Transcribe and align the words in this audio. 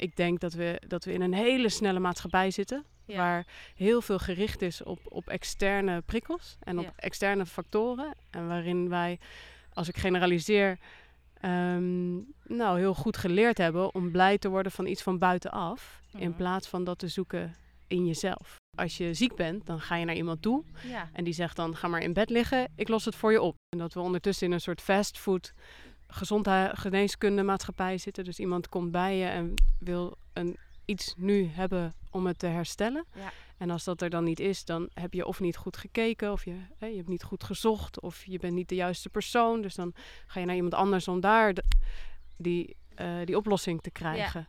ik 0.00 0.16
denk 0.16 0.40
dat 0.40 0.52
we, 0.52 0.82
dat 0.86 1.04
we 1.04 1.12
in 1.12 1.20
een 1.20 1.34
hele 1.34 1.68
snelle 1.68 1.98
maatschappij 2.00 2.50
zitten. 2.50 2.84
Ja. 3.06 3.16
Waar 3.16 3.46
heel 3.74 4.00
veel 4.02 4.18
gericht 4.18 4.62
is 4.62 4.82
op, 4.82 5.00
op 5.04 5.28
externe 5.28 6.00
prikkels 6.00 6.56
en 6.60 6.78
op 6.78 6.84
Ja. 6.84 6.92
externe 6.96 7.46
factoren. 7.46 8.14
En 8.30 8.48
waarin 8.48 8.88
wij, 8.88 9.18
als 9.72 9.88
ik 9.88 9.96
generaliseer, 9.96 10.78
ehm, 11.40 12.14
nou, 12.46 12.78
heel 12.78 12.94
goed 12.94 13.16
geleerd 13.16 13.58
hebben 13.58 13.94
om 13.94 14.10
blij 14.10 14.38
te 14.38 14.48
worden 14.48 14.72
van 14.72 14.86
iets 14.86 15.02
van 15.02 15.18
buitenaf. 15.18 16.00
In 16.12 16.28
Mhm. 16.28 16.36
plaats 16.36 16.68
van 16.68 16.84
dat 16.84 16.98
te 16.98 17.08
zoeken 17.08 17.54
in 17.86 18.06
jezelf. 18.06 18.56
Als 18.78 18.96
je 18.96 19.14
ziek 19.14 19.34
bent, 19.36 19.66
dan 19.66 19.80
ga 19.80 19.96
je 19.96 20.04
naar 20.04 20.14
iemand 20.14 20.42
toe. 20.42 20.64
Ja. 20.88 21.10
En 21.12 21.24
die 21.24 21.32
zegt 21.32 21.56
dan, 21.56 21.76
ga 21.76 21.88
maar 21.88 22.00
in 22.02 22.12
bed 22.12 22.30
liggen, 22.30 22.68
ik 22.76 22.88
los 22.88 23.04
het 23.04 23.14
voor 23.14 23.32
je 23.32 23.40
op. 23.42 23.54
En 23.68 23.78
dat 23.78 23.94
we 23.94 24.00
ondertussen 24.00 24.46
in 24.46 24.52
een 24.52 24.60
soort 24.60 24.80
fastfood 24.80 25.52
gezondheid, 26.10 26.78
geneeskunde 26.78 27.42
maatschappij 27.42 27.98
zitten. 27.98 28.24
Dus 28.24 28.38
iemand 28.38 28.68
komt 28.68 28.90
bij 28.90 29.16
je 29.16 29.24
en 29.26 29.54
wil 29.78 30.16
een, 30.32 30.56
iets 30.84 31.14
nu 31.16 31.46
hebben 31.52 31.94
om 32.10 32.26
het 32.26 32.38
te 32.38 32.46
herstellen. 32.46 33.04
Ja. 33.14 33.32
En 33.58 33.70
als 33.70 33.84
dat 33.84 34.02
er 34.02 34.10
dan 34.10 34.24
niet 34.24 34.40
is, 34.40 34.64
dan 34.64 34.88
heb 34.94 35.12
je 35.12 35.26
of 35.26 35.40
niet 35.40 35.56
goed 35.56 35.76
gekeken, 35.76 36.32
of 36.32 36.44
je, 36.44 36.54
hè, 36.78 36.86
je 36.86 36.96
hebt 36.96 37.08
niet 37.08 37.22
goed 37.22 37.44
gezocht, 37.44 38.00
of 38.00 38.24
je 38.24 38.38
bent 38.38 38.54
niet 38.54 38.68
de 38.68 38.74
juiste 38.74 39.08
persoon. 39.08 39.62
Dus 39.62 39.74
dan 39.74 39.94
ga 40.26 40.40
je 40.40 40.46
naar 40.46 40.54
iemand 40.54 40.74
anders 40.74 41.08
om 41.08 41.20
daar 41.20 41.54
de- 41.54 41.64
die, 42.36 42.76
eh, 42.94 43.14
die 43.24 43.36
oplossing 43.36 43.80
te 43.82 43.90
krijgen. 43.90 44.48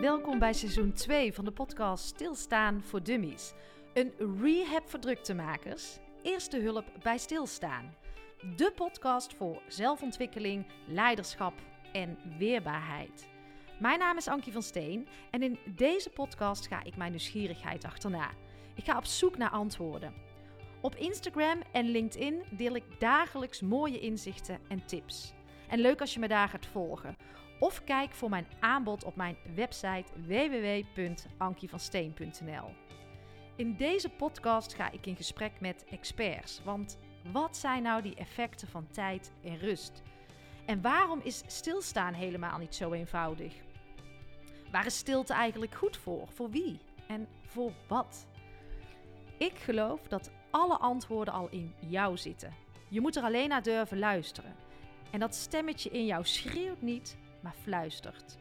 Welkom 0.00 0.38
bij 0.38 0.52
seizoen 0.52 0.92
2 0.92 1.32
van 1.34 1.44
de 1.44 1.50
podcast 1.50 2.04
Stilstaan 2.04 2.82
voor 2.82 3.02
Dummies. 3.02 3.52
Een 3.98 4.12
rehab 4.42 4.90
voor 4.90 5.00
druktemakers. 5.00 5.98
Eerste 6.22 6.58
hulp 6.58 6.84
bij 7.02 7.18
stilstaan. 7.18 7.94
De 8.56 8.72
podcast 8.74 9.34
voor 9.34 9.62
zelfontwikkeling, 9.68 10.66
leiderschap 10.86 11.54
en 11.92 12.18
weerbaarheid. 12.38 13.28
Mijn 13.80 13.98
naam 13.98 14.16
is 14.16 14.28
Ankie 14.28 14.52
van 14.52 14.62
Steen 14.62 15.08
en 15.30 15.42
in 15.42 15.58
deze 15.74 16.10
podcast 16.10 16.66
ga 16.66 16.84
ik 16.84 16.96
mijn 16.96 17.10
nieuwsgierigheid 17.10 17.84
achterna. 17.84 18.30
Ik 18.74 18.84
ga 18.84 18.96
op 18.96 19.04
zoek 19.04 19.36
naar 19.36 19.50
antwoorden. 19.50 20.14
Op 20.80 20.94
Instagram 20.94 21.62
en 21.72 21.84
LinkedIn 21.84 22.42
deel 22.50 22.74
ik 22.74 22.84
dagelijks 22.98 23.60
mooie 23.60 23.98
inzichten 23.98 24.60
en 24.68 24.86
tips. 24.86 25.32
En 25.68 25.78
leuk 25.78 26.00
als 26.00 26.14
je 26.14 26.20
me 26.20 26.28
daar 26.28 26.48
gaat 26.48 26.66
volgen. 26.66 27.16
Of 27.60 27.84
kijk 27.84 28.12
voor 28.12 28.30
mijn 28.30 28.46
aanbod 28.60 29.04
op 29.04 29.16
mijn 29.16 29.36
website 29.54 30.12
www.ankievansteen.nl. 30.26 32.87
In 33.58 33.76
deze 33.76 34.08
podcast 34.08 34.74
ga 34.74 34.90
ik 34.90 35.06
in 35.06 35.16
gesprek 35.16 35.60
met 35.60 35.84
experts. 35.90 36.60
Want 36.64 36.98
wat 37.32 37.56
zijn 37.56 37.82
nou 37.82 38.02
die 38.02 38.14
effecten 38.14 38.68
van 38.68 38.88
tijd 38.90 39.32
en 39.42 39.58
rust? 39.58 40.02
En 40.66 40.82
waarom 40.82 41.20
is 41.22 41.42
stilstaan 41.46 42.14
helemaal 42.14 42.58
niet 42.58 42.74
zo 42.74 42.92
eenvoudig? 42.92 43.54
Waar 44.70 44.86
is 44.86 44.96
stilte 44.96 45.32
eigenlijk 45.32 45.74
goed 45.74 45.96
voor? 45.96 46.28
Voor 46.28 46.50
wie? 46.50 46.78
En 47.06 47.28
voor 47.46 47.72
wat? 47.86 48.26
Ik 49.38 49.58
geloof 49.58 50.00
dat 50.08 50.30
alle 50.50 50.76
antwoorden 50.76 51.34
al 51.34 51.48
in 51.50 51.74
jou 51.78 52.16
zitten. 52.16 52.54
Je 52.88 53.00
moet 53.00 53.16
er 53.16 53.22
alleen 53.22 53.48
naar 53.48 53.62
durven 53.62 53.98
luisteren. 53.98 54.54
En 55.10 55.20
dat 55.20 55.34
stemmetje 55.34 55.90
in 55.90 56.06
jou 56.06 56.24
schreeuwt 56.24 56.82
niet, 56.82 57.16
maar 57.40 57.54
fluistert. 57.62 58.38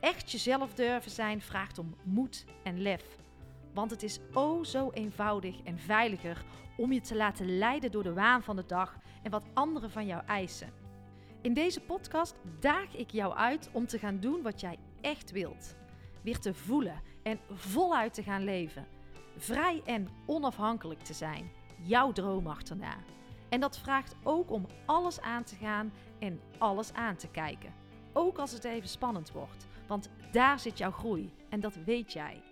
Echt 0.00 0.30
jezelf 0.30 0.74
durven 0.74 1.10
zijn 1.10 1.42
vraagt 1.42 1.78
om 1.78 1.96
moed 2.02 2.44
en 2.62 2.82
lef. 2.82 3.20
Want 3.74 3.90
het 3.90 4.02
is 4.02 4.18
o 4.32 4.64
zo 4.64 4.90
eenvoudig 4.90 5.62
en 5.62 5.78
veiliger 5.78 6.44
om 6.76 6.92
je 6.92 7.00
te 7.00 7.16
laten 7.16 7.58
leiden 7.58 7.90
door 7.90 8.02
de 8.02 8.12
waan 8.12 8.42
van 8.42 8.56
de 8.56 8.66
dag 8.66 8.96
en 9.22 9.30
wat 9.30 9.44
anderen 9.54 9.90
van 9.90 10.06
jou 10.06 10.24
eisen. 10.26 10.72
In 11.40 11.54
deze 11.54 11.80
podcast 11.80 12.34
daag 12.60 12.96
ik 12.96 13.10
jou 13.10 13.34
uit 13.34 13.70
om 13.72 13.86
te 13.86 13.98
gaan 13.98 14.20
doen 14.20 14.42
wat 14.42 14.60
jij 14.60 14.78
echt 15.00 15.30
wilt. 15.30 15.76
Weer 16.22 16.38
te 16.38 16.54
voelen 16.54 17.02
en 17.22 17.40
voluit 17.50 18.14
te 18.14 18.22
gaan 18.22 18.44
leven. 18.44 18.86
Vrij 19.36 19.82
en 19.84 20.08
onafhankelijk 20.26 21.00
te 21.00 21.12
zijn. 21.12 21.50
Jouw 21.82 22.12
droom 22.12 22.46
achterna. 22.46 22.96
En 23.48 23.60
dat 23.60 23.78
vraagt 23.78 24.16
ook 24.22 24.50
om 24.50 24.66
alles 24.86 25.20
aan 25.20 25.44
te 25.44 25.56
gaan 25.56 25.92
en 26.18 26.40
alles 26.58 26.92
aan 26.92 27.16
te 27.16 27.28
kijken. 27.28 27.74
Ook 28.12 28.38
als 28.38 28.52
het 28.52 28.64
even 28.64 28.88
spannend 28.88 29.32
wordt, 29.32 29.66
want 29.86 30.10
daar 30.32 30.58
zit 30.58 30.78
jouw 30.78 30.90
groei 30.90 31.32
en 31.48 31.60
dat 31.60 31.74
weet 31.74 32.12
jij. 32.12 32.42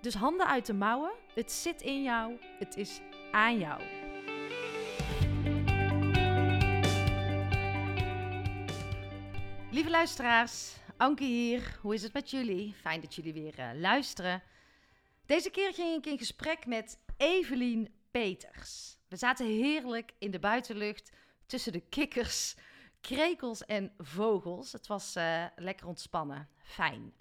Dus 0.00 0.14
handen 0.14 0.46
uit 0.46 0.66
de 0.66 0.74
mouwen, 0.74 1.12
het 1.34 1.52
zit 1.52 1.82
in 1.82 2.02
jou, 2.02 2.36
het 2.58 2.76
is 2.76 3.00
aan 3.32 3.58
jou. 3.58 3.82
Lieve 9.70 9.90
luisteraars, 9.90 10.76
Anke 11.00 11.24
hier. 11.24 11.78
Hoe 11.80 11.94
is 11.94 12.02
het 12.02 12.12
met 12.12 12.30
jullie? 12.30 12.74
Fijn 12.74 13.00
dat 13.00 13.14
jullie 13.14 13.32
weer 13.32 13.58
eh, 13.58 13.70
luisteren. 13.74 14.42
Deze 15.26 15.50
keer 15.50 15.74
ging 15.74 15.96
ik 15.96 16.06
in 16.06 16.18
gesprek 16.18 16.66
met 16.66 16.98
Evelien 17.16 17.94
Peters. 18.10 18.96
We 19.08 19.16
zaten 19.16 19.46
heerlijk 19.46 20.12
in 20.18 20.30
de 20.30 20.38
buitenlucht 20.38 21.12
tussen 21.46 21.72
de 21.72 21.80
kikkers, 21.80 22.54
krekels 23.00 23.64
en 23.64 23.92
vogels. 23.98 24.72
Het 24.72 24.86
was 24.86 25.14
eh, 25.14 25.44
lekker 25.56 25.86
ontspannen. 25.86 26.48
Fijn. 26.58 27.12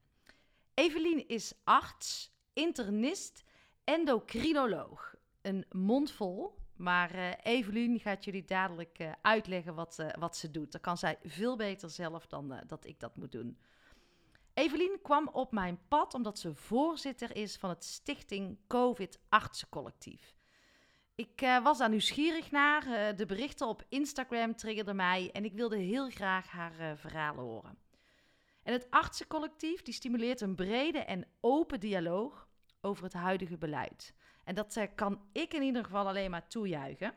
Evelien 0.74 1.28
is 1.28 1.54
arts, 1.64 2.32
internist, 2.60 3.44
endocrinoloog. 3.84 5.16
Een 5.42 5.66
mond 5.72 6.12
vol, 6.12 6.56
maar 6.76 7.12
eh 7.12 7.32
Evelien 7.44 8.00
gaat 8.00 8.26
jullie 8.26 8.46
dadelijk 8.46 9.00
eh, 9.00 9.12
uitleggen 9.22 9.76
wat, 9.76 10.06
wat 10.20 10.38
ze 10.38 10.52
doet. 10.52 10.72
Dat 10.72 10.82
kan 10.82 10.98
zij 10.98 11.18
veel 11.24 11.56
beter 11.56 11.90
zelf 11.90 12.28
dan 12.28 12.54
eh, 12.54 12.62
dat 12.68 12.86
ik 12.86 13.00
dat 13.00 13.16
moet 13.16 13.32
doen. 13.32 13.58
Evelien 14.54 15.00
kwam 15.02 15.28
op 15.28 15.52
mijn 15.52 15.80
pad 15.88 16.14
omdat 16.14 16.40
ze 16.40 16.56
voorzitter 16.56 17.36
is 17.36 17.58
van 17.58 17.70
het 17.70 17.84
Stichting 17.84 18.58
COVID 18.68 19.20
Artsencollectief. 19.30 20.34
Ik 21.16 21.60
was 21.64 21.78
daar 21.78 21.90
nieuwsgierig 21.90 22.52
naar. 22.52 23.16
de 23.16 23.26
berichten 23.26 23.68
op 23.68 23.84
Instagram 23.90 24.56
triggerden 24.56 24.96
mij 24.96 25.30
en 25.32 25.46
ik 25.46 25.54
wilde 25.54 25.78
heel 25.78 26.10
graag 26.10 26.48
haar 26.48 26.98
verhalen 26.98 27.44
horen. 27.44 27.78
En 28.64 28.74
het 28.74 28.88
artsencollectief 28.90 29.82
die 29.82 29.94
stimuleert 29.94 30.42
een 30.42 30.56
brede 30.56 31.00
en 31.00 31.28
open 31.40 31.80
dialoog 31.80 32.49
over 32.82 33.04
het 33.04 33.14
huidige 33.14 33.58
beleid. 33.58 34.14
En 34.44 34.56
dat 34.56 34.76
eh, 34.76 34.88
kan 34.96 35.22
ik 35.32 35.54
in 35.54 35.62
ieder 35.62 35.84
geval 35.84 36.08
alleen 36.08 36.32
maar 36.32 36.48
toejuichen. 36.48 37.14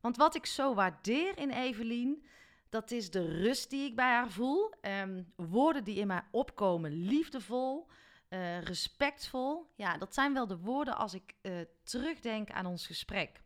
Want 0.00 0.16
wat 0.16 0.34
ik 0.34 0.46
zo 0.46 0.74
waardeer 0.74 1.38
in 1.38 1.50
Evelien, 1.50 2.24
dat 2.68 2.90
is 2.90 3.10
de 3.10 3.40
rust 3.42 3.70
die 3.70 3.86
ik 3.86 3.96
bij 3.96 4.12
haar 4.12 4.30
voel. 4.30 4.72
Ehm, 4.80 5.22
woorden 5.36 5.84
die 5.84 5.96
in 5.96 6.06
mij 6.06 6.22
opkomen, 6.30 6.92
liefdevol, 6.92 7.86
eh, 8.28 8.60
respectvol. 8.60 9.70
Ja, 9.76 9.98
dat 9.98 10.14
zijn 10.14 10.32
wel 10.32 10.46
de 10.46 10.58
woorden 10.58 10.96
als 10.96 11.14
ik 11.14 11.34
eh, 11.40 11.52
terugdenk 11.82 12.50
aan 12.50 12.66
ons 12.66 12.86
gesprek. 12.86 13.42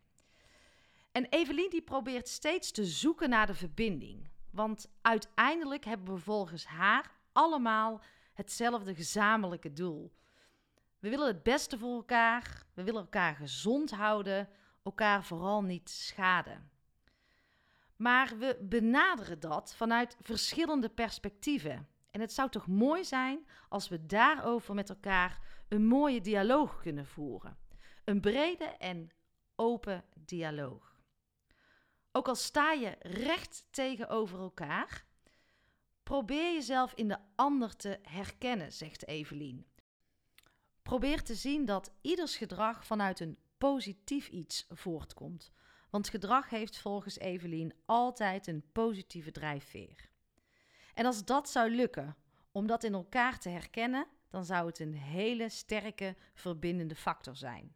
En 1.11 1.25
Evelien 1.25 1.69
die 1.69 1.81
probeert 1.81 2.27
steeds 2.27 2.71
te 2.71 2.85
zoeken 2.85 3.29
naar 3.29 3.47
de 3.47 3.53
verbinding. 3.53 4.29
Want 4.51 4.89
uiteindelijk 5.01 5.85
hebben 5.85 6.13
we 6.13 6.19
volgens 6.19 6.65
haar 6.65 7.11
allemaal 7.31 8.01
hetzelfde 8.33 8.95
gezamenlijke 8.95 9.73
doel. 9.73 10.11
We 10.99 11.09
willen 11.09 11.27
het 11.27 11.43
beste 11.43 11.77
voor 11.77 11.95
elkaar, 11.95 12.65
we 12.73 12.83
willen 12.83 13.01
elkaar 13.01 13.35
gezond 13.35 13.91
houden, 13.91 14.49
elkaar 14.83 15.23
vooral 15.23 15.63
niet 15.63 15.89
schaden. 15.89 16.69
Maar 17.95 18.37
we 18.37 18.57
benaderen 18.61 19.39
dat 19.39 19.75
vanuit 19.75 20.17
verschillende 20.21 20.89
perspectieven. 20.89 21.87
En 22.11 22.21
het 22.21 22.33
zou 22.33 22.49
toch 22.49 22.67
mooi 22.67 23.03
zijn 23.03 23.47
als 23.69 23.87
we 23.87 24.05
daarover 24.05 24.75
met 24.75 24.89
elkaar 24.89 25.39
een 25.67 25.85
mooie 25.85 26.21
dialoog 26.21 26.81
kunnen 26.81 27.05
voeren. 27.05 27.57
Een 28.03 28.21
brede 28.21 28.65
en 28.65 29.09
open 29.55 30.03
dialoog. 30.13 31.01
Ook 32.11 32.27
al 32.27 32.35
sta 32.35 32.71
je 32.71 32.95
recht 32.99 33.67
tegenover 33.69 34.39
elkaar, 34.39 35.05
probeer 36.03 36.53
jezelf 36.53 36.93
in 36.93 37.07
de 37.07 37.17
ander 37.35 37.75
te 37.75 37.99
herkennen, 38.01 38.73
zegt 38.73 39.07
Evelien. 39.07 39.68
Probeer 40.89 41.23
te 41.23 41.35
zien 41.35 41.65
dat 41.65 41.91
ieders 42.01 42.37
gedrag 42.37 42.85
vanuit 42.85 43.19
een 43.19 43.37
positief 43.57 44.27
iets 44.27 44.65
voortkomt. 44.69 45.51
Want 45.89 46.09
gedrag 46.09 46.49
heeft 46.49 46.77
volgens 46.77 47.19
Evelien 47.19 47.73
altijd 47.85 48.47
een 48.47 48.63
positieve 48.71 49.31
drijfveer. 49.31 50.09
En 50.93 51.05
als 51.05 51.25
dat 51.25 51.49
zou 51.49 51.75
lukken 51.75 52.15
om 52.51 52.67
dat 52.67 52.83
in 52.83 52.93
elkaar 52.93 53.39
te 53.39 53.49
herkennen, 53.49 54.07
dan 54.29 54.45
zou 54.45 54.67
het 54.67 54.79
een 54.79 54.93
hele 54.93 55.49
sterke 55.49 56.15
verbindende 56.33 56.95
factor 56.95 57.35
zijn. 57.35 57.75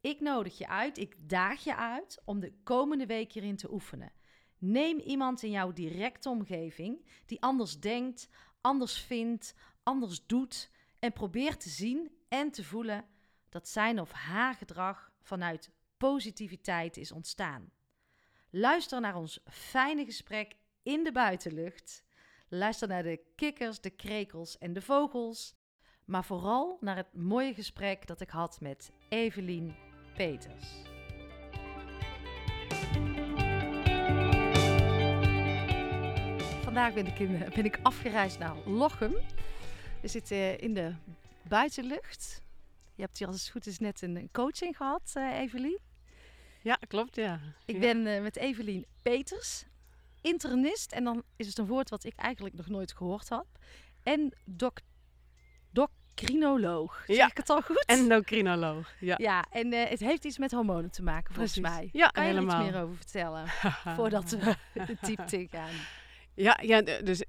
Ik 0.00 0.20
nodig 0.20 0.58
je 0.58 0.68
uit, 0.68 0.98
ik 0.98 1.28
daag 1.28 1.64
je 1.64 1.76
uit 1.76 2.22
om 2.24 2.40
de 2.40 2.52
komende 2.62 3.06
week 3.06 3.32
hierin 3.32 3.56
te 3.56 3.72
oefenen. 3.72 4.12
Neem 4.58 4.98
iemand 4.98 5.42
in 5.42 5.50
jouw 5.50 5.72
directe 5.72 6.28
omgeving 6.28 7.06
die 7.26 7.42
anders 7.42 7.80
denkt, 7.80 8.28
anders 8.60 8.98
vindt, 8.98 9.54
anders 9.82 10.26
doet 10.26 10.70
en 10.98 11.12
probeer 11.12 11.56
te 11.56 11.68
zien 11.68 12.18
en 12.30 12.50
te 12.50 12.64
voelen 12.64 13.04
dat 13.48 13.68
zijn 13.68 14.00
of 14.00 14.12
haar 14.12 14.54
gedrag 14.54 15.10
vanuit 15.22 15.70
positiviteit 15.96 16.96
is 16.96 17.12
ontstaan. 17.12 17.70
Luister 18.50 19.00
naar 19.00 19.16
ons 19.16 19.40
fijne 19.50 20.04
gesprek 20.04 20.56
in 20.82 21.04
de 21.04 21.12
buitenlucht. 21.12 22.04
Luister 22.48 22.88
naar 22.88 23.02
de 23.02 23.20
kikkers, 23.36 23.80
de 23.80 23.90
krekels 23.90 24.58
en 24.58 24.72
de 24.72 24.82
vogels. 24.82 25.54
Maar 26.04 26.24
vooral 26.24 26.76
naar 26.80 26.96
het 26.96 27.14
mooie 27.14 27.54
gesprek 27.54 28.06
dat 28.06 28.20
ik 28.20 28.30
had 28.30 28.60
met 28.60 28.90
Evelien 29.08 29.74
Peters. 30.14 30.68
Vandaag 36.62 36.94
ben 36.94 37.06
ik, 37.06 37.18
in, 37.18 37.38
ben 37.54 37.64
ik 37.64 37.78
afgereisd 37.82 38.38
naar 38.38 38.56
Lochem. 38.68 39.14
We 40.02 40.08
zitten 40.08 40.58
in 40.58 40.74
de 40.74 40.94
buitenlucht. 41.48 42.42
Je 42.94 43.02
hebt 43.02 43.18
hier 43.18 43.26
als 43.26 43.40
het 43.40 43.50
goed 43.50 43.66
is 43.66 43.78
net 43.78 44.02
een 44.02 44.28
coaching 44.32 44.76
gehad, 44.76 45.12
uh, 45.16 45.38
Evelien. 45.38 45.78
Ja, 46.62 46.78
klopt, 46.88 47.16
ja. 47.16 47.40
Ik 47.64 47.74
Ja. 47.74 47.80
ben 47.80 48.06
uh, 48.06 48.20
met 48.22 48.36
Evelien 48.36 48.86
Peters, 49.02 49.64
internist. 50.20 50.92
En 50.92 51.04
dan 51.04 51.22
is 51.36 51.46
het 51.46 51.58
een 51.58 51.66
woord 51.66 51.90
wat 51.90 52.04
ik 52.04 52.12
eigenlijk 52.16 52.54
nog 52.56 52.68
nooit 52.68 52.92
gehoord 52.92 53.28
had. 53.28 53.46
En 54.02 54.32
doc 54.44 54.72
docrinoloog. 55.70 57.02
Zeg 57.06 57.16
Ja. 57.16 57.26
ik 57.26 57.36
het 57.36 57.50
al 57.50 57.62
goed? 57.62 57.84
Endocrinoloog. 57.86 58.92
Ja, 59.00 59.14
Ja, 59.18 59.44
en 59.50 59.72
uh, 59.72 59.84
het 59.88 60.00
heeft 60.00 60.24
iets 60.24 60.38
met 60.38 60.50
hormonen 60.52 60.90
te 60.90 61.02
maken, 61.02 61.34
volgens 61.34 61.58
Precies. 61.60 61.76
mij. 61.78 61.88
Ja, 61.92 62.08
kan 62.08 62.22
je 62.22 62.28
er 62.28 62.34
helemaal. 62.34 62.62
iets 62.64 62.70
meer 62.72 62.82
over 62.82 62.96
vertellen? 62.96 63.48
Voordat 63.96 64.30
we 64.30 64.56
de 64.86 64.96
diepte 65.00 65.46
gaan. 65.50 65.70
Ja, 66.34 66.58
ja, 66.62 66.82
dus 66.82 67.24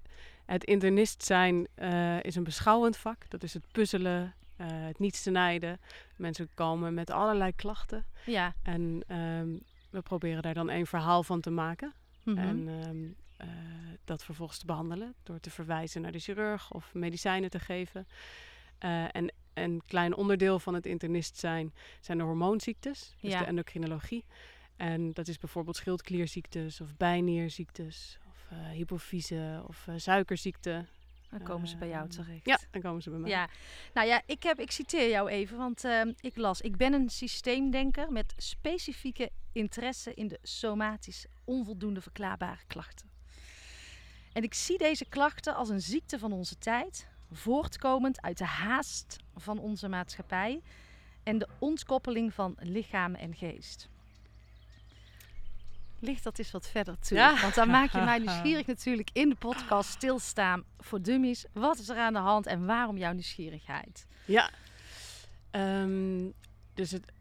het 0.51 0.63
internist 0.63 1.23
zijn 1.23 1.67
eh, 1.73 2.23
is 2.23 2.35
een 2.35 2.43
beschouwend 2.43 2.97
vak. 2.97 3.29
Dat 3.29 3.43
is 3.43 3.53
het 3.53 3.63
puzzelen, 3.71 4.33
eh, 4.55 4.67
het 4.69 4.99
niet 4.99 5.15
snijden. 5.15 5.79
Mensen 6.15 6.49
komen 6.53 6.93
met 6.93 7.09
allerlei 7.09 7.55
klachten. 7.55 8.05
Ja. 8.25 8.53
En 8.63 9.03
ehm, 9.07 9.49
we 9.89 10.01
proberen 10.01 10.41
daar 10.41 10.53
dan 10.53 10.69
een 10.69 10.85
verhaal 10.85 11.23
van 11.23 11.41
te 11.41 11.49
maken. 11.49 11.93
mhm. 12.23 12.37
En 12.37 12.67
ehm, 12.67 13.05
eh, 13.37 13.47
dat 14.05 14.23
vervolgens 14.23 14.59
te 14.59 14.65
behandelen 14.65 15.13
door 15.23 15.39
te 15.39 15.49
verwijzen 15.49 16.01
naar 16.01 16.11
de 16.11 16.19
chirurg 16.19 16.71
of 16.71 16.93
medicijnen 16.93 17.49
te 17.49 17.59
geven. 17.59 18.07
En 19.11 19.33
een 19.53 19.81
klein 19.85 20.15
onderdeel 20.15 20.59
van 20.59 20.73
het 20.73 20.85
internist 20.85 21.37
zijn 21.37 21.73
zijn 21.99 22.17
de 22.17 22.23
hormoonziektes, 22.23 23.15
dus 23.21 23.31
Ja. 23.31 23.39
de 23.39 23.45
endocrinologie. 23.45 24.25
En 24.75 25.11
dat 25.11 25.27
is 25.27 25.37
bijvoorbeeld 25.37 25.75
schildklierziektes 25.75 26.81
of 26.81 26.97
bijnierziektes 26.97 28.19
hypofyse 28.55 29.63
of 29.67 29.87
eh, 29.87 29.93
suikerziekte. 29.97 30.85
Dan 31.29 31.43
komen 31.43 31.67
ze 31.67 31.77
bij 31.77 31.87
jou 31.87 32.01
Ehm, 32.01 32.09
terecht. 32.09 32.45
Ja, 32.45 32.59
dan 32.71 32.81
komen 32.81 33.01
ze 33.01 33.09
bij 33.09 33.19
mij. 33.19 33.29
Ja, 33.29 33.49
nou 33.93 34.07
ja, 34.07 34.21
ik, 34.25 34.43
heb, 34.43 34.59
ik 34.59 34.71
citeer 34.71 35.09
jou 35.09 35.29
even, 35.29 35.57
want 35.57 35.83
ehm, 35.83 36.11
ik 36.19 36.37
las: 36.37 36.61
Ik 36.61 36.77
ben 36.77 36.93
een 36.93 37.09
systeemdenker 37.09 38.11
met 38.11 38.33
specifieke 38.37 39.31
interesse 39.51 40.13
in 40.13 40.27
de 40.27 40.39
somatisch 40.41 41.25
onvoldoende 41.43 42.01
verklaarbare 42.01 42.61
klachten. 42.67 43.09
En 44.33 44.43
ik 44.43 44.53
zie 44.53 44.77
deze 44.77 45.05
klachten 45.05 45.55
als 45.55 45.69
een 45.69 45.81
ziekte 45.81 46.19
van 46.19 46.31
onze 46.31 46.57
tijd, 46.57 47.07
voortkomend 47.31 48.21
uit 48.21 48.37
de 48.37 48.45
haast 48.45 49.17
van 49.35 49.59
onze 49.59 49.89
maatschappij 49.89 50.61
en 51.23 51.37
de 51.37 51.47
ontkoppeling 51.59 52.33
van 52.33 52.55
lichaam 52.59 53.15
en 53.15 53.35
geest. 53.35 53.89
Ligt 56.01 56.23
dat 56.23 56.39
eens 56.39 56.51
wat 56.51 56.67
verder 56.67 56.99
toe? 56.99 57.17
Ja. 57.17 57.41
Want 57.41 57.55
dan 57.55 57.69
maak 57.69 57.91
je 57.91 58.01
mij 58.01 58.17
nieuwsgierig 58.25 58.65
natuurlijk 58.65 59.09
in 59.13 59.29
de 59.29 59.35
podcast 59.35 59.89
Stilstaan 59.89 60.63
voor 60.79 61.01
Dummies. 61.01 61.45
Wat 61.53 61.79
is 61.79 61.89
er 61.89 61.97
aan 61.97 62.13
de 62.13 62.19
hand 62.19 62.45
en 62.45 62.65
waarom 62.65 62.97
jouw 62.97 63.11
nieuwsgierigheid? 63.11 64.07
Ja. 64.25 64.49
Ehm, 65.51 66.29
dus 66.73 66.91
het, 66.91 67.11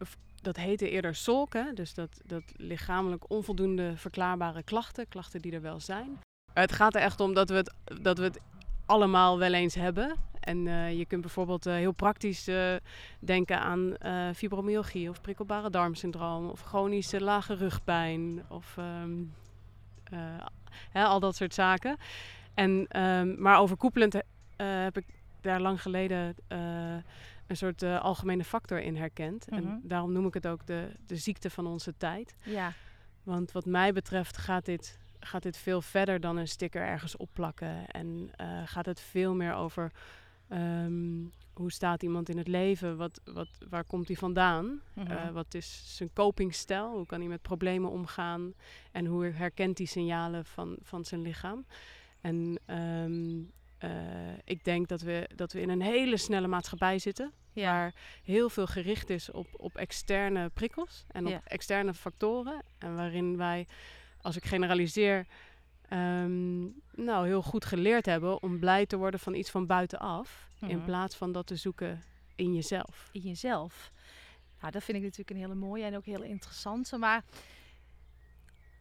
dat 0.43 0.57
heette 0.57 0.91
eerder 0.91 1.15
SOLK, 1.15 1.53
hè? 1.53 1.73
dus 1.73 1.95
dat, 1.95 2.21
dat 2.25 2.43
lichamelijk 2.57 3.31
onvoldoende 3.31 3.97
verklaarbare 3.97 4.63
klachten, 4.63 5.09
klachten 5.09 5.41
die 5.41 5.53
er 5.53 5.63
wel 5.63 5.81
zijn. 5.81 6.19
Het 6.53 6.73
gaat 6.73 6.95
er 6.95 7.01
echt 7.01 7.21
om 7.21 7.35
dat 7.35 7.49
we 7.49 7.57
het, 7.57 7.75
dat 8.03 8.19
we 8.19 8.25
het 8.25 8.41
allemaal 8.91 9.39
wel 9.39 9.53
eens 9.53 9.75
hebben. 9.75 10.17
En 10.41 10.67
eh, 10.67 10.99
je 10.99 11.05
kunt 11.05 11.21
bijvoorbeeld 11.21 11.67
eh, 11.67 11.75
heel 11.75 11.93
praktisch 11.93 12.49
eh, 12.49 12.75
denken 13.19 13.61
aan 13.61 13.95
fibromyalgie 14.35 15.09
of 15.09 15.21
prikkelbare 15.21 15.71
darmsyndroom 15.71 16.49
of 16.49 16.61
chronische 16.61 17.21
lage 17.21 17.55
rugpijn 17.55 18.43
of 18.49 18.75
ehm, 18.77 19.23
eh, 20.05 20.47
hè, 20.91 21.05
al 21.05 21.21
dat 21.21 21.37
soort 21.37 21.55
zaken. 21.55 21.97
En, 22.55 22.87
ehm, 22.89 23.43
maar 23.43 23.59
overkoepelend 23.59 24.13
heb 24.57 24.97
ik 24.97 25.07
daar 25.41 25.61
lang 25.61 25.83
geleden 25.83 26.37
een 27.47 27.57
soort 27.57 27.83
algemene 27.83 28.45
factor 28.45 28.81
in 28.81 28.97
herkend. 28.97 29.51
Mhm. 29.51 29.61
En 29.61 29.81
daarom 29.83 30.13
noem 30.13 30.27
ik 30.27 30.35
het 30.35 30.47
ook 30.47 30.67
de, 30.67 30.89
de 31.07 31.17
ziekte 31.17 31.51
van 31.51 31.67
onze 31.67 31.95
tijd. 31.97 32.35
Ja, 32.43 32.73
Want 33.23 33.53
wat 33.53 33.65
mij 33.65 33.93
betreft 33.93 34.37
gaat 34.37 34.65
dit, 34.65 34.99
gaat 35.21 35.43
dit 35.43 35.57
veel 35.57 35.83
verder 35.83 36.21
dan 36.21 36.37
een 36.37 36.49
sticker 36.49 36.83
ergens 36.83 37.17
opplakken. 37.17 37.87
En 37.87 38.31
eh, 38.37 38.63
gaat 38.65 38.87
het 38.87 39.01
veel 39.01 39.35
meer 39.35 39.55
over 39.55 39.93
ehm, 40.49 41.25
hoe 41.53 41.73
staat 41.73 42.03
iemand 42.03 42.29
in 42.29 42.39
het 42.39 42.49
leven? 42.49 42.97
Wat, 42.97 43.21
wat, 43.25 43.49
waar 43.69 43.85
komt 43.85 44.07
hij 44.07 44.17
vandaan? 44.17 44.81
mhm. 44.95 45.11
Eh, 45.11 45.31
wat 45.31 45.55
is 45.55 45.97
zijn 45.97 46.11
copingstijl? 46.13 46.91
Hoe 46.97 47.07
kan 47.07 47.21
hij 47.21 47.29
met 47.29 47.43
problemen 47.43 47.91
omgaan? 47.91 48.55
En 48.93 49.07
hoe 49.07 49.25
herkent 49.25 49.79
hij 49.79 49.87
signalen 49.87 50.45
van, 50.45 50.77
van 50.83 51.05
zijn 51.05 51.23
lichaam? 51.23 51.67
En 52.21 52.59
ehm, 52.67 53.39
eh, 53.79 53.91
ik 54.45 54.65
denk 54.65 54.89
dat 54.89 55.01
we, 55.01 55.29
dat 55.35 55.53
we 55.53 55.61
in 55.61 55.69
een 55.69 55.83
hele 55.83 56.17
snelle 56.17 56.47
maatschappij 56.47 56.99
zitten. 56.99 57.33
ja. 57.53 57.73
Waar 57.73 57.95
heel 58.25 58.49
veel 58.51 58.67
gericht 58.67 59.11
is 59.11 59.31
op, 59.31 59.47
op 59.53 59.77
externe 59.77 60.49
prikkels 60.49 61.05
en 61.09 61.25
op 61.27 61.31
Ja. 61.33 61.41
externe 61.45 61.95
factoren. 61.95 62.63
En 62.79 62.97
waarin 62.97 63.37
wij, 63.37 63.67
als 64.23 64.37
ik 64.37 64.45
generaliseer, 64.45 65.27
ehm, 65.89 66.61
nou, 66.95 67.27
heel 67.27 67.43
goed 67.43 67.65
geleerd 67.65 68.07
hebben 68.07 68.43
om 68.43 68.59
blij 68.59 68.87
te 68.87 68.97
worden 68.97 69.21
van 69.21 69.35
iets 69.35 69.51
van 69.51 69.67
buitenaf. 69.67 70.49
In 70.61 70.77
Mhm. 70.77 70.85
plaats 70.85 71.17
van 71.17 71.33
dat 71.33 71.47
te 71.47 71.57
zoeken 71.57 72.03
in 72.37 72.55
jezelf. 72.55 73.09
in 73.13 73.21
jezelf. 73.21 73.91
Nou, 74.61 74.73
dat 74.73 74.85
vind 74.85 74.97
ik 74.99 75.03
natuurlijk 75.03 75.31
een 75.31 75.37
hele 75.37 75.55
mooie 75.55 75.85
en 75.85 75.97
ook 75.97 76.05
heel 76.05 76.23
interessante. 76.23 76.99
Maar 76.99 77.25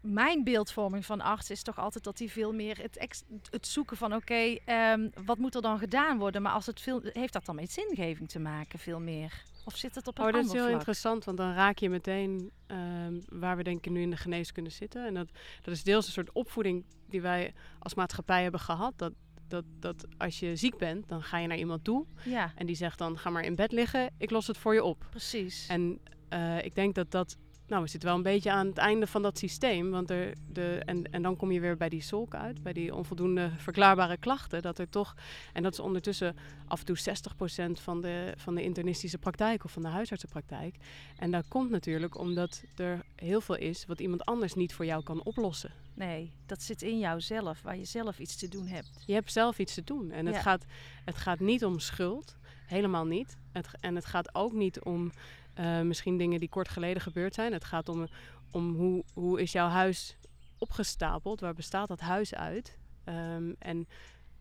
mijn 0.02 0.44
beeldvorming 0.44 1.06
van 1.06 1.22
arts 1.22 1.50
is 1.50 1.64
toch 1.64 1.80
altijd 1.80 2.04
dat 2.04 2.20
hij 2.20 2.30
veel 2.30 2.54
meer 2.54 2.78
het, 2.82 2.98
ex- 2.98 3.24
het 3.50 3.68
zoeken 3.68 3.98
van 3.98 4.14
oké, 4.16 4.56
ehm, 4.66 5.10
wat 5.26 5.38
moet 5.38 5.56
er 5.56 5.62
dan 5.62 5.80
gedaan 5.80 6.18
worden? 6.18 6.42
Maar 6.42 6.52
als 6.54 6.66
het 6.66 6.82
veel, 6.82 7.02
heeft 7.04 7.34
dat 7.34 7.46
dan 7.46 7.56
met 7.56 7.72
zingeving 7.72 8.30
te 8.30 8.40
maken, 8.40 8.80
veel 8.80 9.00
meer? 9.00 9.44
Of 9.66 9.76
zit 9.78 9.96
het 9.96 10.08
op 10.08 10.18
een 10.18 10.26
Oh, 10.26 10.32
dat 10.32 10.40
is 10.42 10.48
ander 10.48 10.56
heel 10.58 10.66
vlak? 10.66 10.80
interessant, 10.80 11.24
want 11.26 11.38
dan 11.38 11.54
raak 11.54 11.78
je 11.78 11.90
meteen 11.90 12.52
ehm, 12.68 13.20
waar 13.30 13.58
we 13.58 13.64
denk 13.64 13.86
ik 13.86 13.92
nu 13.92 14.02
in 14.02 14.10
de 14.10 14.18
geneeskunde 14.18 14.70
zitten. 14.70 15.06
En 15.06 15.14
dat, 15.14 15.28
dat 15.62 15.74
is 15.74 15.84
deels 15.84 16.06
een 16.06 16.12
soort 16.12 16.32
opvoeding 16.32 16.86
die 17.10 17.22
wij 17.22 17.54
als 17.80 17.94
maatschappij 17.94 18.42
hebben 18.44 18.60
gehad. 18.60 18.94
Dat, 18.96 19.14
dat, 19.48 19.64
dat 19.80 20.06
als 20.18 20.40
je 20.40 20.56
ziek 20.56 20.78
bent, 20.78 21.08
dan 21.10 21.24
ga 21.24 21.38
je 21.38 21.48
naar 21.48 21.58
iemand 21.58 21.84
toe 21.84 22.06
Ja, 22.24 22.52
en 22.56 22.66
die 22.66 22.76
zegt 22.76 22.98
dan 22.98 23.18
ga 23.18 23.30
maar 23.30 23.44
in 23.44 23.56
bed 23.56 23.72
liggen, 23.72 24.14
ik 24.18 24.30
los 24.32 24.48
het 24.48 24.58
voor 24.58 24.74
je 24.74 24.84
op. 24.84 25.06
precies. 25.10 25.68
En 25.68 26.00
eh, 26.30 26.64
ik 26.66 26.76
denk 26.76 26.96
dat 26.96 27.12
dat, 27.12 27.38
nou 27.70 27.84
we 27.84 27.90
zitten 27.90 28.10
wel 28.10 28.18
een 28.18 28.24
beetje 28.24 28.52
aan 28.52 28.68
het 28.68 28.78
einde 28.78 29.08
van 29.08 29.22
dat 29.22 29.38
systeem. 29.38 29.90
Want 29.92 30.10
er, 30.10 30.34
de, 30.48 30.82
en, 30.86 31.12
en 31.12 31.22
dan 31.22 31.36
kom 31.36 31.52
je 31.52 31.60
weer 31.60 31.78
bij 31.78 31.90
die 31.90 32.02
solk 32.02 32.36
uit, 32.36 32.64
bij 32.64 32.74
die 32.74 32.96
onvoldoende 32.96 33.52
verklaarbare 33.58 34.18
klachten. 34.18 34.62
Dat 34.62 34.80
er 34.80 34.90
toch, 34.90 35.16
en 35.54 35.64
dat 35.64 35.74
is 35.74 35.80
ondertussen 35.80 36.36
af 36.68 36.80
en 36.80 36.86
toe 36.86 36.98
60% 36.98 37.72
van 37.82 38.02
de, 38.02 38.34
van 38.38 38.56
de 38.56 38.64
internistische 38.64 39.18
praktijk 39.18 39.64
of 39.64 39.72
van 39.72 39.82
de 39.82 39.88
huisartsenpraktijk. 39.88 40.76
En 41.18 41.32
dat 41.32 41.48
komt 41.48 41.70
natuurlijk 41.70 42.18
omdat 42.18 42.64
er 42.76 43.06
heel 43.16 43.42
veel 43.42 43.58
is 43.58 43.86
wat 43.86 44.00
iemand 44.00 44.26
anders 44.26 44.54
niet 44.54 44.74
voor 44.74 44.86
jou 44.86 45.04
kan 45.04 45.24
oplossen. 45.24 45.72
nee, 45.94 46.32
dat 46.46 46.62
zit 46.62 46.82
in 46.82 47.00
jouzelf, 47.00 47.62
waar 47.62 47.78
je 47.78 47.86
zelf 47.86 48.20
iets 48.20 48.36
te 48.36 48.48
doen 48.48 48.68
hebt. 48.68 49.04
Je 49.06 49.14
hebt 49.14 49.32
zelf 49.32 49.60
iets 49.60 49.74
te 49.74 49.84
doen. 49.84 50.12
En 50.12 50.26
het, 50.26 50.36
Ja. 50.36 50.42
gaat, 50.42 50.66
het 51.06 51.18
gaat 51.18 51.40
niet 51.40 51.66
om 51.66 51.80
schuld. 51.80 52.38
Helemaal 52.66 53.06
niet. 53.06 53.38
Het, 53.52 53.68
en 53.80 53.96
het 53.96 54.06
gaat 54.06 54.36
ook 54.36 54.54
niet 54.54 54.80
om 54.80 55.12
eh, 55.60 55.82
misschien 55.82 56.18
dingen 56.18 56.40
die 56.40 56.50
kort 56.50 56.70
geleden 56.70 57.02
gebeurd 57.02 57.34
zijn. 57.34 57.54
Het 57.54 57.64
gaat 57.64 57.90
om, 57.90 58.08
om 58.52 58.76
hoe, 58.76 59.04
hoe 59.14 59.42
is 59.42 59.52
jouw 59.52 59.68
huis 59.68 60.18
opgestapeld? 60.58 61.40
Waar 61.40 61.54
bestaat 61.54 61.88
dat 61.88 62.00
huis 62.00 62.36
uit? 62.36 62.78
Ehm, 63.04 63.54
en 63.60 63.88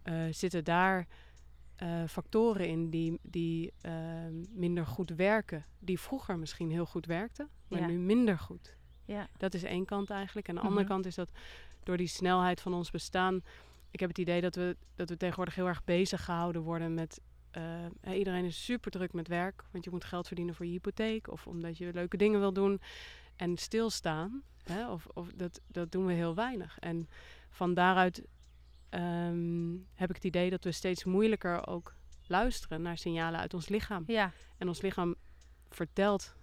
eh, 0.03 0.15
zitten 0.31 0.65
daar 0.65 1.07
eh, 1.77 2.05
factoren 2.09 2.69
in 2.69 2.91
die, 2.91 3.19
die 3.23 3.73
ehm, 3.81 4.35
minder 4.51 4.87
goed 4.87 5.11
werken? 5.11 5.65
Die 5.79 6.01
vroeger 6.01 6.39
misschien 6.39 6.71
heel 6.71 6.87
goed 6.87 7.07
werkten, 7.07 7.49
maar 7.69 7.81
Ja. 7.81 7.87
nu 7.87 7.99
minder 7.99 8.39
goed. 8.39 8.77
Ja, 9.05 9.29
Dat 9.37 9.55
is 9.55 9.63
één 9.63 9.85
kant 9.85 10.11
eigenlijk. 10.11 10.49
En 10.49 10.55
de 10.55 10.61
andere 10.61 10.81
Mhm. 10.81 10.91
kant 10.91 11.07
is 11.07 11.15
dat 11.15 11.31
door 11.83 11.97
die 11.97 12.07
snelheid 12.07 12.61
van 12.61 12.75
ons 12.75 12.91
bestaan. 12.91 13.43
Ik 13.91 14.01
heb 14.01 14.09
het 14.09 14.19
idee 14.19 14.41
dat 14.41 14.55
we, 14.55 14.77
dat 14.95 15.09
we 15.09 15.17
tegenwoordig 15.17 15.55
heel 15.55 15.67
erg 15.67 15.85
bezig 15.85 16.25
gehouden 16.25 16.63
worden 16.63 16.95
met. 16.95 17.21
Eh, 17.51 18.19
iedereen 18.19 18.45
is 18.45 18.65
super 18.65 18.91
druk 18.91 19.13
met 19.13 19.29
werk, 19.29 19.65
want 19.71 19.85
je 19.85 19.91
moet 19.91 20.05
geld 20.05 20.27
verdienen 20.27 20.55
voor 20.55 20.67
je 20.67 20.73
hypotheek 20.73 21.31
of 21.31 21.47
omdat 21.47 21.79
je 21.79 21.93
leuke 21.93 22.17
dingen 22.17 22.41
wil 22.41 22.53
doen. 22.53 22.81
En 23.37 23.57
stilstaan, 23.57 24.43
hè, 24.63 24.91
of, 24.91 25.07
of 25.15 25.33
dat, 25.33 25.61
dat 25.67 25.93
doen 25.93 26.07
we 26.07 26.13
heel 26.13 26.35
weinig. 26.35 26.79
En 26.79 27.09
van 27.51 27.75
daaruit 27.75 28.23
ehm, 28.89 29.71
heb 29.95 30.09
ik 30.09 30.15
het 30.15 30.25
idee 30.25 30.51
dat 30.51 30.65
we 30.65 30.73
steeds 30.73 31.05
moeilijker 31.05 31.67
ook 31.67 31.95
luisteren 32.27 32.83
naar 32.83 32.99
signalen 32.99 33.41
uit 33.41 33.55
ons 33.55 33.69
lichaam. 33.69 34.05
ja. 34.07 34.33
En 34.59 34.69
ons 34.69 34.81
lichaam 34.81 35.15
vertelt 35.69 36.35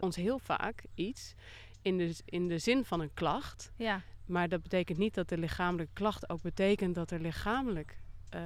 ons 0.00 0.16
heel 0.16 0.38
vaak 0.38 0.84
iets 0.94 1.34
in 1.82 1.98
de, 1.98 2.14
in 2.24 2.48
de 2.48 2.58
zin 2.58 2.84
van 2.84 3.00
een 3.00 3.14
klacht. 3.14 3.72
Ja, 3.76 4.02
Maar 4.26 4.48
dat 4.48 4.62
betekent 4.62 4.98
niet 4.98 5.14
dat 5.14 5.28
de 5.28 5.38
lichamelijke 5.38 5.92
klacht 5.92 6.30
ook 6.30 6.42
betekent 6.42 6.94
dat 6.94 7.10
er 7.10 7.20
lichamelijk 7.20 7.99
eh, 8.30 8.40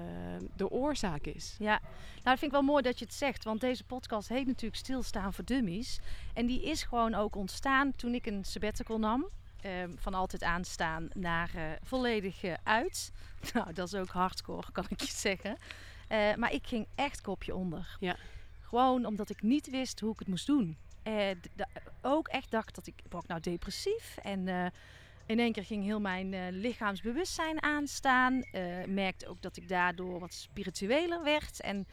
de 0.57 0.71
oorzaak 0.71 1.27
is. 1.27 1.57
ja. 1.59 1.81
Nou, 2.23 2.37
dat 2.37 2.39
vind 2.39 2.43
ik 2.43 2.59
wel 2.59 2.73
mooi 2.73 2.83
dat 2.83 2.99
je 2.99 3.05
het 3.05 3.15
zegt. 3.15 3.45
Want 3.45 3.61
deze 3.61 3.85
podcast 3.85 4.29
heet 4.29 4.47
natuurlijk 4.47 4.77
Stilstaan 4.77 5.33
voor 5.33 5.45
Dummies. 5.45 6.01
En 6.35 6.47
die 6.47 6.63
is 6.63 6.83
gewoon 6.83 7.15
ook 7.15 7.37
ontstaan 7.37 7.93
toen 7.97 8.15
ik 8.15 8.27
een 8.27 8.45
sabbatical 8.45 8.99
nam. 8.99 9.27
Ehm, 9.65 9.91
van 9.97 10.15
altijd 10.15 10.43
aanstaan 10.43 11.09
naar 11.15 11.51
eh, 11.55 11.63
volledig 11.83 12.43
eh, 12.43 12.55
uit. 12.63 13.13
Nou, 13.55 13.73
dat 13.73 13.87
is 13.87 13.95
ook 13.95 14.09
hardcore, 14.09 14.73
kan 14.73 14.85
ik 14.89 15.01
je 15.01 15.13
zeggen. 15.29 15.57
Eh, 16.09 16.35
maar 16.35 16.53
ik 16.53 16.67
ging 16.67 16.87
echt 16.95 17.21
kopje 17.21 17.55
onder. 17.55 17.97
Ja. 18.01 18.17
Gewoon 18.61 19.07
omdat 19.07 19.31
ik 19.31 19.43
niet 19.43 19.71
wist 19.71 20.01
hoe 20.01 20.13
ik 20.13 20.19
het 20.19 20.29
moest 20.29 20.47
doen. 20.47 20.77
Ook 22.03 22.29
echt 22.29 22.51
dacht 22.51 22.75
dat 22.75 22.87
ik, 22.87 22.95
word 23.11 23.23
ik 23.23 23.29
nou 23.29 23.41
depressief? 23.41 24.17
En 24.23 24.73
in 25.27 25.39
één 25.39 25.53
keer 25.53 25.65
ging 25.65 25.85
heel 25.85 26.01
mijn 26.01 26.35
eh, 26.35 26.41
lichaamsbewustzijn 26.51 27.63
aanstaan. 27.63 28.43
Eh, 28.43 28.85
merkte 28.87 29.29
ook 29.29 29.43
dat 29.43 29.57
ik 29.57 29.69
daardoor 29.69 30.21
wat 30.21 30.33
spiritueler 30.33 31.23
werd. 31.23 31.61
En 31.61 31.87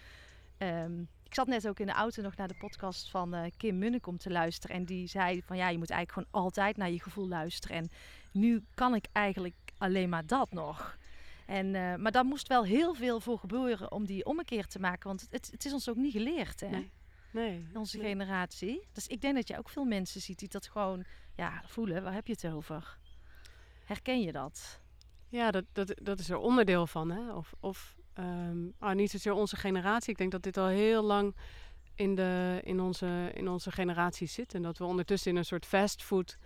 ehm, 0.57 1.00
ik 1.23 1.33
zat 1.33 1.47
net 1.47 1.67
ook 1.67 1.79
in 1.79 1.85
de 1.85 1.91
auto 1.91 2.21
nog 2.21 2.35
naar 2.35 2.47
de 2.47 2.57
podcast 2.59 3.09
van 3.09 3.33
eh, 3.33 3.51
Kim 3.57 3.77
Munnekom 3.77 4.17
te 4.17 4.29
luisteren. 4.29 4.75
En 4.75 4.85
die 4.85 5.07
zei 5.07 5.41
van 5.45 5.57
ja, 5.57 5.69
je 5.69 5.77
moet 5.77 5.89
eigenlijk 5.89 6.27
gewoon 6.27 6.45
altijd 6.45 6.77
naar 6.77 6.91
je 6.91 7.01
gevoel 7.01 7.27
luisteren. 7.27 7.77
En 7.77 7.89
nu 8.31 8.63
kan 8.73 8.95
ik 8.95 9.05
eigenlijk 9.11 9.55
alleen 9.77 10.09
maar 10.09 10.25
dat 10.25 10.51
nog. 10.51 10.97
En, 11.45 11.71
maar 12.01 12.11
daar 12.11 12.25
moest 12.25 12.47
wel 12.47 12.63
heel 12.63 12.93
veel 12.93 13.19
voor 13.19 13.38
gebeuren 13.38 13.91
om 13.91 14.05
die 14.05 14.25
ommekeer 14.25 14.65
te 14.67 14.79
maken. 14.79 15.07
Want 15.07 15.27
het, 15.29 15.50
het 15.51 15.65
is 15.65 15.73
ons 15.73 15.89
ook 15.89 15.95
niet 15.95 16.11
geleerd, 16.11 16.59
hè? 16.59 16.69
Nee. 16.69 16.91
Nee. 17.31 17.67
Onze 17.73 17.97
nee. 17.97 18.07
generatie. 18.07 18.88
Dus 18.93 19.07
ik 19.07 19.21
denk 19.21 19.35
dat 19.35 19.47
je 19.47 19.57
ook 19.57 19.69
veel 19.69 19.85
mensen 19.85 20.21
ziet 20.21 20.39
die 20.39 20.50
dat 20.50 20.67
gewoon 20.67 21.03
ja, 21.35 21.61
voelen. 21.65 22.03
Waar 22.03 22.13
heb 22.13 22.27
je 22.27 22.33
het 22.33 22.53
over? 22.53 22.97
Herken 23.91 24.21
je 24.21 24.31
dat? 24.31 24.79
Ja, 25.29 25.51
dat, 25.51 25.65
dat, 25.71 25.93
dat 26.01 26.19
is 26.19 26.29
er 26.29 26.38
onderdeel 26.38 26.88
van. 26.88 27.12
Hè? 27.12 27.33
Of, 27.33 27.53
of 27.60 27.95
ah, 28.79 28.95
niet 28.95 29.12
zozeer 29.12 29.33
onze 29.33 29.55
generatie. 29.55 30.10
Ik 30.10 30.17
denk 30.17 30.31
dat 30.31 30.43
dit 30.43 30.57
al 30.57 30.67
heel 30.67 31.03
lang 31.03 31.36
in, 31.95 32.15
de, 32.15 32.60
in, 32.63 32.79
onze, 32.81 33.31
in 33.33 33.50
onze 33.50 33.71
generatie 33.71 34.27
zit. 34.27 34.53
En 34.53 34.62
dat 34.62 34.77
we 34.77 34.83
ondertussen 34.83 35.31
in 35.31 35.38
een 35.38 35.45
soort 35.45 35.65
fastfood 35.65 36.38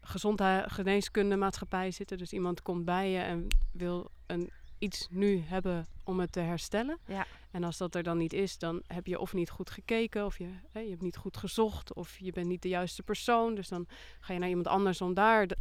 gezondheid, 0.00 0.72
geneeskunde 0.72 1.36
maatschappij 1.36 1.90
zitten. 1.90 2.18
Dus 2.18 2.32
iemand 2.32 2.62
komt 2.62 2.84
bij 2.84 3.10
je 3.10 3.18
en 3.18 3.46
wil 3.72 4.10
een, 4.26 4.50
iets 4.78 5.06
nu 5.10 5.42
hebben 5.46 5.86
om 6.04 6.20
het 6.20 6.32
te 6.32 6.40
herstellen. 6.40 6.98
Ja. 7.06 7.26
En 7.50 7.64
als 7.64 7.76
dat 7.76 7.94
er 7.94 8.02
dan 8.02 8.18
niet 8.18 8.32
is, 8.32 8.58
dan 8.58 8.82
heb 8.86 9.06
je 9.06 9.18
of 9.18 9.32
niet 9.32 9.50
goed 9.50 9.70
gekeken, 9.70 10.24
of 10.24 10.38
je, 10.38 10.48
hè, 10.70 10.80
je 10.80 10.90
hebt 10.90 11.02
niet 11.02 11.16
goed 11.16 11.36
gezocht, 11.36 11.94
of 11.94 12.18
je 12.18 12.32
bent 12.32 12.46
niet 12.46 12.62
de 12.62 12.68
juiste 12.68 13.02
persoon. 13.02 13.54
Dus 13.54 13.68
dan 13.68 13.86
ga 14.20 14.32
je 14.32 14.38
naar 14.38 14.48
iemand 14.48 14.66
anders 14.66 15.00
om 15.00 15.14
daar 15.14 15.46
de- 15.46 15.56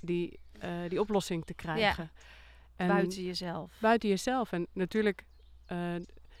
die, 0.00 0.40
eh, 0.60 0.70
die 0.88 1.00
oplossing 1.00 1.44
te 1.44 1.54
krijgen. 1.54 2.10
En 2.76 2.88
Buiten 2.88 3.22
jezelf. 3.22 3.72
buiten 3.80 4.08
jezelf. 4.08 4.52
En 4.52 4.66
natuurlijk, 4.72 5.24
eh, 5.66 5.78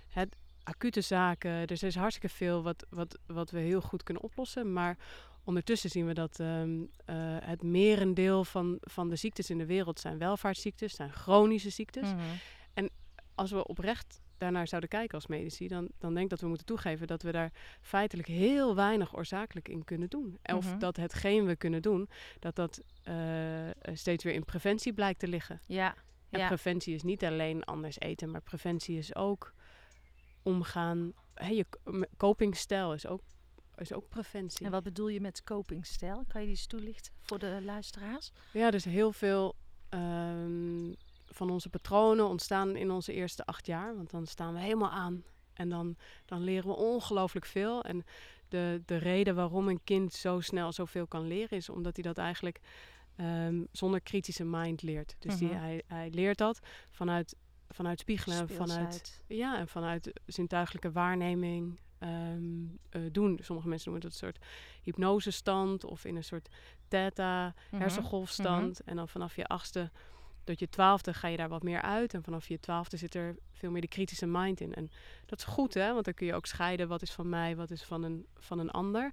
het 0.08 0.36
acute 0.62 1.00
zaken, 1.00 1.50
er 1.50 1.82
is 1.84 1.94
hartstikke 1.94 2.36
veel 2.36 2.62
wat, 2.62 2.86
wat, 2.90 3.18
wat 3.26 3.50
we 3.50 3.58
heel 3.58 3.80
goed 3.80 4.02
kunnen 4.02 4.22
oplossen. 4.22 4.72
Maar 4.72 4.96
ondertussen 5.44 5.90
zien 5.90 6.06
we 6.06 6.12
dat 6.14 6.40
ehm, 6.40 6.80
eh, 7.04 7.14
het 7.40 7.62
merendeel 7.62 8.44
van, 8.44 8.78
van 8.80 9.08
de 9.08 9.16
ziektes 9.16 9.50
in 9.50 9.58
de 9.58 9.66
wereld 9.66 10.00
zijn 10.00 10.18
welvaartsziektes, 10.18 10.94
zijn 10.94 11.12
chronische 11.12 11.70
ziektes. 11.70 12.08
Mhm. 12.12 12.18
Als 13.34 13.50
we 13.50 13.66
oprecht 13.66 14.20
daarnaar 14.38 14.68
zouden 14.68 14.90
kijken 14.90 15.14
als 15.14 15.26
medici, 15.26 15.68
dan, 15.68 15.88
dan 15.98 16.12
denk 16.12 16.24
ik 16.24 16.30
dat 16.30 16.40
we 16.40 16.46
moeten 16.46 16.66
toegeven 16.66 17.06
dat 17.06 17.22
we 17.22 17.32
daar 17.32 17.52
feitelijk 17.80 18.28
heel 18.28 18.74
weinig 18.74 19.16
oorzakelijk 19.16 19.68
in 19.68 19.84
kunnen 19.84 20.08
doen. 20.08 20.38
Of 20.42 20.66
Mhm. 20.70 20.78
dat 20.78 20.96
hetgeen 20.96 21.44
we 21.46 21.56
kunnen 21.56 21.82
doen, 21.82 22.08
dat 22.38 22.56
dat 22.56 22.80
steeds 23.92 24.24
weer 24.24 24.34
in 24.34 24.44
preventie 24.44 24.92
blijkt 24.92 25.18
te 25.18 25.28
liggen. 25.28 25.60
Ja. 25.66 25.94
En 26.30 26.40
ja. 26.40 26.46
preventie 26.46 26.94
is 26.94 27.02
niet 27.02 27.24
alleen 27.24 27.64
anders 27.64 28.00
eten, 28.00 28.30
maar 28.30 28.40
preventie 28.40 28.98
is 28.98 29.14
ook 29.14 29.54
omgaan. 30.42 31.12
Hè, 31.34 31.48
je 31.48 31.66
copingstijl 32.16 32.94
is 32.94 33.06
ook, 33.06 33.22
is 33.76 33.92
ook 33.92 34.08
preventie. 34.08 34.66
En 34.66 34.72
wat 34.72 34.82
bedoel 34.82 35.08
je 35.08 35.20
met 35.20 35.42
copingstijl? 35.44 36.24
Kan 36.28 36.40
je 36.40 36.46
die 36.46 36.56
eens 36.56 36.66
toelichten 36.66 37.12
voor 37.20 37.38
de 37.38 37.60
luisteraars? 37.64 38.32
Ja, 38.52 38.70
dus 38.70 38.84
heel 38.84 39.12
veel 39.12 39.54
ehm, 39.88 40.92
van 41.26 41.50
onze 41.50 41.68
patronen 41.68 42.28
ontstaan 42.28 42.76
in 42.76 42.90
onze 42.90 43.12
eerste 43.12 43.44
acht 43.44 43.66
jaar. 43.66 43.96
Want 43.96 44.10
dan 44.10 44.26
staan 44.26 44.54
we 44.54 44.60
helemaal 44.60 44.90
aan. 44.90 45.24
En 45.52 45.68
dan, 45.68 45.96
dan 46.24 46.42
leren 46.42 46.68
we 46.68 46.76
ongelooflijk 46.76 47.46
veel. 47.46 47.82
En 47.82 48.04
de, 48.48 48.82
de 48.86 48.96
reden 48.96 49.34
waarom 49.34 49.68
een 49.68 49.84
kind 49.84 50.12
zo 50.12 50.40
snel 50.40 50.72
zoveel 50.72 51.06
kan 51.06 51.26
leren... 51.26 51.56
is 51.56 51.68
omdat 51.68 51.94
hij 51.94 52.04
dat 52.04 52.18
eigenlijk 52.18 52.60
ehm, 53.20 53.64
zonder 53.72 54.00
kritische 54.00 54.44
mind 54.44 54.82
leert. 54.82 55.16
Dus 55.18 55.36
die, 55.36 55.48
Mhm. 55.48 55.58
hij, 55.58 55.82
hij 55.86 56.10
leert 56.10 56.38
dat 56.38 56.60
vanuit, 56.90 57.36
vanuit 57.68 57.98
spiegelen, 57.98 58.38
en 58.38 58.48
vanuit. 58.48 59.22
Ja, 59.26 59.58
en 59.58 59.68
vanuit 59.68 60.20
zintuigelijke 60.26 60.92
waarneming 60.92 61.80
ehm, 61.98 62.64
eh, 62.90 63.02
doen. 63.12 63.38
Sommige 63.42 63.68
mensen 63.68 63.90
noemen 63.90 64.08
dat 64.10 64.20
een 64.20 64.26
soort 64.26 64.44
hypnosestand 64.82 65.84
of 65.84 66.04
in 66.04 66.16
een 66.16 66.24
soort 66.24 66.48
theta 66.88 67.54
Mhm. 67.70 67.80
hersengolfstand. 67.82 68.80
En 68.84 68.96
dan 68.96 69.08
vanaf 69.08 69.36
je 69.36 69.46
achtste 69.46 69.90
tot 70.44 70.58
je 70.58 70.68
twaalfde 70.68 71.14
ga 71.14 71.28
je 71.28 71.36
daar 71.36 71.48
wat 71.48 71.62
meer 71.62 71.82
uit. 71.82 72.14
En 72.14 72.22
vanaf 72.22 72.48
je 72.48 72.60
twaalfde 72.60 72.96
zit 72.96 73.14
er 73.14 73.36
veel 73.52 73.70
meer 73.70 73.80
de 73.80 73.88
kritische 73.88 74.26
mind 74.26 74.60
in. 74.60 74.74
En 74.74 74.90
dat 75.26 75.38
is 75.38 75.44
goed, 75.44 75.74
hè? 75.74 75.92
Want 75.92 76.04
dan 76.04 76.14
kun 76.14 76.26
je 76.26 76.34
ook 76.34 76.46
scheiden 76.46 76.88
wat 76.88 77.02
is 77.02 77.10
van 77.12 77.28
mij, 77.28 77.56
wat 77.56 77.70
is 77.70 77.82
van 77.82 78.02
een, 78.02 78.26
van 78.38 78.58
een 78.58 78.70
ander. 78.70 79.12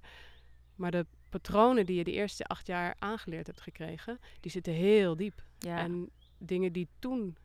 Maar 0.74 0.90
de 0.90 1.06
patronen 1.28 1.86
die 1.86 1.96
je 1.96 2.04
de 2.04 2.12
eerste 2.12 2.44
acht 2.44 2.66
jaar 2.66 2.94
aangeleerd 2.98 3.46
hebt 3.46 3.60
gekregen, 3.60 4.18
die 4.40 4.50
zitten 4.50 4.72
heel 4.72 5.16
diep. 5.16 5.42
Ja. 5.58 5.78
En 5.78 6.10
dingen 6.38 6.72
die 6.72 6.88
toen 6.98 7.36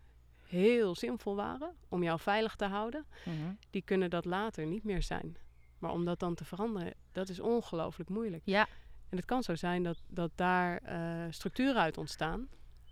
heel 0.48 0.96
zinvol 0.96 1.36
waren 1.36 1.76
om 1.90 2.04
jou 2.04 2.20
veilig 2.20 2.56
te 2.56 2.66
houden, 2.66 3.06
Mhm. 3.26 3.54
die 3.70 3.82
kunnen 3.82 4.10
dat 4.10 4.26
later 4.26 4.66
niet 4.66 4.84
meer 4.84 5.04
zijn. 5.04 5.38
Maar 5.80 5.92
om 5.92 6.06
dat 6.06 6.20
dan 6.20 6.36
te 6.36 6.46
veranderen, 6.46 6.94
dat 7.12 7.30
is 7.30 7.40
ongelooflijk 7.40 8.10
moeilijk. 8.10 8.42
Ja. 8.46 8.68
En 9.10 9.18
het 9.18 9.26
kan 9.26 9.44
zo 9.44 9.56
zijn 9.56 9.84
dat, 9.84 9.98
dat 10.08 10.32
daar 10.36 10.78
eh, 10.78 11.26
structuren 11.30 11.82
uit 11.82 11.98
ontstaan 11.98 12.48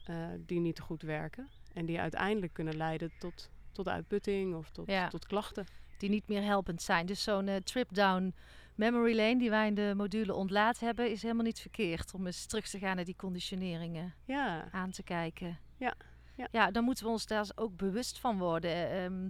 eh, 0.05 0.27
die 0.39 0.59
niet 0.59 0.79
goed 0.79 1.01
werken. 1.01 1.49
En 1.73 1.85
die 1.85 1.99
uiteindelijk 1.99 2.53
kunnen 2.53 2.77
leiden 2.77 3.11
tot, 3.19 3.49
tot 3.71 3.87
uitputting 3.87 4.55
of 4.55 4.69
tot, 4.69 4.87
Ja. 4.87 5.07
tot 5.07 5.25
klachten. 5.27 5.65
die 5.97 6.09
niet 6.09 6.27
meer 6.27 6.43
helpend 6.43 6.81
zijn. 6.81 7.05
Dus 7.05 7.23
zo'n 7.23 7.47
eh, 7.47 7.55
trip 7.55 7.93
down 7.95 8.33
memory 8.75 9.15
lane 9.15 9.37
die 9.37 9.49
wij 9.49 9.67
in 9.67 9.75
de 9.75 9.93
module 9.95 10.33
ontlaat 10.33 10.79
hebben, 10.79 11.11
is 11.11 11.21
helemaal 11.21 11.43
niet 11.43 11.59
verkeerd 11.59 12.13
om 12.13 12.25
eens 12.25 12.45
terug 12.45 12.67
te 12.67 12.79
gaan 12.79 12.95
naar 12.95 13.05
die 13.05 13.15
conditioneringen 13.15 14.13
Ja, 14.25 14.71
aan 14.71 14.91
te 14.91 15.03
kijken. 15.03 15.59
Ja, 15.77 15.93
ja. 16.35 16.47
ja 16.51 16.71
dan 16.71 16.83
moeten 16.83 17.05
we 17.05 17.11
ons 17.11 17.25
daar 17.25 17.49
ook 17.55 17.77
bewust 17.77 18.19
van 18.19 18.37
worden. 18.37 18.89
Ehm, 18.89 19.29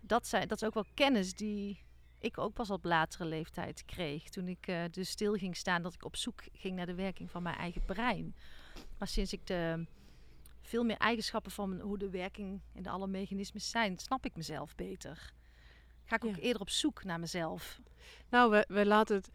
dat, 0.00 0.26
zijn, 0.26 0.48
dat 0.48 0.62
is 0.62 0.68
ook 0.68 0.74
wel 0.74 0.86
kennis 0.94 1.34
die 1.34 1.80
ik 2.18 2.38
ook 2.38 2.52
pas 2.52 2.70
op 2.70 2.84
latere 2.84 3.24
leeftijd 3.24 3.84
kreeg. 3.84 4.28
Toen 4.28 4.48
ik 4.48 4.66
eh, 4.66 4.82
dus 4.90 5.10
stil 5.10 5.34
ging 5.34 5.56
staan, 5.56 5.82
dat 5.82 5.94
ik 5.94 6.04
op 6.04 6.16
zoek 6.16 6.42
ging 6.52 6.76
naar 6.76 6.86
de 6.86 6.94
werking 6.94 7.30
van 7.30 7.42
mijn 7.42 7.56
eigen 7.56 7.84
brein. 7.84 8.36
Maar 8.98 9.08
sinds 9.08 9.32
ik 9.32 9.46
de 9.46 9.86
veel 10.60 10.84
meer 10.84 10.96
eigenschappen 10.96 11.52
van 11.52 11.80
hoe 11.80 11.98
de 11.98 12.10
werking 12.10 12.60
en 12.74 12.82
de 12.82 12.90
alle 12.90 13.06
mechanismes 13.06 13.70
zijn, 13.70 13.98
snap 13.98 14.24
ik 14.24 14.36
mezelf 14.36 14.74
beter. 14.74 15.32
Ga 16.04 16.16
ik 16.16 16.24
ook 16.24 16.36
Ja. 16.36 16.42
eerder 16.42 16.60
op 16.62 16.70
zoek 16.70 17.04
naar 17.04 17.20
mezelf. 17.20 17.80
nou, 18.30 18.50
we, 18.50 18.64
we 18.68 18.86
laten 18.86 19.16
het 19.16 19.30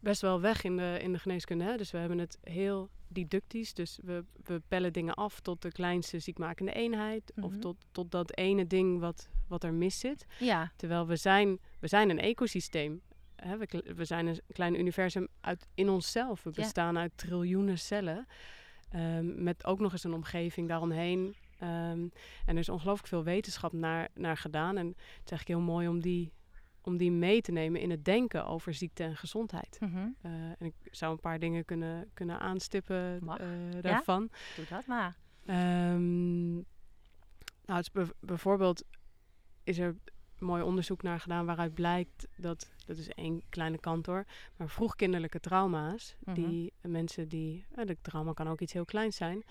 best 0.00 0.20
wel 0.20 0.40
weg 0.40 0.64
in 0.64 0.76
de, 0.76 0.98
in 1.02 1.12
de 1.12 1.18
geneeskunde. 1.18 1.64
Hè? 1.64 1.76
Dus 1.76 1.90
we 1.90 1.98
hebben 1.98 2.18
het 2.18 2.38
heel 2.42 2.90
didactisch. 3.08 3.74
Dus 3.74 3.98
we, 4.02 4.24
we 4.44 4.62
pellen 4.68 4.92
dingen 4.92 5.14
af 5.14 5.40
tot 5.40 5.62
de 5.62 5.72
kleinste 5.72 6.18
ziekmakende 6.18 6.72
eenheid. 6.72 7.32
Of 7.40 7.50
Mhm. 7.50 7.60
tot, 7.60 7.76
tot 7.92 8.10
dat 8.10 8.36
ene 8.36 8.66
ding 8.66 9.00
wat, 9.00 9.28
wat 9.48 9.64
er 9.64 9.72
mis 9.74 9.98
zit. 9.98 10.26
Ja, 10.38 10.72
Terwijl 10.76 11.06
we 11.06 11.16
zijn, 11.16 11.58
we 11.80 11.88
zijn 11.88 12.10
een 12.10 12.18
ecosysteem. 12.20 13.00
Hè, 13.36 13.56
we, 13.56 13.92
we 13.96 14.04
zijn 14.04 14.26
een 14.26 14.40
klein 14.52 14.78
universum 14.78 15.28
uit, 15.40 15.66
in 15.74 15.88
onszelf. 15.88 16.42
We 16.42 16.50
Ja. 16.54 16.62
bestaan 16.62 16.98
uit 16.98 17.12
triljoenen 17.16 17.78
cellen. 17.78 18.26
ehm, 18.88 19.42
met 19.42 19.64
ook 19.64 19.80
nog 19.80 19.92
eens 19.92 20.04
een 20.04 20.12
omgeving 20.14 20.68
daaromheen. 20.68 21.34
Ehm, 21.62 22.08
en 22.46 22.54
er 22.54 22.58
is 22.58 22.68
ongelooflijk 22.68 23.08
veel 23.08 23.24
wetenschap 23.24 23.72
naar, 23.72 24.08
naar 24.14 24.36
gedaan. 24.36 24.76
En 24.76 24.86
het 24.86 24.96
is 25.24 25.30
eigenlijk 25.30 25.48
heel 25.48 25.60
mooi 25.60 25.88
om 25.88 26.00
die, 26.00 26.32
om 26.80 26.96
die 26.96 27.10
mee 27.10 27.40
te 27.40 27.52
nemen 27.52 27.80
in 27.80 27.90
het 27.90 28.04
denken 28.04 28.46
over 28.46 28.74
ziekte 28.74 29.02
en 29.02 29.16
gezondheid. 29.16 29.78
mhm. 29.80 30.08
Eh, 30.20 30.32
en 30.32 30.66
ik 30.66 30.74
zou 30.90 31.12
een 31.12 31.20
paar 31.20 31.38
dingen 31.38 31.64
kunnen, 31.64 32.10
kunnen 32.14 32.40
aanstippen 32.40 33.20
eh, 33.26 33.46
daarvan. 33.80 34.30
doe 34.56 34.64
dat 34.68 34.86
maar. 34.86 35.16
Ehm, 35.46 36.52
nou, 37.64 37.82
het 37.82 37.90
is 37.94 38.10
bijvoorbeeld 38.20 38.84
is 39.64 39.78
er 39.78 39.96
mooi 40.42 40.62
onderzoek 40.62 41.02
naar 41.02 41.20
gedaan 41.20 41.46
waaruit 41.46 41.74
blijkt 41.74 42.26
dat, 42.36 42.70
dat 42.86 42.96
is 42.96 43.08
één 43.08 43.42
kleine 43.48 43.78
kant 43.78 44.06
hoor, 44.06 44.24
maar 44.56 44.68
vroegkinderlijke 44.68 45.40
trauma's, 45.40 46.14
Mhm. 46.24 46.34
die 46.34 46.72
mensen 46.80 47.28
die, 47.28 47.64
eh, 47.74 47.86
de 47.86 47.96
trauma 48.02 48.32
kan 48.32 48.48
ook 48.48 48.60
iets 48.60 48.72
heel 48.72 48.84
kleins 48.84 49.16
zijn, 49.16 49.42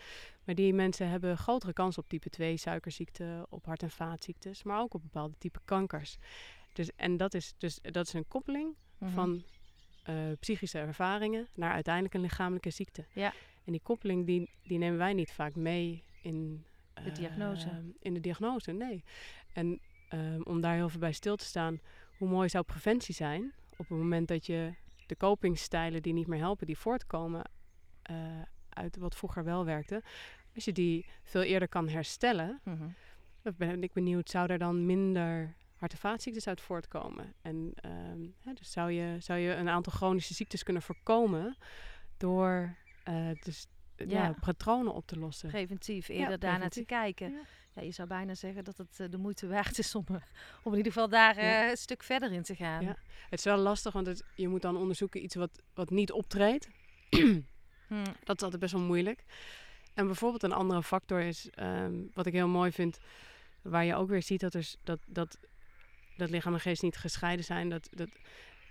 maar 0.44 0.56
die 0.56 0.74
mensen 0.74 1.10
hebben 1.10 1.38
grotere 1.38 1.74
kans 1.74 1.98
op 1.98 2.10
type 2.10 2.30
2 2.30 2.58
suikerziekte, 2.58 3.46
op 3.50 3.66
hart- 3.66 3.84
en 3.84 3.90
vaatziektes, 3.92 4.64
maar 4.64 4.80
ook 4.82 4.94
op 4.94 5.02
bepaalde 5.02 5.36
type 5.38 5.60
kankers. 5.66 6.18
Dus, 6.74 6.90
en 6.96 7.18
dat 7.18 7.34
is, 7.34 7.54
dus, 7.58 7.80
dat 7.82 8.08
is 8.08 8.14
een 8.14 8.28
koppeling 8.28 8.76
Mhm. 8.98 9.12
van 9.12 9.44
eh, 10.04 10.16
psychische 10.40 10.78
ervaringen 10.80 11.48
naar 11.56 11.72
uiteindelijk 11.72 12.14
een 12.14 12.22
lichamelijke 12.22 12.70
ziekte. 12.70 13.06
Ja. 13.14 13.34
En 13.66 13.72
die 13.72 13.82
koppeling 13.84 14.26
die, 14.26 14.50
die 14.64 14.78
nemen 14.78 14.98
wij 14.98 15.14
niet 15.14 15.32
vaak 15.32 15.56
mee 15.56 16.04
in 16.22 16.66
De 16.94 17.12
diagnose. 17.12 17.68
eh, 17.70 17.76
in 18.00 18.14
de 18.14 18.20
diagnose, 18.20 18.72
nee. 18.72 19.04
En 19.54 19.80
ehm, 20.12 20.42
om 20.42 20.62
daar 20.62 20.76
heel 20.76 20.90
veel 20.90 21.00
bij 21.00 21.12
stil 21.12 21.36
te 21.36 21.46
staan, 21.46 21.80
hoe 22.18 22.28
mooi 22.30 22.50
zou 22.50 22.64
preventie 22.64 23.16
zijn 23.16 23.54
op 23.72 23.88
het 23.90 23.98
moment 23.98 24.28
dat 24.28 24.46
je 24.46 24.74
de 25.06 25.18
copingstijlen 25.18 26.02
die 26.02 26.14
niet 26.14 26.28
meer 26.28 26.40
helpen, 26.40 26.68
die 26.68 26.78
voortkomen 26.78 27.42
eh, 28.02 28.16
uit 28.70 28.98
wat 28.98 29.16
vroeger 29.16 29.44
wel 29.44 29.66
werkte, 29.66 30.04
als 30.56 30.66
je 30.66 30.72
die 30.72 31.06
veel 31.24 31.42
eerder 31.42 31.68
kan 31.68 31.90
herstellen, 31.90 32.60
Mhm. 32.64 32.88
dan 33.42 33.54
ben 33.58 33.84
ik 33.84 33.94
benieuwd, 33.94 34.30
zou 34.30 34.52
er 34.52 34.58
dan 34.58 34.86
minder 34.86 35.54
hart- 35.76 35.92
en 35.92 35.98
vaatziektes 35.98 36.48
uit 36.48 36.62
voortkomen? 36.62 37.34
En 37.42 37.72
ehm, 37.76 38.20
hè, 38.40 38.54
dus 38.54 38.72
zou 38.72 38.92
je, 38.92 39.16
zou 39.20 39.40
je 39.40 39.54
een 39.54 39.70
aantal 39.70 39.94
chronische 39.94 40.34
ziektes 40.34 40.64
kunnen 40.64 40.82
voorkomen 40.82 41.58
door 42.18 42.76
eh, 43.04 43.30
dus, 43.44 43.68
ja. 43.96 44.06
Ja. 44.08 44.36
patronen 44.40 44.94
op 44.94 45.08
te 45.08 45.20
lossen? 45.20 45.50
Preventief, 45.50 46.08
eerder 46.08 46.40
daarnaar 46.40 46.70
te 46.70 46.84
preventief. 46.84 47.16
kijken. 47.18 47.32
Ja. 47.32 47.42
Ja. 47.76 47.82
je 47.82 47.92
zou 47.92 48.08
bijna 48.08 48.36
zeggen 48.36 48.64
dat 48.64 48.78
het 48.78 49.00
eh, 49.00 49.10
de 49.10 49.18
moeite 49.18 49.48
waard 49.48 49.78
is 49.80 49.96
om, 49.96 50.06
eh, 50.08 50.16
om 50.64 50.72
in 50.72 50.78
ieder 50.78 50.92
geval 50.92 51.10
daar 51.10 51.38
eh, 51.38 51.44
Ja. 51.44 51.70
een 51.70 51.78
stuk 51.78 52.04
verder 52.04 52.32
in 52.32 52.44
te 52.44 52.56
gaan. 52.56 52.84
Ja. 52.84 52.96
Het 53.30 53.40
is 53.40 53.46
wel 53.46 53.58
lastig, 53.58 53.94
want 53.94 54.08
het, 54.08 54.24
je 54.36 54.48
moet 54.48 54.62
dan 54.62 54.78
onderzoeken 54.78 55.24
iets 55.24 55.36
wat, 55.36 55.62
wat 55.74 55.90
niet 55.90 56.12
optreedt. 56.12 56.68
Hm. 57.88 58.04
Dat 58.24 58.36
is 58.36 58.44
altijd 58.44 58.60
best 58.62 58.74
wel 58.74 58.82
moeilijk. 58.82 59.24
En 59.94 60.06
bijvoorbeeld 60.06 60.44
een 60.44 60.52
andere 60.52 60.84
factor 60.84 61.22
is, 61.22 61.50
ehm, 61.50 61.94
wat 62.14 62.26
ik 62.26 62.34
heel 62.34 62.48
mooi 62.48 62.72
vind, 62.72 62.98
waar 63.62 63.86
je 63.86 63.96
ook 63.96 64.10
weer 64.10 64.24
ziet 64.24 64.40
dat, 64.40 64.54
er, 64.54 64.74
dat, 64.84 65.00
dat, 65.06 65.38
dat 66.18 66.30
lichaam 66.30 66.54
en 66.54 66.60
geest 66.60 66.82
niet 66.82 66.98
gescheiden 66.98 67.46
zijn. 67.46 67.70
Dat, 67.70 67.90
dat, 67.92 68.10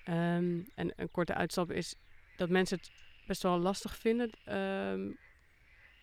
ehm, 0.05 0.61
en 0.75 0.93
een 0.97 1.11
korte 1.11 1.35
uitstap 1.35 1.71
is 1.71 1.95
dat 2.37 2.49
mensen 2.49 2.79
het 2.79 2.91
best 3.27 3.43
wel 3.43 3.59
lastig 3.59 3.97
vinden. 3.97 4.31
ehm, 4.45 5.11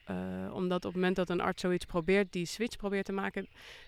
eh, 0.08 0.16
omdat 0.54 0.78
op 0.78 0.84
het 0.84 0.94
moment 0.94 1.16
dat 1.16 1.30
een 1.30 1.42
arts 1.42 1.62
zoiets 1.62 1.86
probeert, 1.86 2.32
die 2.32 2.46
switch 2.46 2.78
probeert 2.78 3.06
te 3.06 3.12
maken, 3.12 3.48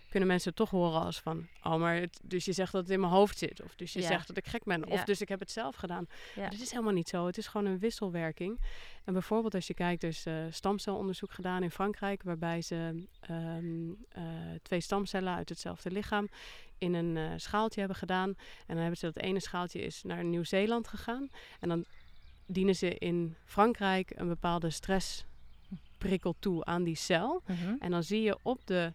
kunnen 0.10 0.28
mensen 0.30 0.54
toch 0.54 0.70
horen 0.70 1.02
als 1.02 1.20
van, 1.20 1.48
oh 1.64 1.76
maar 1.76 1.96
het, 1.96 2.20
dus 2.24 2.46
je 2.46 2.54
zegt 2.54 2.72
dat 2.72 2.82
het 2.82 2.92
in 2.92 3.00
mijn 3.00 3.12
hoofd 3.12 3.38
zit. 3.38 3.62
Of 3.64 3.76
dus 3.76 3.94
je 3.94 4.02
Ja. 4.02 4.08
zegt 4.08 4.28
dat 4.28 4.38
ik 4.38 4.48
gek 4.48 4.64
ben. 4.64 4.86
Of 4.86 5.00
Ja. 5.00 5.06
dus 5.06 5.22
ik 5.22 5.30
heb 5.30 5.40
het 5.40 5.52
zelf 5.52 5.76
gedaan. 5.76 6.08
Ja. 6.36 6.50
Dat 6.50 6.60
is 6.60 6.72
helemaal 6.72 6.94
niet 6.94 7.10
zo. 7.10 7.26
Het 7.26 7.38
is 7.38 7.48
gewoon 7.48 7.68
een 7.68 7.80
wisselwerking. 7.80 8.60
En 9.04 9.14
bijvoorbeeld 9.14 9.56
als 9.56 9.68
je 9.68 9.74
kijkt, 9.74 10.04
er 10.04 10.10
is 10.10 10.26
eh, 10.26 10.34
stamcelonderzoek 10.50 11.32
gedaan 11.32 11.64
in 11.64 11.72
Frankrijk, 11.72 12.24
waarbij 12.24 12.62
ze 12.62 13.06
ehm, 13.20 13.90
eh, 14.10 14.24
twee 14.62 14.82
stamcellen 14.82 15.36
uit 15.36 15.50
hetzelfde 15.50 15.92
lichaam 15.92 16.30
in 16.78 16.94
een 16.94 17.40
schaaltje 17.40 17.80
hebben 17.80 17.98
gedaan. 17.98 18.30
En 18.30 18.36
dan 18.68 18.78
hebben 18.78 18.98
ze 18.98 19.06
dat 19.06 19.24
ene 19.24 19.40
schaaltje 19.40 19.82
is 19.82 20.04
naar 20.04 20.24
Nieuw-Zeeland 20.24 20.88
gegaan. 20.88 21.30
En 21.60 21.70
dan 21.70 21.86
dienen 22.46 22.76
ze 22.76 22.98
in 22.98 23.36
Frankrijk 23.46 24.12
een 24.16 24.28
bepaalde 24.28 24.70
stressprikkel 26.00 26.36
toe 26.40 26.66
aan 26.66 26.84
die 26.84 26.96
cel. 26.96 27.42
Mhm. 27.46 27.76
En 27.80 27.92
dan 27.92 28.04
zie 28.04 28.22
je 28.22 28.38
op 28.42 28.66
de, 28.66 28.94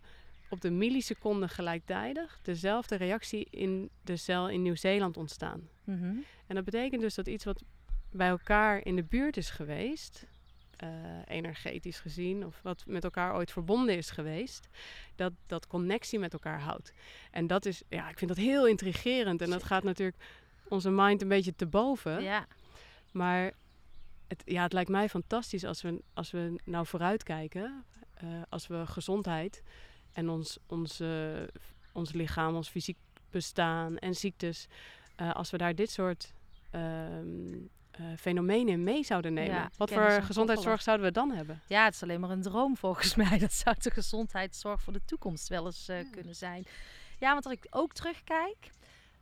op 0.49 0.61
de 0.61 0.71
milliseconde 0.71 1.49
gelijktijdig 1.49 2.39
dezelfde 2.43 2.97
reactie 2.97 3.47
in 3.51 3.91
de 4.03 4.17
cel 4.17 4.49
in 4.49 4.63
Nieuw-Zeeland 4.63 5.17
ontstaan. 5.17 5.69
Mhm. 5.85 6.17
En 6.47 6.55
dat 6.55 6.65
betekent 6.65 7.01
dus 7.01 7.15
dat 7.15 7.27
iets 7.27 7.45
wat 7.45 7.63
bij 8.11 8.29
elkaar 8.29 8.85
in 8.85 8.97
de 8.97 9.03
buurt 9.03 9.37
is 9.37 9.51
geweest, 9.51 10.27
eh, 10.77 10.89
energetisch 11.27 12.01
gezien, 12.01 12.47
of 12.47 12.61
wat 12.63 12.85
met 12.87 13.05
elkaar 13.05 13.35
ooit 13.35 13.53
verbonden 13.53 13.97
is 13.97 14.11
geweest, 14.11 14.69
dat 15.17 15.33
dat 15.47 15.67
connectie 15.67 16.19
met 16.19 16.33
elkaar 16.33 16.61
houdt. 16.61 16.93
En 17.31 17.47
dat 17.47 17.67
is, 17.67 17.83
ja, 17.89 18.09
ik 18.09 18.19
vind 18.19 18.31
dat 18.31 18.45
heel 18.45 18.67
intrigerend. 18.67 19.43
En 19.43 19.51
dat 19.51 19.63
gaat 19.63 19.83
natuurlijk 19.83 20.17
onze 20.69 20.91
mind 20.91 21.23
een 21.23 21.29
beetje 21.29 21.55
te 21.55 21.67
boven. 21.67 22.23
Ja. 22.23 22.47
Maar 23.13 23.53
het, 24.37 24.43
ja, 24.53 24.63
het 24.63 24.73
lijkt 24.73 24.91
mij 24.91 25.09
fantastisch 25.09 25.65
als 25.65 25.83
we, 25.83 26.03
als 26.15 26.31
we 26.31 26.61
nou 26.65 26.87
vooruitkijken. 26.87 27.85
eh 28.15 28.27
als 28.49 28.67
we 28.67 28.87
gezondheid 28.87 29.63
en 30.13 30.29
ons, 30.29 30.59
onze, 30.67 31.49
ons 31.93 32.13
lichaam, 32.13 32.55
ons 32.55 32.69
fysiek 32.69 32.97
bestaan 33.31 33.99
en 33.99 34.15
ziektes... 34.15 34.67
eh, 35.17 35.35
als 35.35 35.51
we 35.51 35.57
daar 35.57 35.75
dit 35.75 35.91
soort 35.91 36.33
ehm, 36.71 37.55
eh, 37.91 38.05
fenomenen 38.19 38.83
mee 38.85 39.05
zouden 39.05 39.33
nemen. 39.33 39.55
Ja, 39.55 39.71
Wat 39.77 39.91
voor 39.93 40.11
gezondheidszorg 40.23 40.83
zouden 40.83 41.07
we 41.07 41.13
dan 41.13 41.31
hebben? 41.31 41.61
ja, 41.67 41.85
het 41.85 41.95
is 41.95 42.03
alleen 42.03 42.21
maar 42.21 42.31
een 42.31 42.43
droom 42.43 42.77
volgens 42.77 43.15
mij. 43.25 43.39
Dat 43.39 43.53
zou 43.53 43.77
de 43.79 43.91
gezondheidszorg 43.91 44.83
voor 44.83 44.93
de 44.93 45.05
toekomst 45.05 45.49
wel 45.49 45.67
eens 45.67 45.89
eh, 45.89 46.03
Ja. 46.03 46.11
kunnen 46.11 46.35
zijn. 46.35 46.65
Ja, 47.19 47.33
want 47.33 47.45
als 47.45 47.55
ik 47.55 47.67
ook 47.71 47.93
terugkijk, 47.93 48.71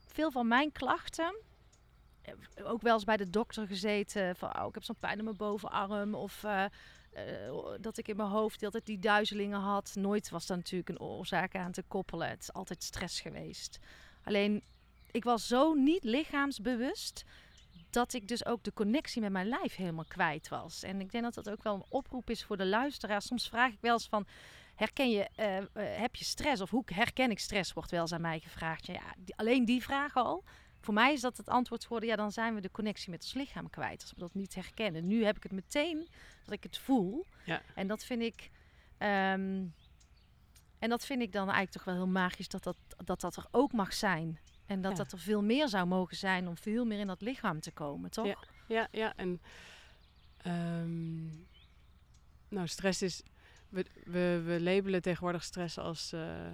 veel 0.07 0.31
van 0.31 0.49
mijn 0.49 0.73
klachten, 0.73 1.25
eh, 1.25 1.52
ook 2.65 2.83
wel 2.83 2.95
eens 2.95 3.05
bij 3.05 3.17
de 3.17 3.31
dokter 3.31 3.67
gezeten, 3.67 4.37
van 4.37 4.57
oh, 4.59 4.67
ik 4.69 4.75
heb 4.75 4.85
zo'n 4.85 4.97
pijn 5.01 5.19
in 5.19 5.25
mijn 5.25 5.37
bovenarm 5.37 6.15
of 6.15 6.45
eh, 6.45 6.65
eh, 6.65 6.71
dat 7.81 7.99
ik 7.99 8.09
in 8.09 8.17
mijn 8.17 8.29
hoofd 8.29 8.53
de 8.53 8.67
hele 8.67 8.73
tijd 8.73 8.87
die 8.87 8.99
duizelingen 8.99 9.61
had. 9.61 9.93
Nooit 9.95 10.31
was 10.31 10.47
daar 10.47 10.57
natuurlijk 10.57 10.89
een 10.89 11.01
oorzaak 11.01 11.55
aan 11.55 11.73
te 11.73 11.83
koppelen. 11.83 12.29
Het 12.29 12.41
is 12.41 12.53
altijd 12.53 12.83
stress 12.83 13.21
geweest. 13.21 13.79
Alleen, 14.25 14.63
ik 15.11 15.25
was 15.25 15.47
zo 15.47 15.75
niet 15.75 16.05
lichaamsbewust 16.05 17.25
dat 17.91 18.13
ik 18.13 18.29
dus 18.29 18.47
ook 18.47 18.63
de 18.63 18.73
connectie 18.73 19.21
met 19.21 19.33
mijn 19.33 19.49
lijf 19.49 19.77
helemaal 19.77 20.05
kwijt 20.05 20.49
was. 20.49 20.83
En 20.83 21.01
ik 21.01 21.13
denk 21.13 21.25
dat 21.25 21.35
dat 21.35 21.51
ook 21.51 21.63
wel 21.63 21.75
een 21.75 21.85
oproep 21.89 22.31
is 22.31 22.45
voor 22.45 22.57
de 22.57 22.67
luisteraar. 22.67 23.23
Soms 23.23 23.49
vraag 23.49 23.73
ik 23.73 23.81
wel 23.81 23.93
eens 23.93 24.09
van, 24.09 24.27
herken 24.75 25.11
je, 25.11 25.29
eh, 25.35 25.57
eh, 25.57 25.65
heb 25.75 26.17
je 26.17 26.25
stress? 26.25 26.61
Of 26.61 26.71
hoe 26.71 26.83
herken 26.87 27.31
ik 27.31 27.39
stress, 27.39 27.73
wordt 27.73 27.91
wel 27.91 28.01
eens 28.01 28.13
aan 28.13 28.21
mij 28.21 28.41
gevraagd. 28.41 28.87
Ja, 28.87 29.03
alleen 29.37 29.65
die 29.65 29.83
vraag 29.83 30.17
al. 30.17 30.45
Voor 30.83 30.95
mij 30.95 31.13
is 31.13 31.21
dat 31.21 31.37
het 31.37 31.49
antwoord 31.49 31.83
geworden, 31.83 32.09
ja, 32.09 32.17
dan 32.17 32.33
zijn 32.33 32.55
we 32.55 32.61
de 32.61 32.71
connectie 32.71 33.11
met 33.11 33.23
ons 33.23 33.35
lichaam 33.35 33.71
kwijt. 33.71 34.01
Als 34.03 34.13
we 34.13 34.21
dat 34.21 34.35
niet 34.35 34.55
herkennen. 34.55 35.07
Nu 35.07 35.25
heb 35.25 35.37
ik 35.37 35.43
het 35.43 35.53
meteen, 35.53 36.09
dat 36.45 36.55
ik 36.55 36.63
het 36.63 36.79
voel. 36.79 37.27
Ja. 37.45 37.63
En 37.75 37.87
dat 37.87 38.05
vind 38.05 38.23
ik... 38.23 38.51
ehm, 38.99 39.65
en 40.79 40.89
dat 40.89 41.05
vind 41.07 41.23
ik 41.23 41.33
dan 41.33 41.43
eigenlijk 41.43 41.73
toch 41.73 41.85
wel 41.85 41.95
heel 41.95 42.07
magisch 42.13 42.49
dat 42.49 42.63
dat, 42.63 42.77
dat, 43.05 43.21
dat 43.21 43.37
er 43.37 43.47
ook 43.51 43.73
mag 43.73 43.93
zijn. 43.95 44.39
En 44.67 44.81
dat 44.81 44.91
Ja. 44.91 44.97
dat 44.97 45.13
er 45.13 45.19
veel 45.19 45.43
meer 45.43 45.69
zou 45.69 45.87
mogen 45.87 46.17
zijn 46.17 46.49
om 46.49 46.57
veel 46.57 46.85
meer 46.85 46.99
in 46.99 47.07
dat 47.07 47.21
lichaam 47.21 47.61
te 47.61 47.71
komen, 47.73 48.11
toch? 48.11 48.27
Ja. 48.27 48.39
Ja, 48.67 48.89
ja. 48.91 49.13
En 49.17 49.41
ehm, 50.37 51.25
nou, 52.49 52.67
stress 52.67 53.03
is. 53.03 53.23
We, 53.69 53.85
we, 54.05 54.43
we 54.45 54.61
labelen 54.61 55.03
tegenwoordig 55.03 55.43
stress 55.45 55.79
als, 55.79 56.13
eh, 56.13 56.47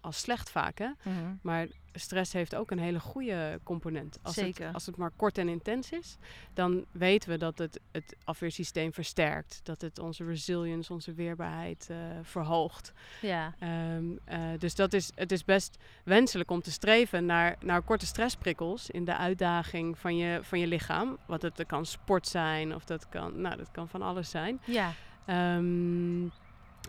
als 0.00 0.20
slecht 0.20 0.50
vaak, 0.50 0.78
hè? 0.78 0.88
Mhm. 1.02 1.34
Maar 1.42 1.66
stress 1.92 2.32
heeft 2.32 2.54
ook 2.54 2.70
een 2.70 2.78
hele 2.78 3.00
goede 3.00 3.60
component. 3.62 4.18
Als 4.22 4.34
Zeker. 4.34 4.64
Het, 4.64 4.74
als 4.74 4.86
het 4.86 4.96
maar 4.96 5.10
kort 5.16 5.38
en 5.38 5.48
intens 5.48 5.90
is, 5.90 6.16
dan 6.54 6.84
weten 6.90 7.30
we 7.30 7.36
dat 7.38 7.58
het 7.58 7.80
het 7.92 8.16
afweersysteem 8.24 8.92
versterkt. 8.92 9.60
Dat 9.62 9.80
het 9.80 9.98
onze 9.98 10.24
resilience, 10.24 10.92
onze 10.92 11.12
weerbaarheid 11.14 11.86
eh, 11.90 11.96
verhoogt. 12.22 12.92
Ja, 13.20 13.54
Ehm, 13.58 14.04
eh, 14.24 14.40
dus 14.58 14.74
dat 14.74 14.92
is, 14.92 15.10
het 15.14 15.32
is 15.32 15.44
best 15.44 15.76
wenselijk 16.04 16.50
om 16.50 16.60
te 16.62 16.70
streven 16.70 17.26
naar, 17.26 17.56
naar 17.60 17.82
korte 17.82 18.06
stressprikkels 18.06 18.90
in 18.90 19.04
de 19.04 19.16
uitdaging 19.16 19.98
van 19.98 20.16
je, 20.16 20.38
van 20.42 20.58
je 20.58 20.66
lichaam. 20.66 21.18
Wat 21.26 21.42
het, 21.42 21.56
dat 21.56 21.66
kan 21.66 21.86
sport 21.86 22.28
zijn 22.28 22.74
of 22.74 22.84
dat 22.84 23.08
kan, 23.08 23.40
nou, 23.40 23.56
dat 23.56 23.70
kan 23.70 23.88
van 23.88 24.02
alles 24.02 24.30
zijn. 24.30 24.60
ja, 24.64 24.92
Ehm, 25.26 26.22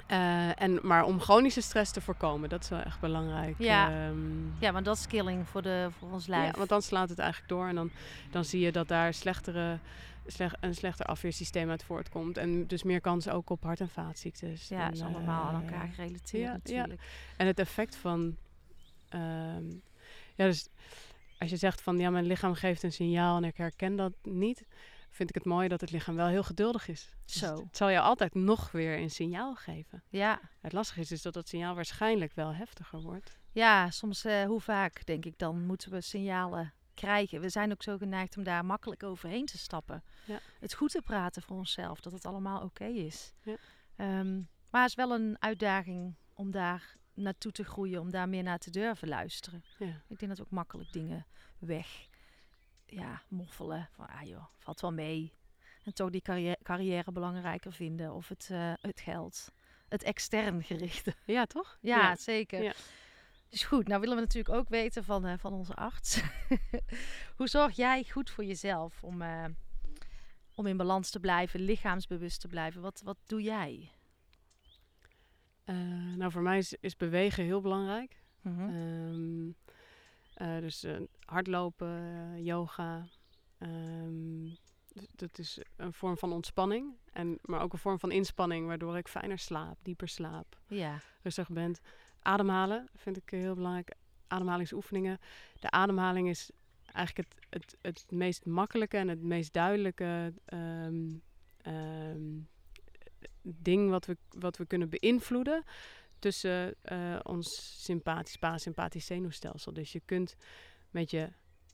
eh, 0.07 0.61
en, 0.61 0.79
maar 0.81 1.03
om 1.03 1.19
chronische 1.19 1.61
stress 1.61 1.91
te 1.91 2.01
voorkomen, 2.01 2.49
dat 2.49 2.63
is 2.63 2.69
wel 2.69 2.79
echt 2.79 2.99
belangrijk. 2.99 3.55
Ja. 3.57 3.89
Ehm, 3.89 4.59
ja, 4.59 4.71
want 4.71 4.85
dat 4.85 4.97
is 4.97 5.07
killing 5.07 5.47
voor, 5.47 5.61
de, 5.61 5.87
voor 5.99 6.11
ons 6.11 6.27
lijf. 6.27 6.51
ja, 6.51 6.57
want 6.57 6.69
dan 6.69 6.81
slaat 6.81 7.09
het 7.09 7.19
eigenlijk 7.19 7.49
door 7.49 7.67
en 7.67 7.75
dan, 7.75 7.91
dan 8.31 8.45
zie 8.45 8.59
je 8.59 8.71
dat 8.71 8.87
daar 8.87 9.13
slechtere, 9.13 9.79
slecht, 10.25 10.55
een 10.59 10.75
slechter 10.75 11.05
afweersysteem 11.05 11.69
uit 11.69 11.83
voortkomt. 11.83 12.37
En 12.37 12.67
dus 12.67 12.83
meer 12.83 13.01
kans 13.01 13.29
ook 13.29 13.49
op 13.49 13.63
hart- 13.63 13.79
en 13.79 13.89
vaatziektes. 13.89 14.67
Ja, 14.67 14.85
en, 14.85 14.91
is 14.91 15.01
allemaal 15.01 15.43
aan 15.47 15.63
eh, 15.63 15.69
elkaar 15.69 15.87
gerelateerd 15.87 16.31
ja, 16.31 16.73
ja. 16.73 16.81
natuurlijk. 16.81 17.01
En 17.37 17.47
het 17.47 17.59
effect 17.59 17.95
van. 17.95 18.35
ehm, 19.09 19.69
ja, 20.35 20.45
dus 20.45 20.67
als 21.41 21.49
je 21.49 21.57
zegt 21.57 21.81
van 21.81 21.99
ja, 21.99 22.09
mijn 22.09 22.25
lichaam 22.25 22.53
geeft 22.53 22.83
een 22.83 22.91
signaal 22.91 23.37
en 23.37 23.43
ik 23.43 23.57
herken 23.57 23.95
dat 23.95 24.13
niet, 24.23 24.65
vind 25.11 25.29
ik 25.29 25.35
het 25.35 25.45
mooi 25.45 25.67
dat 25.67 25.81
het 25.81 25.91
lichaam 25.91 26.15
wel 26.15 26.27
heel 26.27 26.43
geduldig 26.43 26.87
is. 26.87 27.09
Dus 27.25 27.33
Zo. 27.37 27.55
het 27.55 27.77
zal 27.77 27.89
je 27.89 27.99
altijd 27.99 28.33
nog 28.33 28.71
weer 28.71 28.99
een 28.99 29.09
signaal 29.09 29.55
geven. 29.55 30.03
Ja, 30.09 30.39
Het 30.59 30.73
lastige 30.73 30.99
is 30.99 31.07
dus 31.07 31.21
dat 31.21 31.33
dat 31.33 31.47
signaal 31.47 31.75
waarschijnlijk 31.75 32.33
wel 32.33 32.53
heftiger 32.53 33.01
wordt. 33.01 33.39
ja 33.51 33.89
soms 33.89 34.25
eh, 34.25 34.43
hoe 34.43 34.61
vaak 34.61 35.05
denk 35.05 35.25
ik 35.25 35.37
dan 35.37 35.65
moeten 35.65 35.91
we 35.91 36.01
signalen 36.01 36.73
krijgen. 36.93 37.41
We 37.41 37.49
zijn 37.49 37.71
ook 37.71 37.83
zo 37.83 37.97
geneigd 37.97 38.37
om 38.37 38.43
daar 38.43 38.65
makkelijk 38.65 39.03
overheen 39.03 39.45
te 39.45 39.57
stappen. 39.57 40.03
Ja. 40.25 40.39
Het 40.59 40.73
goed 40.73 40.91
te 40.91 41.01
praten 41.01 41.41
voor 41.41 41.57
onszelf, 41.57 41.99
dat 42.01 42.11
het 42.13 42.25
allemaal 42.25 42.61
oké 42.61 42.85
is. 42.85 43.33
Ja. 43.41 43.55
Ehm, 43.95 44.35
maar 44.69 44.81
het 44.81 44.89
is 44.89 44.95
wel 44.95 45.11
een 45.11 45.35
uitdaging 45.39 46.15
om 46.33 46.51
daar 46.51 46.95
naartoe 47.13 47.51
te 47.51 47.63
groeien, 47.63 48.01
om 48.01 48.11
daar 48.11 48.29
meer 48.29 48.43
naar 48.43 48.57
te 48.57 48.69
durven 48.69 49.07
luisteren. 49.07 49.63
Ja. 49.79 50.01
Ik 50.07 50.19
denk 50.19 50.31
dat 50.37 50.41
ook 50.41 50.51
makkelijk 50.51 50.91
dingen 50.93 51.25
weg, 51.59 52.07
ja, 52.91 53.21
moffelen. 53.27 53.89
Van, 53.91 54.07
ah 54.07 54.27
joh, 54.27 54.45
valt 54.57 54.81
wel 54.81 54.93
mee. 54.93 55.33
En 55.83 55.93
toch 55.93 56.09
die 56.09 56.21
carrière, 56.21 56.57
carrière 56.63 57.11
belangrijker 57.11 57.73
vinden 57.73 58.13
of 58.13 58.27
het, 58.27 58.49
eh, 58.51 58.73
het 58.81 58.99
geld. 58.99 59.51
Het 59.89 60.03
extern 60.03 60.63
gerichte. 60.63 61.15
Ja, 61.25 61.45
toch? 61.45 61.77
Ja, 61.81 62.15
zeker. 62.15 62.63
Ja. 62.63 62.73
Dus 63.49 63.63
goed, 63.63 63.87
nou 63.87 63.99
willen 64.01 64.15
we 64.15 64.21
natuurlijk 64.21 64.55
ook 64.55 64.69
weten 64.69 65.03
van, 65.03 65.25
eh, 65.25 65.37
van 65.37 65.53
onze 65.53 65.73
arts. 65.73 66.21
Hoe 67.37 67.47
zorg 67.47 67.75
jij 67.75 68.03
goed 68.03 68.29
voor 68.29 68.43
jezelf 68.43 69.03
om, 69.03 69.21
eh, 69.21 69.45
om 70.55 70.67
in 70.67 70.77
balans 70.77 71.09
te 71.09 71.19
blijven, 71.19 71.59
lichaamsbewust 71.59 72.41
te 72.41 72.47
blijven? 72.47 72.81
Wat, 72.81 73.01
wat 73.03 73.17
doe 73.25 73.41
jij? 73.41 73.91
Nou, 76.15 76.31
voor 76.31 76.41
mij 76.41 76.57
is, 76.57 76.73
is 76.79 76.97
bewegen 76.97 77.43
heel 77.43 77.61
belangrijk. 77.61 78.21
Mhm. 78.41 78.69
Ehm, 78.69 79.51
eh, 80.41 80.59
dus 80.59 80.83
eh, 80.83 80.95
hardlopen, 81.25 81.87
eh, 81.87 82.45
yoga. 82.45 83.07
ehm, 83.57 84.49
dat 85.15 85.37
is 85.37 85.59
een 85.75 85.93
vorm 85.93 86.17
van 86.17 86.33
ontspanning. 86.33 86.95
En, 87.13 87.39
maar 87.41 87.61
ook 87.61 87.73
een 87.73 87.79
vorm 87.79 87.99
van 87.99 88.11
inspanning, 88.11 88.67
waardoor 88.67 88.97
ik 88.97 89.07
fijner 89.07 89.39
slaap, 89.39 89.77
dieper 89.81 90.07
slaap, 90.07 90.59
Ja, 90.67 90.99
rustig 91.21 91.49
ben. 91.49 91.75
Ademhalen 92.21 92.87
vind 92.95 93.17
ik 93.17 93.29
heel 93.29 93.55
belangrijk. 93.55 93.93
Ademhalingsoefeningen. 94.27 95.19
De 95.59 95.71
ademhaling 95.71 96.29
is 96.29 96.51
eigenlijk 96.91 97.27
het, 97.27 97.45
het, 97.49 97.77
het 97.81 98.11
meest 98.11 98.45
makkelijke 98.45 98.97
en 98.97 99.07
het 99.07 99.21
meest 99.21 99.53
duidelijke 99.53 100.33
ehm, 100.45 101.09
ehm, 101.57 102.39
ding 103.41 103.89
wat 103.89 104.05
we, 104.05 104.17
wat 104.29 104.57
we 104.57 104.65
kunnen 104.65 104.89
beïnvloeden 104.89 105.63
tussen 106.21 106.75
eh, 106.81 107.19
ons 107.23 107.75
sympathisch, 107.83 108.35
parasympathisch 108.37 109.05
zenuwstelsel. 109.05 109.73
Dus 109.73 109.91
je 109.91 110.01
kunt 110.05 110.35
met 110.89 111.11
je 111.11 111.29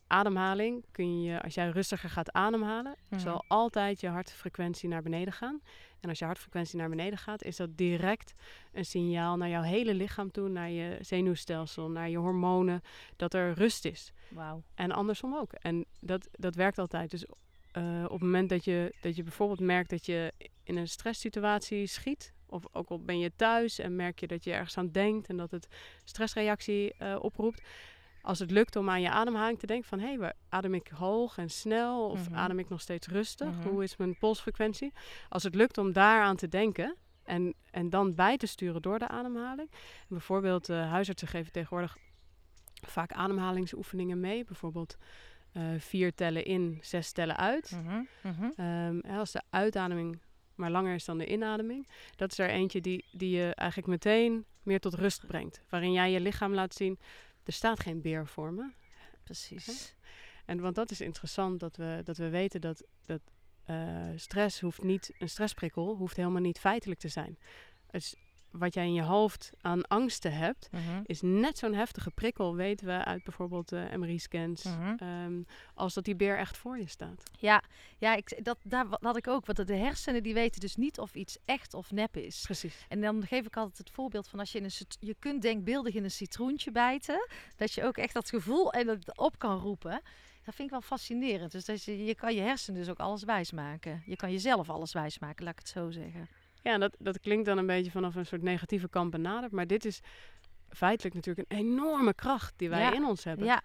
ademhaling, 0.07 0.85
kun 0.91 1.21
je, 1.21 1.41
als 1.41 1.53
jij 1.53 1.69
rustiger 1.69 2.09
gaat 2.09 2.31
ademhalen, 2.31 2.95
Mhm. 3.09 3.19
zal 3.21 3.43
altijd 3.47 3.99
je 4.01 4.07
hartfrequentie 4.07 4.89
naar 4.89 5.01
beneden 5.01 5.33
gaan. 5.33 5.61
En 5.99 6.09
als 6.09 6.19
je 6.19 6.25
hartfrequentie 6.25 6.77
naar 6.77 6.89
beneden 6.89 7.17
gaat, 7.19 7.43
is 7.43 7.55
dat 7.55 7.77
direct 7.77 8.33
een 8.71 8.85
signaal 8.85 9.37
naar 9.37 9.49
jouw 9.49 9.61
hele 9.61 9.93
lichaam 9.93 10.31
toe, 10.31 10.49
naar 10.49 10.69
je 10.69 10.97
zenuwstelsel, 11.01 11.89
naar 11.89 12.09
je 12.09 12.17
hormonen, 12.17 12.81
dat 13.15 13.33
er 13.33 13.53
rust 13.53 13.85
is. 13.85 14.11
wauw. 14.29 14.63
En 14.75 14.91
andersom 14.91 15.35
ook. 15.35 15.53
En 15.53 15.85
dat, 15.99 16.27
dat 16.31 16.55
werkt 16.55 16.77
altijd. 16.77 17.11
Dus 17.11 17.25
eh, 17.71 18.03
op 18.05 18.11
het 18.11 18.21
moment 18.21 18.49
dat 18.49 18.63
je, 18.65 18.93
dat 19.01 19.15
je 19.15 19.23
bijvoorbeeld 19.23 19.59
merkt 19.59 19.89
dat 19.89 20.05
je 20.05 20.33
in 20.63 20.77
een 20.77 20.87
stresssituatie 20.87 21.87
schiet, 21.87 22.33
of 22.49 22.63
ook 22.71 22.89
al 22.89 22.99
ben 22.99 23.19
je 23.19 23.31
thuis 23.35 23.79
en 23.79 23.95
merk 23.95 24.19
je 24.19 24.27
dat 24.27 24.43
je 24.43 24.51
ergens 24.53 24.77
aan 24.77 24.91
denkt 24.91 25.27
en 25.27 25.37
dat 25.37 25.51
het 25.51 25.67
stressreactie 26.03 26.93
eh, 26.93 27.15
oproept. 27.21 27.61
Als 28.21 28.39
het 28.39 28.51
lukt 28.51 28.75
om 28.75 28.89
aan 28.89 29.01
je 29.01 29.09
ademhaling 29.09 29.59
te 29.59 29.65
denken 29.67 29.87
van 29.89 29.99
hé, 29.99 30.13
hey, 30.15 30.33
adem 30.49 30.73
ik 30.73 30.87
hoog 30.87 31.37
en 31.37 31.49
snel 31.49 32.09
of 32.09 32.29
Mhm. 32.29 32.37
adem 32.37 32.59
ik 32.59 32.69
nog 32.69 32.81
steeds 32.81 33.07
rustig? 33.07 33.47
Mhm. 33.51 33.67
Hoe 33.67 33.83
is 33.83 33.97
mijn 33.97 34.17
polsfrequentie? 34.17 34.93
Als 35.29 35.43
het 35.43 35.55
lukt 35.55 35.77
om 35.77 35.93
daaraan 35.93 36.35
te 36.35 36.47
denken 36.47 36.95
en, 37.23 37.53
en 37.71 37.89
dan 37.89 38.15
bij 38.15 38.37
te 38.37 38.45
sturen 38.45 38.81
door 38.81 38.99
de 38.99 39.07
ademhaling. 39.07 39.71
Bijvoorbeeld 40.07 40.69
eh 40.69 40.89
huisartsen 40.89 41.27
geven 41.27 41.51
tegenwoordig 41.51 41.97
vaak 42.85 43.11
ademhalingsoefeningen 43.11 44.19
mee. 44.19 44.43
Bijvoorbeeld 44.45 44.97
eh, 45.51 45.63
vier 45.77 46.13
tellen 46.13 46.45
in, 46.45 46.77
zes 46.81 47.11
tellen 47.11 47.37
uit. 47.37 47.71
Mhm. 48.21 48.49
Ehm, 48.55 48.99
als 49.17 49.31
de 49.31 49.41
uitademing 49.49 50.19
maar 50.57 50.71
langer 50.71 50.95
is 50.95 51.05
dan 51.05 51.17
de 51.17 51.27
inademing. 51.27 51.87
Dat 52.15 52.31
is 52.31 52.37
er 52.37 52.49
eentje 52.49 52.81
die, 52.81 53.05
die 53.11 53.29
je 53.29 53.55
eigenlijk 53.55 53.89
meteen 53.89 54.45
meer 54.63 54.79
tot 54.79 54.93
rust 54.93 55.27
brengt. 55.27 55.61
Waarin 55.69 55.91
jij 55.91 56.11
je 56.11 56.19
lichaam 56.19 56.53
laat 56.53 56.73
zien, 56.73 56.99
er 57.43 57.53
staat 57.53 57.79
geen 57.79 58.01
beer 58.01 58.27
voor 58.27 58.53
me. 58.53 58.71
Precies. 59.23 59.95
En 60.45 60.59
want 60.59 60.75
dat 60.75 60.91
is 60.91 61.01
interessant 61.01 61.59
dat 61.59 61.75
we, 61.75 62.01
dat 62.03 62.17
we 62.17 62.29
weten 62.29 62.61
dat, 62.61 62.83
dat 63.05 63.21
eh, 63.63 64.07
stress 64.15 64.59
hoeft 64.59 64.83
niet, 64.83 65.13
een 65.19 65.29
stressprikkel 65.29 65.95
hoeft 65.95 66.15
helemaal 66.15 66.41
niet 66.41 66.59
feitelijk 66.59 66.99
te 66.99 67.07
zijn. 67.07 67.37
Dus 67.91 68.15
wat 68.51 68.73
jij 68.73 68.85
in 68.85 68.93
je 68.93 69.01
hoofd 69.01 69.49
aan 69.61 69.87
angsten 69.87 70.33
hebt, 70.33 70.69
Mhm, 70.71 71.01
is 71.05 71.21
net 71.21 71.57
zo'n 71.57 71.73
heftige 71.73 72.11
prikkel, 72.11 72.55
weten 72.55 72.87
we 72.87 73.05
uit 73.05 73.23
bijvoorbeeld 73.23 73.71
eh 73.71 73.93
MRI-scans, 73.95 74.63
mhm. 74.63 74.95
ehm, 74.97 75.41
als 75.73 75.93
dat 75.93 76.05
die 76.05 76.15
beer 76.15 76.37
echt 76.37 76.57
voor 76.57 76.77
je 76.77 76.87
staat. 76.87 77.23
Ja, 77.39 77.63
ja 77.97 78.15
ik, 78.15 78.43
dat, 78.43 78.57
daar 78.63 78.85
had 78.89 79.17
ik 79.17 79.27
ook. 79.27 79.45
Want 79.45 79.67
de 79.67 79.75
hersenen 79.75 80.23
die 80.23 80.33
weten 80.33 80.61
dus 80.61 80.75
niet 80.75 80.99
of 80.99 81.15
iets 81.15 81.37
echt 81.45 81.73
of 81.73 81.91
nep 81.91 82.17
is. 82.17 82.41
Precies. 82.41 82.85
En 82.87 83.01
dan 83.01 83.25
geef 83.25 83.45
ik 83.45 83.57
altijd 83.57 83.77
het 83.77 83.89
voorbeeld 83.89 84.27
van 84.27 84.39
als 84.39 84.51
je 84.51 84.57
in 84.57 84.63
een 84.63 84.71
je 84.99 85.15
kunt 85.19 85.41
denkbeeldig 85.41 85.93
in 85.93 86.03
een 86.03 86.11
citroentje 86.11 86.71
bijten, 86.71 87.27
dat 87.55 87.73
je 87.73 87.83
ook 87.83 87.97
echt 87.97 88.13
dat 88.13 88.29
gevoel 88.29 88.71
en 88.71 88.87
het 88.87 89.17
op 89.17 89.39
kan 89.39 89.59
roepen. 89.59 90.01
Dat 90.47 90.55
vind 90.55 90.67
ik 90.67 90.73
wel 90.73 90.81
fascinerend. 90.81 91.51
Dus 91.51 91.65
dat 91.65 91.83
je, 91.83 92.05
je 92.05 92.15
kan 92.15 92.35
je 92.35 92.41
hersenen 92.41 92.79
dus 92.79 92.89
ook 92.89 92.99
alles 92.99 93.23
wijsmaken. 93.23 94.03
Je 94.05 94.15
kan 94.15 94.31
jezelf 94.31 94.69
alles 94.69 94.93
wijsmaken, 94.93 95.43
laat 95.43 95.53
ik 95.53 95.59
het 95.59 95.69
zo 95.69 95.91
zeggen. 95.91 96.27
Ja, 96.67 96.77
dat, 96.77 96.95
dat 96.99 97.19
klinkt 97.19 97.45
dan 97.45 97.57
een 97.57 97.65
beetje 97.65 97.91
vanaf 97.91 98.15
een 98.15 98.25
soort 98.25 98.41
negatieve 98.41 98.89
kant 98.89 99.11
benaderd, 99.11 99.51
maar 99.51 99.67
dit 99.67 99.85
is 99.85 99.99
feitelijk 100.69 101.15
natuurlijk 101.15 101.51
een 101.51 101.57
enorme 101.57 102.13
kracht 102.13 102.53
die 102.57 102.69
wij 102.69 102.81
Ja. 102.81 102.93
in 102.93 103.05
ons 103.05 103.23
hebben. 103.23 103.45
Ja. 103.45 103.63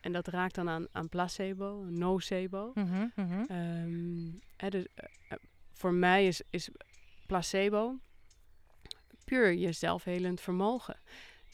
En 0.00 0.12
dat 0.12 0.26
raakt 0.26 0.54
dan 0.54 0.68
aan, 0.68 0.86
aan 0.92 1.08
placebo, 1.08 1.84
nocebo. 1.88 2.72
Ehm, 2.74 4.30
hè, 4.56 4.68
dus, 4.68 4.84
eh, 4.94 5.04
eh, 5.28 5.38
voor 5.72 5.92
mij 5.92 6.26
is, 6.26 6.42
is 6.50 6.68
placebo 7.26 7.98
puur 9.24 9.52
je 9.52 9.72
zelfhelend 9.72 10.40
vermogen. 10.40 10.96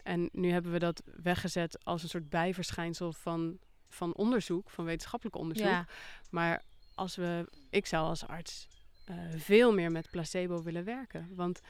En 0.02 0.28
nu 0.32 0.50
hebben 0.50 0.72
we 0.72 0.78
dat 0.78 1.02
weggezet 1.22 1.84
als 1.84 2.02
een 2.02 2.08
soort 2.08 2.28
bijverschijnsel 2.28 3.12
van, 3.12 3.58
van 3.88 4.14
onderzoek, 4.14 4.70
van 4.70 4.84
wetenschappelijk 4.84 5.36
onderzoek. 5.36 5.66
Ja. 5.66 5.86
Maar 6.30 6.62
als 6.94 7.16
we, 7.16 7.48
ik 7.70 7.86
zou 7.86 8.06
als 8.06 8.26
arts 8.26 8.68
eh, 9.04 9.16
veel 9.36 9.72
meer 9.72 9.90
met 9.90 10.10
placebo 10.10 10.62
willen 10.62 10.84
werken. 10.84 11.28
Want 11.34 11.60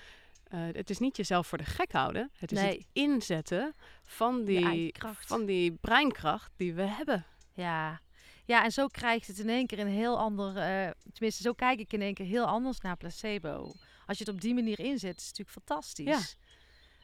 eh, 0.45 0.61
het 0.73 0.91
is 0.91 0.99
niet 0.99 1.17
jezelf 1.17 1.47
voor 1.47 1.59
de 1.59 1.65
gek 1.65 1.93
houden. 1.93 2.31
Het 2.37 2.53
is 2.53 2.59
Nee. 2.61 2.71
het 2.79 2.87
inzetten 2.93 3.75
van 4.03 4.45
die, 4.45 4.95
van 5.19 5.45
die 5.45 5.73
breinkracht 5.73 6.53
die 6.57 6.75
we 6.75 6.83
hebben. 6.83 7.25
Ja. 7.53 8.01
ja, 8.45 8.65
en 8.65 8.71
zo 8.73 8.87
krijgt 8.87 9.27
het 9.27 9.39
in 9.39 9.49
één 9.49 9.67
keer 9.67 9.79
een 9.79 9.87
heel 9.87 10.19
ander... 10.19 10.57
eh, 10.57 10.91
tenminste, 11.13 11.43
zo 11.43 11.53
kijk 11.53 11.79
ik 11.79 11.93
in 11.93 12.03
één 12.03 12.15
keer 12.15 12.27
heel 12.27 12.47
anders 12.47 12.81
naar 12.81 12.97
placebo. 12.97 13.73
Als 14.07 14.19
je 14.19 14.25
het 14.25 14.35
op 14.35 14.41
die 14.41 14.55
manier 14.55 14.79
inzet, 14.79 15.17
is 15.21 15.27
het 15.27 15.39
natuurlijk 15.39 15.67
fantastisch. 15.67 16.07
Ja. 16.07 16.21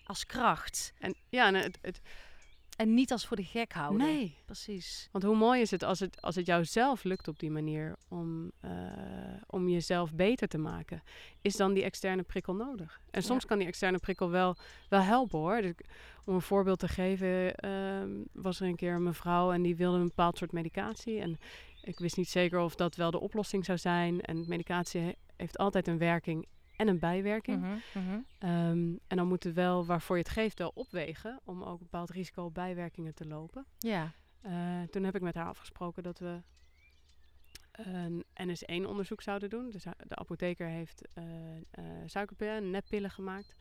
Als 0.05 0.27
kracht. 0.27 0.93
En 0.99 1.15
ja, 1.29 1.47
en 1.47 1.55
het, 1.55 1.79
het, 1.83 2.01
En 2.81 2.95
niet 2.95 3.13
als 3.13 3.27
voor 3.27 3.37
de 3.37 3.45
gek 3.45 3.73
houden. 3.73 4.07
nee. 4.07 4.37
Precies. 4.45 5.09
Want 5.13 5.25
hoe 5.25 5.37
mooi 5.37 5.61
is 5.61 5.71
het 5.71 5.83
als 5.83 6.01
het, 6.01 6.23
als 6.23 6.35
het 6.35 6.47
jou 6.47 6.65
zelf 6.65 7.05
lukt 7.05 7.29
op 7.29 7.39
die 7.39 7.51
manier 7.51 7.97
om, 8.09 8.51
eh, 8.61 8.71
om 9.47 9.69
jezelf 9.69 10.15
beter 10.15 10.49
te 10.49 10.59
maken? 10.59 11.03
Is 11.41 11.57
dan 11.57 11.73
die 11.73 11.83
externe 11.85 12.23
prikkel 12.23 12.55
nodig? 12.55 13.01
En 13.11 13.23
soms 13.23 13.43
Ja. 13.43 13.49
kan 13.49 13.59
die 13.59 13.67
externe 13.67 13.99
prikkel 13.99 14.31
wel, 14.31 14.57
wel 14.89 15.01
helpen 15.01 15.39
hoor. 15.39 15.61
Dus, 15.63 15.73
om 16.25 16.35
een 16.35 16.43
voorbeeld 16.43 16.79
te 16.79 16.89
geven, 16.89 17.55
ehm, 17.55 18.11
was 18.33 18.61
er 18.61 18.67
een 18.67 18.77
keer 18.77 18.95
een 18.95 19.03
mevrouw 19.03 19.53
en 19.53 19.63
die 19.63 19.77
wilde 19.77 19.99
een 19.99 20.07
bepaald 20.09 20.39
soort 20.39 20.53
medicatie. 20.53 21.21
En 21.21 21.39
ik 21.83 21.99
wist 21.99 22.17
niet 22.17 22.29
zeker 22.29 22.59
of 22.59 22.75
dat 22.75 22.97
wel 22.97 23.11
de 23.11 23.21
oplossing 23.21 23.65
zou 23.65 23.79
zijn. 23.79 24.21
En 24.21 24.45
medicatie 24.49 25.01
he- 25.01 25.13
heeft 25.37 25.59
altijd 25.59 25.89
een 25.89 25.99
werking 25.99 26.47
en 26.81 26.89
een 26.89 26.99
bijwerking. 26.99 27.61
Mhm, 27.61 28.05
mhm. 28.07 28.21
Ehm, 28.39 28.95
en 29.07 29.17
dan 29.17 29.29
moet 29.29 29.45
het 29.45 29.55
wel, 29.55 29.87
waarvoor 29.87 30.17
je 30.17 30.23
het 30.23 30.33
geeft, 30.33 30.59
wel 30.59 30.73
opwegen 30.75 31.41
om 31.45 31.63
ook 31.63 31.73
een 31.73 31.89
bepaald 31.91 32.11
risico 32.11 32.45
op 32.45 32.55
bijwerkingen 32.55 33.15
te 33.15 33.27
lopen. 33.27 33.67
Ja. 33.79 34.13
Eh, 34.41 34.83
toen 34.91 35.05
heb 35.05 35.15
ik 35.15 35.23
met 35.23 35.35
haar 35.35 35.47
afgesproken 35.47 36.03
dat 36.03 36.19
we 36.19 36.43
een 37.73 38.25
NS1-onderzoek 38.35 39.23
zouden 39.23 39.51
doen. 39.51 39.71
Dus 39.71 39.83
de 39.83 40.17
apotheker 40.17 40.67
heeft 40.67 41.09
eh 41.13 41.25
eh, 41.71 41.85
suikerpillen, 42.07 42.71
neppillen 42.71 43.11
gemaakt 43.11 43.55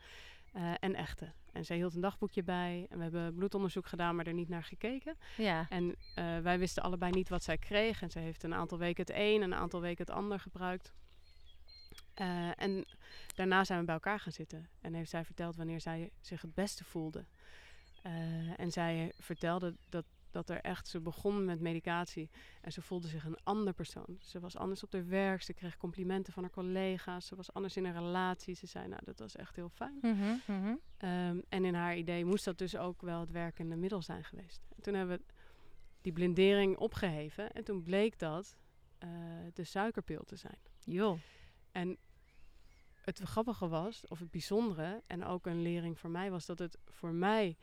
eh, 0.52 0.72
en 0.80 0.94
echte. 0.94 1.32
En 1.52 1.64
zij 1.64 1.76
hield 1.76 1.94
een 1.94 2.00
dagboekje 2.00 2.42
bij 2.42 2.86
en 2.90 2.96
we 2.96 3.02
hebben 3.02 3.34
bloedonderzoek 3.34 3.86
gedaan, 3.86 4.16
maar 4.16 4.26
er 4.26 4.32
niet 4.32 4.48
naar 4.48 4.64
gekeken. 4.64 5.16
Ja. 5.36 5.66
En 5.68 5.96
eh, 6.14 6.38
wij 6.38 6.58
wisten 6.58 6.82
allebei 6.82 7.12
niet 7.12 7.28
wat 7.28 7.42
zij 7.42 7.58
kreeg. 7.58 8.02
En 8.02 8.10
zij 8.10 8.22
heeft 8.22 8.42
een 8.42 8.54
aantal 8.54 8.78
weken 8.78 9.04
het 9.06 9.16
een, 9.16 9.42
een 9.42 9.54
aantal 9.54 9.80
weken 9.80 10.04
het 10.06 10.14
ander 10.14 10.40
gebruikt. 10.40 10.92
Eh, 12.20 12.50
en 12.56 12.84
daarna 13.34 13.64
zijn 13.64 13.78
we 13.78 13.84
bij 13.84 13.94
elkaar 13.94 14.20
gaan 14.20 14.32
zitten. 14.32 14.68
En 14.80 14.94
heeft 14.94 15.10
zij 15.10 15.24
verteld 15.24 15.56
wanneer 15.56 15.80
zij 15.80 16.10
zich 16.20 16.42
het 16.42 16.54
beste 16.54 16.84
voelde. 16.84 17.24
Eh, 18.02 18.60
en 18.60 18.70
zij 18.70 19.12
vertelde 19.18 19.76
dat, 19.88 20.04
dat 20.30 20.50
er 20.50 20.60
echt, 20.60 20.88
ze 20.88 21.00
begon 21.00 21.44
met 21.44 21.60
medicatie. 21.60 22.30
En 22.60 22.72
ze 22.72 22.82
voelde 22.82 23.08
zich 23.08 23.24
een 23.24 23.38
ander 23.42 23.72
persoon. 23.72 24.18
Ze 24.20 24.40
was 24.40 24.56
anders 24.56 24.82
op 24.82 24.92
haar 24.92 25.06
werk. 25.06 25.42
Ze 25.42 25.54
kreeg 25.54 25.76
complimenten 25.76 26.32
van 26.32 26.42
haar 26.42 26.52
collega's. 26.52 27.26
Ze 27.26 27.36
was 27.36 27.52
anders 27.52 27.76
in 27.76 27.84
een 27.84 27.92
relatie. 27.92 28.54
Ze 28.54 28.66
zei, 28.66 28.88
nou, 28.88 29.00
dat 29.04 29.18
was 29.18 29.36
echt 29.36 29.56
heel 29.56 29.68
fijn. 29.68 29.98
Mhm, 30.00 30.36
mhm. 30.46 30.74
Ehm, 30.96 31.40
en 31.48 31.64
in 31.64 31.74
haar 31.74 31.96
idee 31.96 32.24
moest 32.24 32.44
dat 32.44 32.58
dus 32.58 32.76
ook 32.76 33.02
wel 33.02 33.20
het 33.20 33.30
werkende 33.30 33.76
middel 33.76 34.02
zijn 34.02 34.24
geweest. 34.24 34.60
En 34.76 34.82
toen 34.82 34.94
hebben 34.94 35.16
we 35.16 35.32
die 36.00 36.12
blindering 36.12 36.76
opgeheven. 36.76 37.52
En 37.52 37.64
toen 37.64 37.82
bleek 37.82 38.18
dat 38.18 38.56
eh, 38.98 39.08
de 39.54 39.64
suikerpil 39.64 40.22
te 40.24 40.36
zijn. 40.36 40.58
Joh. 40.84 41.18
En 41.72 41.98
het 43.00 43.20
grappige 43.20 43.68
was, 43.68 44.06
of 44.08 44.18
het 44.18 44.30
bijzondere, 44.30 45.02
en 45.06 45.24
ook 45.24 45.46
een 45.46 45.62
lering 45.62 45.98
voor 45.98 46.10
mij, 46.10 46.30
was 46.30 46.46
dat 46.46 46.58
het 46.58 46.78
voor 46.84 47.12
mij. 47.12 47.56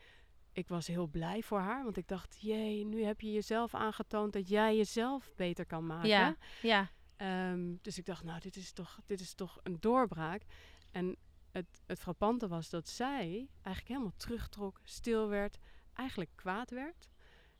Ik 0.52 0.68
was 0.68 0.86
heel 0.86 1.06
blij 1.06 1.42
voor 1.42 1.58
haar, 1.58 1.84
want 1.84 1.96
ik 1.96 2.08
dacht, 2.08 2.36
jee, 2.40 2.84
nu 2.84 3.04
heb 3.04 3.20
je 3.20 3.32
jezelf 3.32 3.74
aangetoond 3.74 4.32
dat 4.32 4.48
jij 4.48 4.76
jezelf 4.76 5.30
beter 5.36 5.66
kan 5.66 5.86
maken. 5.86 6.08
Ja. 6.08 6.36
Ja. 6.62 6.90
Ehm, 7.16 7.74
dus 7.82 7.98
ik 7.98 8.04
dacht, 8.04 8.24
nou, 8.24 8.40
dit 8.40 8.56
is 8.56 8.72
toch, 8.72 9.00
dit 9.06 9.20
is 9.20 9.34
toch 9.34 9.58
een 9.62 9.76
doorbraak. 9.80 10.42
En 10.90 11.16
het, 11.50 11.80
het 11.86 11.98
frappante 11.98 12.48
was 12.48 12.70
dat 12.70 12.88
zij 12.88 13.48
eigenlijk 13.62 13.88
helemaal 13.88 14.16
terugtrok, 14.16 14.80
stil 14.84 15.28
werd, 15.28 15.58
eigenlijk 15.94 16.30
kwaad 16.34 16.70
werd. 16.70 17.08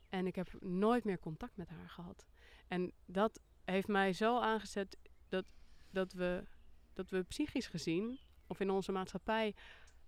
En 0.09 0.27
ik 0.27 0.35
heb 0.35 0.61
nooit 0.61 1.03
meer 1.03 1.19
contact 1.19 1.57
met 1.57 1.69
haar 1.69 1.89
gehad. 1.89 2.25
En 2.67 2.91
dat 3.05 3.41
heeft 3.63 3.87
mij 3.87 4.13
zo 4.13 4.39
aangezet 4.39 4.97
dat, 5.29 5.51
dat, 5.89 6.13
we, 6.13 6.43
dat 6.99 7.09
we 7.09 7.23
psychisch 7.23 7.67
gezien, 7.67 8.19
of 8.47 8.59
in 8.59 8.69
onze 8.69 8.91
maatschappij, 8.91 9.55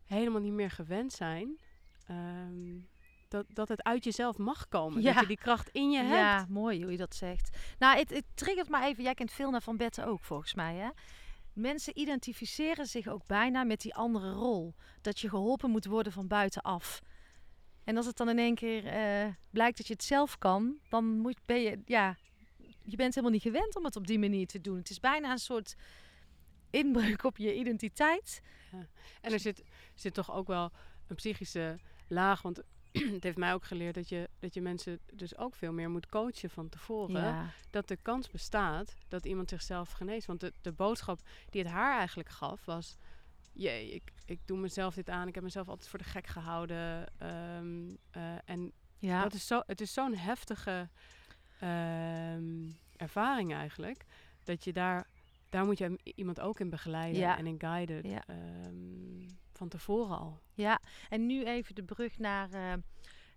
helemaal 0.04 0.42
niet 0.42 0.54
meer 0.54 0.72
gewend 0.72 1.14
zijn. 1.14 1.60
ehm, 2.08 2.80
dat, 3.28 3.46
dat 3.50 3.68
het 3.68 3.84
uit 3.84 4.04
jezelf 4.04 4.38
mag 4.38 4.68
komen. 4.68 5.02
Ja. 5.02 5.14
Dat 5.14 5.22
je 5.22 5.28
die 5.28 5.38
kracht 5.38 5.70
in 5.70 5.92
je 5.92 5.98
hebt. 6.00 6.12
Ja, 6.12 6.46
mooi 6.50 6.82
hoe 6.82 6.92
je 6.92 6.98
dat 6.98 7.16
zegt. 7.16 7.58
Nou, 7.80 7.98
het, 7.98 8.10
het 8.10 8.26
triggert 8.34 8.70
maar 8.70 8.84
even. 8.84 9.04
Jij 9.04 9.14
kent 9.14 9.32
veel 9.32 9.52
naar 9.52 9.62
Van 9.62 9.78
Betten 9.78 10.06
ook, 10.06 10.24
volgens 10.24 10.54
mij, 10.54 10.76
hè? 10.76 10.90
Mensen 11.54 12.00
identificeren 12.00 12.86
zich 12.86 13.08
ook 13.08 13.26
bijna 13.26 13.64
met 13.64 13.82
die 13.82 13.96
andere 13.96 14.32
rol. 14.32 14.74
Dat 15.02 15.20
je 15.20 15.30
geholpen 15.30 15.70
moet 15.70 15.86
worden 15.86 16.12
van 16.12 16.28
buitenaf. 16.28 17.02
En 17.84 17.98
als 17.98 18.06
het 18.06 18.18
dan 18.18 18.30
in 18.30 18.40
één 18.40 18.56
keer 18.56 18.86
eh, 18.86 19.34
blijkt 19.50 19.78
dat 19.78 19.88
je 19.88 19.94
het 19.94 20.04
zelf 20.04 20.38
kan, 20.38 20.80
dan 20.90 21.06
moet, 21.06 21.38
ben 21.46 21.62
je, 21.62 21.82
ja, 21.86 22.18
je 22.84 22.96
bent 22.96 23.16
helemaal 23.16 23.36
niet 23.36 23.42
gewend 23.42 23.76
om 23.76 23.86
het 23.86 23.96
op 23.96 24.08
die 24.08 24.20
manier 24.20 24.48
te 24.48 24.62
doen. 24.62 24.78
Het 24.78 24.90
is 24.90 25.00
bijna 25.00 25.32
een 25.32 25.38
soort 25.38 25.76
inbreuk 26.72 27.24
op 27.24 27.38
je 27.38 27.56
identiteit. 27.56 28.42
En 29.22 29.34
er 29.34 29.40
zit, 29.40 29.64
zit 29.96 30.14
toch 30.14 30.32
ook 30.32 30.48
wel 30.48 30.72
een 31.08 31.16
psychische 31.16 31.80
laag. 32.08 32.42
Want 32.42 32.62
het 33.16 33.24
heeft 33.24 33.38
mij 33.38 33.54
ook 33.54 33.64
geleerd 33.64 33.96
dat 33.96 34.10
je, 34.10 34.30
dat 34.40 34.54
je 34.54 34.62
mensen 34.62 35.00
dus 35.14 35.38
ook 35.38 35.56
veel 35.56 35.74
meer 35.74 35.90
moet 35.90 36.08
coachen 36.08 36.50
van 36.50 36.70
tevoren. 36.70 37.22
Ja, 37.22 37.50
Dat 37.70 37.88
de 37.88 37.98
kans 38.02 38.30
bestaat 38.30 38.96
dat 39.08 39.26
iemand 39.26 39.50
zichzelf 39.50 39.92
geneest. 39.92 40.28
Want 40.28 40.40
de, 40.40 40.54
de 40.62 40.72
boodschap 40.72 41.20
die 41.50 41.62
het 41.62 41.72
haar 41.72 41.98
eigenlijk 41.98 42.30
gaf 42.30 42.66
was... 42.66 42.98
Jee, 43.54 43.92
ik, 43.92 44.12
ik 44.26 44.40
doe 44.46 44.58
mezelf 44.58 44.94
dit 44.94 45.10
aan. 45.10 45.28
Ik 45.28 45.36
heb 45.36 45.44
mezelf 45.44 45.68
altijd 45.68 45.90
voor 45.90 46.00
de 46.00 46.06
gek 46.06 46.28
gehouden. 46.28 47.08
ehm, 47.18 47.96
eh, 48.12 48.36
en 48.46 48.72
ja. 49.00 49.24
dat 49.24 49.34
is 49.34 49.48
zo, 49.48 49.62
het 49.66 49.82
is 49.82 49.94
zo'n 49.94 50.16
heftige 50.16 50.90
ehm, 51.60 52.70
ervaring 52.96 53.54
eigenlijk. 53.54 54.06
Dat 54.44 54.64
je 54.64 54.74
daar, 54.74 55.08
daar 55.52 55.66
moet 55.66 55.78
je 55.78 56.00
iemand 56.04 56.40
ook 56.40 56.60
in 56.60 56.70
begeleiden 56.70 57.22
Ja. 57.22 57.38
en 57.38 57.48
in 57.48 57.60
guiden. 57.60 58.10
Ja. 58.10 58.24
ehm, 58.28 59.30
van 59.52 59.70
tevoren 59.70 60.18
al. 60.18 60.40
Ja, 60.54 60.80
en 61.10 61.26
nu 61.26 61.44
even 61.44 61.76
de 61.76 61.84
brug 61.84 62.18
naar, 62.18 62.52
eh, 62.52 62.74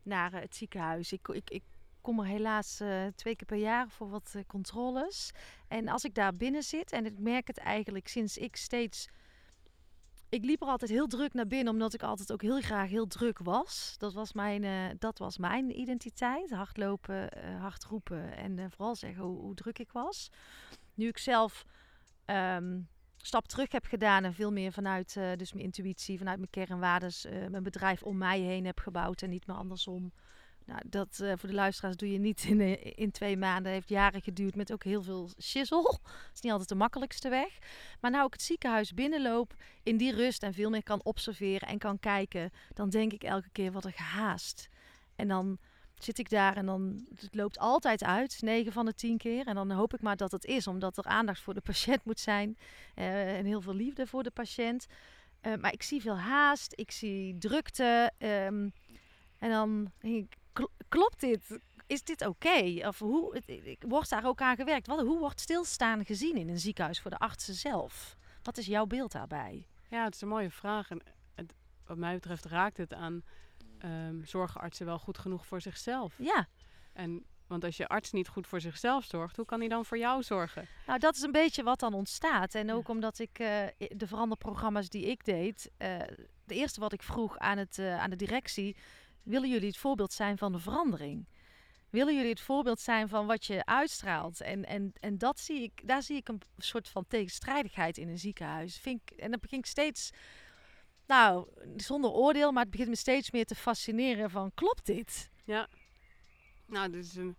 naar 0.03 0.33
eh, 0.33 0.40
het 0.40 0.57
ziekenhuis. 0.57 1.12
Ik, 1.12 1.29
ik, 1.29 1.50
ik 1.50 1.62
kom 2.00 2.20
er 2.20 2.27
helaas 2.27 2.81
eh, 2.81 3.07
twee 3.14 3.37
keer 3.37 3.46
per 3.46 3.57
jaar 3.57 3.88
voor 3.88 4.09
wat 4.11 4.35
controles. 4.46 5.31
En 5.68 5.88
als 5.88 6.05
ik 6.05 6.14
daar 6.14 6.35
binnen 6.35 6.62
zit, 6.62 6.92
en 6.92 7.07
ik 7.07 7.18
merk 7.18 7.46
het 7.46 7.59
eigenlijk 7.59 8.09
sinds 8.09 8.37
ik 8.37 8.57
steeds... 8.57 9.09
Ik 10.29 10.44
liep 10.44 10.62
er 10.62 10.68
altijd 10.68 10.90
heel 10.90 11.07
druk 11.07 11.35
naar 11.35 11.46
binnen, 11.46 11.72
omdat 11.72 11.94
ik 11.94 12.03
altijd 12.03 12.33
ook 12.33 12.42
heel 12.42 12.61
graag 12.61 12.88
heel 12.88 13.07
druk 13.07 13.38
was. 13.38 13.94
Dat 13.98 14.12
was 14.12 14.33
mijn, 14.33 14.96
dat 14.98 15.18
was 15.18 15.38
mijn 15.38 15.81
identiteit. 15.81 16.50
Hardlopen, 16.50 17.29
hard 17.59 17.85
roepen 17.85 18.37
en 18.37 18.70
vooral 18.70 18.94
zeggen 18.96 19.22
hoe, 19.22 19.40
hoe 19.40 19.55
druk 19.55 19.79
ik 19.79 19.92
was. 19.92 20.29
Nu 20.94 21.09
ik 21.09 21.18
zelf 21.18 21.64
ehm, 22.25 22.81
stap 23.17 23.47
terug 23.49 23.73
heb 23.73 23.85
gedaan 23.85 24.25
en 24.25 24.35
veel 24.35 24.53
meer 24.53 24.73
vanuit 24.73 25.17
eh, 25.17 25.33
dus 25.37 25.53
mijn 25.53 25.65
intuïtie, 25.65 26.19
vanuit 26.19 26.39
mijn 26.39 26.51
kernwaardes, 26.51 27.25
eh, 27.25 27.47
mijn 27.47 27.63
bedrijf 27.63 28.03
om 28.03 28.17
mij 28.17 28.41
heen 28.41 28.65
heb 28.65 28.79
gebouwd 28.79 29.23
en 29.23 29.31
niet 29.31 29.47
meer 29.47 29.57
andersom. 29.57 30.13
Nou, 30.67 30.81
dat 30.87 31.21
eh, 31.21 31.33
voor 31.37 31.49
de 31.49 31.55
luisteraars 31.55 31.97
doe 31.97 32.13
je 32.13 32.19
niet 32.19 32.45
in, 32.45 32.83
in 32.97 33.11
twee 33.11 33.37
maanden. 33.37 33.73
heeft 33.73 33.89
jaren 33.89 34.23
geduurd 34.23 34.55
met 34.55 34.73
ook 34.73 34.85
heel 34.85 35.03
veel 35.03 35.31
shizzle. 35.43 35.83
Dat 36.03 36.31
is 36.35 36.41
niet 36.41 36.53
altijd 36.53 36.69
de 36.69 36.75
makkelijkste 36.75 37.29
weg. 37.29 37.59
Maar 38.01 38.11
nou 38.11 38.27
ik 38.27 38.33
het 38.33 38.43
ziekenhuis 38.43 38.95
binnenloop, 38.95 39.55
in 39.83 39.97
die 39.97 40.15
rust 40.15 40.43
en 40.43 40.55
veel 40.55 40.71
meer 40.71 40.83
kan 40.83 41.05
observeren 41.05 41.69
en 41.69 41.79
kan 41.79 41.99
kijken, 41.99 42.51
dan 42.73 42.91
denk 42.91 43.13
ik 43.13 43.23
elke 43.23 43.51
keer 43.53 43.73
wat 43.73 43.85
een 43.85 43.93
gehaast. 43.93 44.69
En 45.17 45.29
dan 45.29 45.59
zit 45.98 46.18
ik 46.18 46.30
daar 46.30 46.57
en 46.57 46.66
dan 46.66 47.07
het 47.14 47.35
loopt 47.35 47.59
altijd 47.59 48.04
uit, 48.04 48.42
9 48.42 48.72
van 48.72 48.85
de 48.85 48.94
10 48.94 49.18
keer. 49.18 49.46
En 49.46 49.54
dan 49.54 49.70
hoop 49.70 49.94
ik 49.94 50.00
maar 50.02 50.16
dat 50.16 50.33
het 50.33 50.44
is, 50.44 50.66
omdat 50.66 50.96
er 50.96 51.04
aandacht 51.04 51.40
voor 51.40 51.54
de 51.54 51.61
patiënt 51.70 52.04
moet 52.04 52.20
zijn 52.20 52.57
eh, 52.94 53.38
en 53.38 53.44
heel 53.44 53.61
veel 53.61 53.74
liefde 53.74 54.07
voor 54.07 54.22
de 54.22 54.30
patiënt. 54.30 54.87
Eh, 55.40 55.54
maar 55.54 55.72
ik 55.72 55.83
zie 55.83 56.00
veel 56.00 56.18
haast, 56.18 56.72
ik 56.76 56.90
zie 56.90 57.38
drukte. 57.38 58.12
ehm, 58.18 58.68
en 59.38 59.50
dan 59.50 59.92
ik, 60.00 60.37
kl- 60.52 60.70
klopt 60.88 61.20
dit? 61.20 61.59
Is 61.87 62.02
dit 62.02 62.26
oké? 62.26 62.87
Of 62.88 62.98
hoe 62.98 63.42
wordt 63.78 64.11
daar 64.11 64.26
ook 64.26 64.40
aan 64.40 64.57
gewerkt? 64.57 64.87
Wat, 64.87 65.00
hoe 65.00 65.18
wordt 65.18 65.40
stilstaan 65.40 66.04
gezien 66.04 66.37
in 66.37 66.48
een 66.48 66.59
ziekenhuis 66.59 67.00
voor 67.00 67.11
de 67.11 67.18
artsen 67.18 67.54
zelf? 67.54 68.16
Wat 68.42 68.59
is 68.59 68.66
jouw 68.66 68.87
beeld 68.87 69.12
daarbij? 69.12 69.66
Ja, 69.90 70.04
het 70.04 70.14
is 70.14 70.20
een 70.20 70.28
mooie 70.28 70.50
vraag. 70.50 70.90
En 70.90 71.00
wat 71.87 71.96
mij 71.96 72.14
betreft 72.14 72.44
raakt 72.44 72.76
het 72.76 72.92
aan... 72.94 73.22
ehm, 73.85 74.25
zorgen 74.25 74.61
artsen 74.61 74.87
wel 74.87 74.99
goed 74.99 75.18
genoeg 75.18 75.47
voor 75.47 75.61
zichzelf? 75.61 76.14
Ja, 76.18 76.49
En, 76.92 77.25
want 77.47 77.64
als 77.64 77.77
je 77.77 77.88
arts 77.88 78.12
niet 78.12 78.29
goed 78.29 78.47
voor 78.47 78.61
zichzelf 78.61 79.05
zorgt, 79.05 79.37
hoe 79.37 79.44
kan 79.44 79.61
hij 79.61 79.68
dan 79.68 79.85
voor 79.85 79.99
jou 79.99 80.23
zorgen? 80.23 80.68
nou 80.87 80.99
dat 80.99 81.16
is 81.16 81.23
een 81.23 81.33
beetje 81.33 81.62
wat 81.62 81.81
dan 81.81 81.94
ontstaat. 81.94 82.55
En 82.55 82.73
ook 82.73 82.88
omdat 82.88 83.18
ik 83.18 83.38
eh, 83.38 83.66
de 83.77 84.07
veranderprogramma's 84.07 84.88
die 84.88 85.07
ik 85.07 85.25
deed, 85.25 85.70
eh 85.77 85.99
de 86.47 86.55
eerste 86.55 86.81
wat 86.81 86.92
ik 86.92 87.03
vroeg 87.03 87.38
aan, 87.38 87.59
het, 87.59 87.79
eh, 87.79 88.01
aan 88.01 88.11
de 88.11 88.16
directie, 88.16 88.77
willen 89.23 89.49
jullie 89.49 89.66
het 89.66 89.77
voorbeeld 89.77 90.12
zijn 90.12 90.38
van 90.38 90.53
de 90.53 90.59
verandering? 90.59 91.29
Willen 91.90 92.14
jullie 92.14 92.31
het 92.31 92.40
voorbeeld 92.40 92.81
zijn 92.81 93.09
van 93.09 93.27
wat 93.27 93.44
je 93.44 93.64
uitstraalt? 93.64 94.40
En, 94.40 94.64
en, 94.64 94.92
en 95.01 95.18
dat 95.18 95.40
zie 95.40 95.62
ik, 95.62 95.88
daar 95.88 96.03
zie 96.03 96.16
ik 96.16 96.29
een 96.29 96.42
soort 96.59 96.88
van 96.88 97.07
tegenstrijdigheid 97.09 97.99
in 97.99 98.09
een 98.09 98.18
ziekenhuis. 98.18 98.79
Vind 98.79 99.01
ik, 99.05 99.18
en 99.18 99.31
dan 99.31 99.40
begin 99.40 99.59
ik 99.59 99.66
steeds, 99.66 100.11
nou, 101.07 101.47
zonder 101.77 102.11
oordeel, 102.11 102.53
maar 102.53 102.62
het 102.62 102.71
begint 102.71 102.88
me 102.88 102.97
steeds 102.97 103.31
meer 103.31 103.45
te 103.45 103.55
fascineren 103.55 104.31
van, 104.31 104.51
klopt 104.55 104.87
dit? 104.87 105.31
Nou, 106.67 106.90
dit 106.90 107.05
is 107.05 107.14
een, 107.17 107.37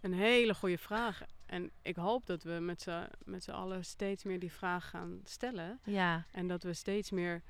een 0.00 0.12
hele 0.14 0.54
goede 0.54 0.78
vraag. 0.78 1.22
En 1.46 1.70
ik 1.82 1.96
hoop 1.96 2.26
dat 2.26 2.42
we 2.42 2.50
met 2.50 2.80
z'n, 2.80 3.06
met 3.24 3.44
z'n 3.44 3.50
allen 3.50 3.84
steeds 3.84 4.24
meer 4.24 4.38
die 4.38 4.52
vraag 4.52 4.88
gaan 4.90 5.20
stellen. 5.24 5.80
Ja, 5.84 6.24
En 6.32 6.46
dat 6.46 6.62
we 6.62 6.72
steeds 6.72 7.10
meer... 7.10 7.42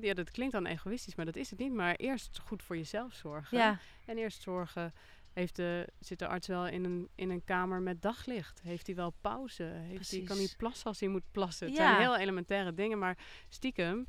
Ja, 0.00 0.14
dat 0.14 0.30
klinkt 0.30 0.52
dan 0.52 0.66
egoïstisch, 0.66 1.14
maar 1.14 1.24
dat 1.24 1.36
is 1.36 1.50
het 1.50 1.58
niet. 1.58 1.72
Maar 1.72 1.94
eerst 1.94 2.38
goed 2.44 2.62
voor 2.62 2.76
jezelf 2.76 3.14
zorgen. 3.14 3.58
ja, 3.58 3.78
En 4.04 4.18
eerst 4.18 4.42
zorgen, 4.42 4.94
heeft 5.32 5.56
de, 5.56 5.88
zit 6.00 6.18
de 6.18 6.26
arts 6.26 6.46
wel 6.46 6.66
in 6.66 6.84
een, 6.84 7.08
in 7.14 7.30
een 7.30 7.44
kamer 7.44 7.80
met 7.80 8.02
daglicht? 8.02 8.60
Heeft 8.62 8.86
hij 8.86 8.96
wel 8.96 9.14
pauze? 9.20 9.62
Heeft 9.62 10.10
hij, 10.10 10.20
kan 10.22 10.36
hij 10.36 10.48
plassen 10.56 10.86
als 10.86 11.00
hij 11.00 11.08
moet 11.08 11.30
plassen? 11.30 11.66
Het 11.68 11.76
Ja. 11.76 11.82
zijn 11.86 12.00
heel 12.00 12.16
elementaire 12.16 12.74
dingen, 12.74 12.98
maar 12.98 13.18
stiekem 13.48 14.06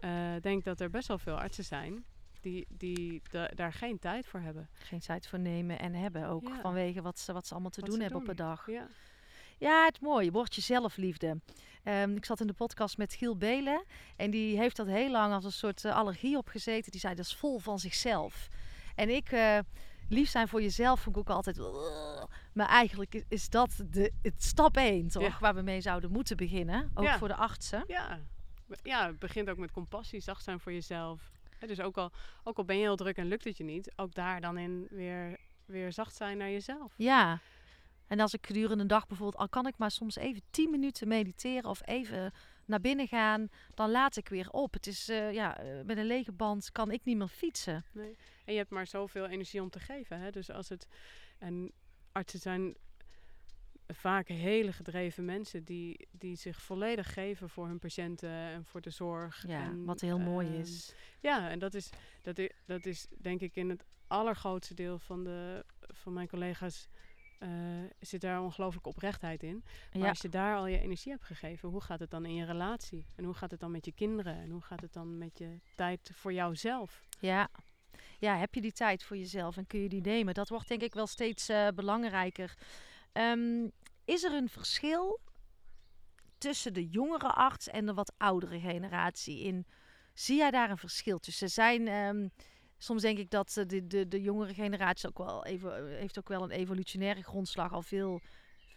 eh 0.00 0.10
denk 0.40 0.64
dat 0.64 0.80
er 0.80 0.90
best 0.90 1.08
wel 1.08 1.18
veel 1.18 1.38
artsen 1.38 1.64
zijn 1.64 2.04
die, 2.40 2.66
die 2.68 3.22
da- 3.30 3.50
daar 3.54 3.72
geen 3.72 3.98
tijd 3.98 4.26
voor 4.26 4.40
hebben. 4.40 4.68
geen 4.72 5.00
tijd 5.00 5.26
voor 5.26 5.38
nemen 5.38 5.78
en 5.78 5.94
hebben 5.94 6.26
ook 6.28 6.48
Ja. 6.48 6.60
vanwege 6.60 7.02
wat 7.02 7.18
ze, 7.18 7.32
wat 7.32 7.46
ze 7.46 7.52
allemaal 7.52 7.70
te 7.70 7.80
Wat 7.80 7.90
doen 7.90 8.00
hebben 8.00 8.20
op 8.20 8.28
een 8.28 8.36
dag. 8.36 8.66
Ja. 8.66 8.86
Ja, 9.58 9.84
het 9.84 9.94
is 9.94 10.00
mooi. 10.00 10.30
Word 10.30 10.54
je 10.54 10.60
zelfliefde. 10.60 11.40
Ehm, 11.82 12.16
ik 12.16 12.24
zat 12.24 12.40
in 12.40 12.46
de 12.46 12.52
podcast 12.52 12.96
met 12.98 13.14
Giel 13.14 13.36
Belen. 13.36 13.84
En 14.16 14.30
die 14.30 14.56
heeft 14.58 14.76
dat 14.76 14.86
heel 14.86 15.10
lang 15.10 15.32
als 15.32 15.44
een 15.44 15.52
soort 15.52 15.84
eh, 15.84 15.94
allergie 15.96 16.36
opgezeten. 16.36 16.90
Die 16.90 17.00
zei, 17.00 17.14
dat 17.14 17.24
is 17.24 17.34
vol 17.36 17.58
van 17.58 17.78
zichzelf. 17.78 18.48
En 18.94 19.08
ik, 19.08 19.32
eh, 19.32 19.58
lief 20.08 20.28
zijn 20.30 20.48
voor 20.48 20.62
jezelf, 20.62 21.00
vond 21.00 21.16
ik 21.16 21.22
ook 21.22 21.36
altijd... 21.36 21.58
Maar 22.52 22.68
eigenlijk 22.68 23.24
is, 23.28 23.48
dat 23.48 23.82
de, 23.90 24.12
het 24.22 24.42
stap 24.42 24.76
één, 24.76 25.08
toch? 25.08 25.22
Ja. 25.22 25.36
Waar 25.40 25.54
we 25.54 25.62
mee 25.62 25.80
zouden 25.80 26.10
moeten 26.10 26.36
beginnen. 26.36 26.90
Ook 26.94 27.04
Ja. 27.04 27.18
voor 27.18 27.28
de 27.28 27.34
artsen. 27.36 27.84
Ja. 27.86 28.20
Ja, 28.82 29.06
het 29.06 29.18
begint 29.18 29.50
ook 29.50 29.56
met 29.56 29.70
compassie, 29.70 30.20
zacht 30.20 30.44
zijn 30.44 30.60
voor 30.60 30.72
jezelf. 30.72 31.30
Dus 31.58 31.80
ook 31.80 31.96
al, 31.96 32.12
ook 32.44 32.56
al 32.56 32.64
ben 32.64 32.76
je 32.76 32.82
heel 32.82 32.96
druk 32.96 33.16
en 33.16 33.26
lukt 33.26 33.44
het 33.44 33.56
je 33.56 33.64
niet, 33.64 33.92
ook 33.96 34.14
daar 34.14 34.40
dan 34.40 34.58
in 34.58 34.86
weer, 34.90 35.38
weer 35.64 35.92
zacht 35.92 36.16
zijn 36.16 36.38
naar 36.38 36.50
jezelf. 36.50 36.94
Ja. 36.96 37.40
En 38.06 38.20
als 38.20 38.34
ik 38.34 38.46
gedurende 38.46 38.82
een 38.82 38.88
dag 38.88 39.06
bijvoorbeeld, 39.06 39.42
al 39.42 39.48
kan 39.48 39.66
ik 39.66 39.78
maar 39.78 39.90
soms 39.90 40.16
even 40.16 40.42
10 40.50 40.70
minuten 40.70 41.08
mediteren 41.08 41.70
of 41.70 41.86
even 41.86 42.32
naar 42.64 42.80
binnen 42.80 43.08
gaan, 43.08 43.48
dan 43.74 43.90
laat 43.90 44.16
ik 44.16 44.28
weer 44.28 44.50
op. 44.50 44.72
Het 44.72 44.86
is, 44.86 45.08
eh, 45.08 45.32
ja, 45.32 45.58
eh, 45.58 45.84
met 45.84 45.96
een 45.96 46.06
lege 46.06 46.32
band 46.32 46.72
kan 46.72 46.90
ik 46.90 47.04
niet 47.04 47.16
meer 47.16 47.28
fietsen. 47.28 47.84
Nee. 47.92 48.16
En 48.44 48.52
je 48.52 48.58
hebt 48.58 48.70
maar 48.70 48.86
zoveel 48.86 49.26
energie 49.26 49.62
om 49.62 49.70
te 49.70 49.80
geven. 49.80 50.20
Hè? 50.20 50.30
Dus 50.30 50.50
als 50.50 50.68
het. 50.68 50.86
En 51.38 51.72
artsen 52.12 52.40
zijn 52.40 52.76
vaak 53.94 54.28
hele 54.28 54.72
gedreven 54.72 55.24
mensen 55.24 55.64
die, 55.64 56.08
die 56.10 56.36
zich 56.36 56.62
volledig 56.62 57.12
geven 57.12 57.48
voor 57.48 57.66
hun 57.66 57.78
patiënten 57.78 58.30
en 58.30 58.64
voor 58.64 58.80
de 58.80 58.90
zorg. 58.90 59.44
Ja, 59.46 59.62
en, 59.64 59.84
wat 59.84 60.00
heel 60.00 60.18
mooi 60.18 60.46
ehm, 60.48 60.60
is. 60.60 60.94
Ja, 61.20 61.50
en 61.50 61.58
dat 61.58 61.74
is, 61.74 61.90
dat, 62.22 62.38
is, 62.38 62.50
dat 62.66 62.86
is 62.86 63.06
denk 63.18 63.40
ik 63.40 63.56
in 63.56 63.68
het 63.70 63.84
allergrootste 64.06 64.74
deel 64.74 64.98
van, 64.98 65.24
de, 65.24 65.64
van 65.80 66.12
mijn 66.12 66.28
collega's. 66.28 66.88
eh, 67.38 67.48
zit 68.00 68.20
daar 68.20 68.40
ongelooflijke 68.42 68.88
oprechtheid 68.88 69.42
in. 69.42 69.62
Maar 69.92 70.02
Ja. 70.02 70.08
als 70.08 70.20
je 70.20 70.28
daar 70.28 70.56
al 70.56 70.66
je 70.66 70.78
energie 70.80 71.12
hebt 71.12 71.24
gegeven, 71.24 71.68
hoe 71.68 71.80
gaat 71.80 72.00
het 72.00 72.10
dan 72.10 72.24
in 72.24 72.34
je 72.34 72.44
relatie? 72.44 73.06
En 73.16 73.24
hoe 73.24 73.34
gaat 73.34 73.50
het 73.50 73.60
dan 73.60 73.70
met 73.70 73.84
je 73.84 73.92
kinderen? 73.92 74.34
En 74.36 74.50
hoe 74.50 74.62
gaat 74.62 74.80
het 74.80 74.92
dan 74.92 75.18
met 75.18 75.38
je 75.38 75.60
tijd 75.76 76.10
voor 76.14 76.32
jouzelf? 76.32 77.02
Ja. 77.20 77.48
ja, 78.18 78.36
heb 78.36 78.54
je 78.54 78.60
die 78.60 78.72
tijd 78.72 79.02
voor 79.02 79.16
jezelf 79.16 79.56
en 79.56 79.66
kun 79.66 79.80
je 79.80 79.88
die 79.88 80.00
nemen? 80.00 80.34
Dat 80.34 80.48
wordt 80.48 80.68
denk 80.68 80.82
ik 80.82 80.94
wel 80.94 81.06
steeds 81.06 81.48
eh, 81.48 81.68
belangrijker. 81.74 82.54
Ehm, 83.12 83.68
is 84.10 84.22
er 84.22 84.32
een 84.32 84.48
verschil 84.48 85.20
tussen 86.38 86.72
de 86.72 86.88
jongere 86.88 87.32
arts 87.32 87.68
en 87.68 87.86
de 87.86 87.94
wat 87.94 88.12
oudere 88.16 88.60
generatie 88.60 89.40
in? 89.40 89.66
Zie 90.14 90.36
jij 90.36 90.50
daar 90.50 90.70
een 90.70 90.78
verschil 90.78 91.18
tussen? 91.18 91.50
Zijn, 91.50 91.88
ehm, 91.88 92.28
soms 92.78 93.02
denk 93.02 93.18
ik 93.18 93.30
dat 93.30 93.62
de, 93.66 93.86
de, 93.86 94.08
de 94.08 94.20
jongere 94.20 94.54
generatie 94.54 95.08
ook 95.08 95.18
wel 95.18 95.44
even, 95.44 95.96
heeft 95.96 96.18
ook 96.18 96.28
wel 96.28 96.42
een 96.42 96.50
evolutionaire 96.50 97.22
grondslag, 97.22 97.72
al 97.72 97.82
veel 97.82 98.20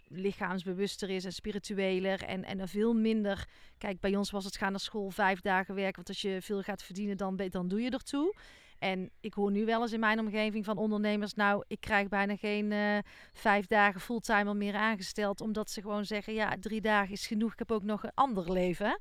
lichaamsbewuster 0.07 1.09
is 1.09 1.25
en 1.25 1.33
spiritueler 1.33 2.23
en, 2.23 2.43
en 2.43 2.67
veel 2.67 2.93
minder. 2.93 3.47
Kijk, 3.77 3.99
bij 3.99 4.15
ons 4.15 4.31
was 4.31 4.45
het 4.45 4.57
gaan 4.57 4.71
naar 4.71 4.79
school 4.79 5.09
vijf 5.09 5.41
dagen 5.41 5.75
werken, 5.75 5.95
want 5.95 6.07
als 6.07 6.21
je 6.21 6.41
veel 6.41 6.61
gaat 6.61 6.83
verdienen, 6.83 7.17
dan, 7.17 7.35
dan 7.49 7.67
doe 7.67 7.81
je 7.81 7.89
ertoe. 7.89 8.35
En 8.83 9.09
ik 9.19 9.33
hoor 9.33 9.51
nu 9.51 9.65
wel 9.65 9.81
eens 9.81 9.91
in 9.91 9.99
mijn 9.99 10.19
omgeving 10.19 10.65
van 10.65 10.77
ondernemers, 10.77 11.33
nou, 11.33 11.63
ik 11.67 11.79
krijg 11.79 12.07
bijna 12.07 12.35
geen 12.35 12.71
uh, 12.71 12.97
vijf 13.33 13.67
dagen 13.67 14.01
fulltime 14.01 14.53
meer 14.53 14.75
aangesteld, 14.75 15.41
omdat 15.41 15.69
ze 15.69 15.81
gewoon 15.81 16.05
zeggen, 16.05 16.33
ja, 16.33 16.55
drie 16.59 16.81
dagen 16.81 17.11
is 17.11 17.27
genoeg, 17.27 17.51
ik 17.51 17.59
heb 17.59 17.71
ook 17.71 17.83
nog 17.83 18.03
een 18.03 18.11
ander 18.13 18.51
leven. 18.51 18.99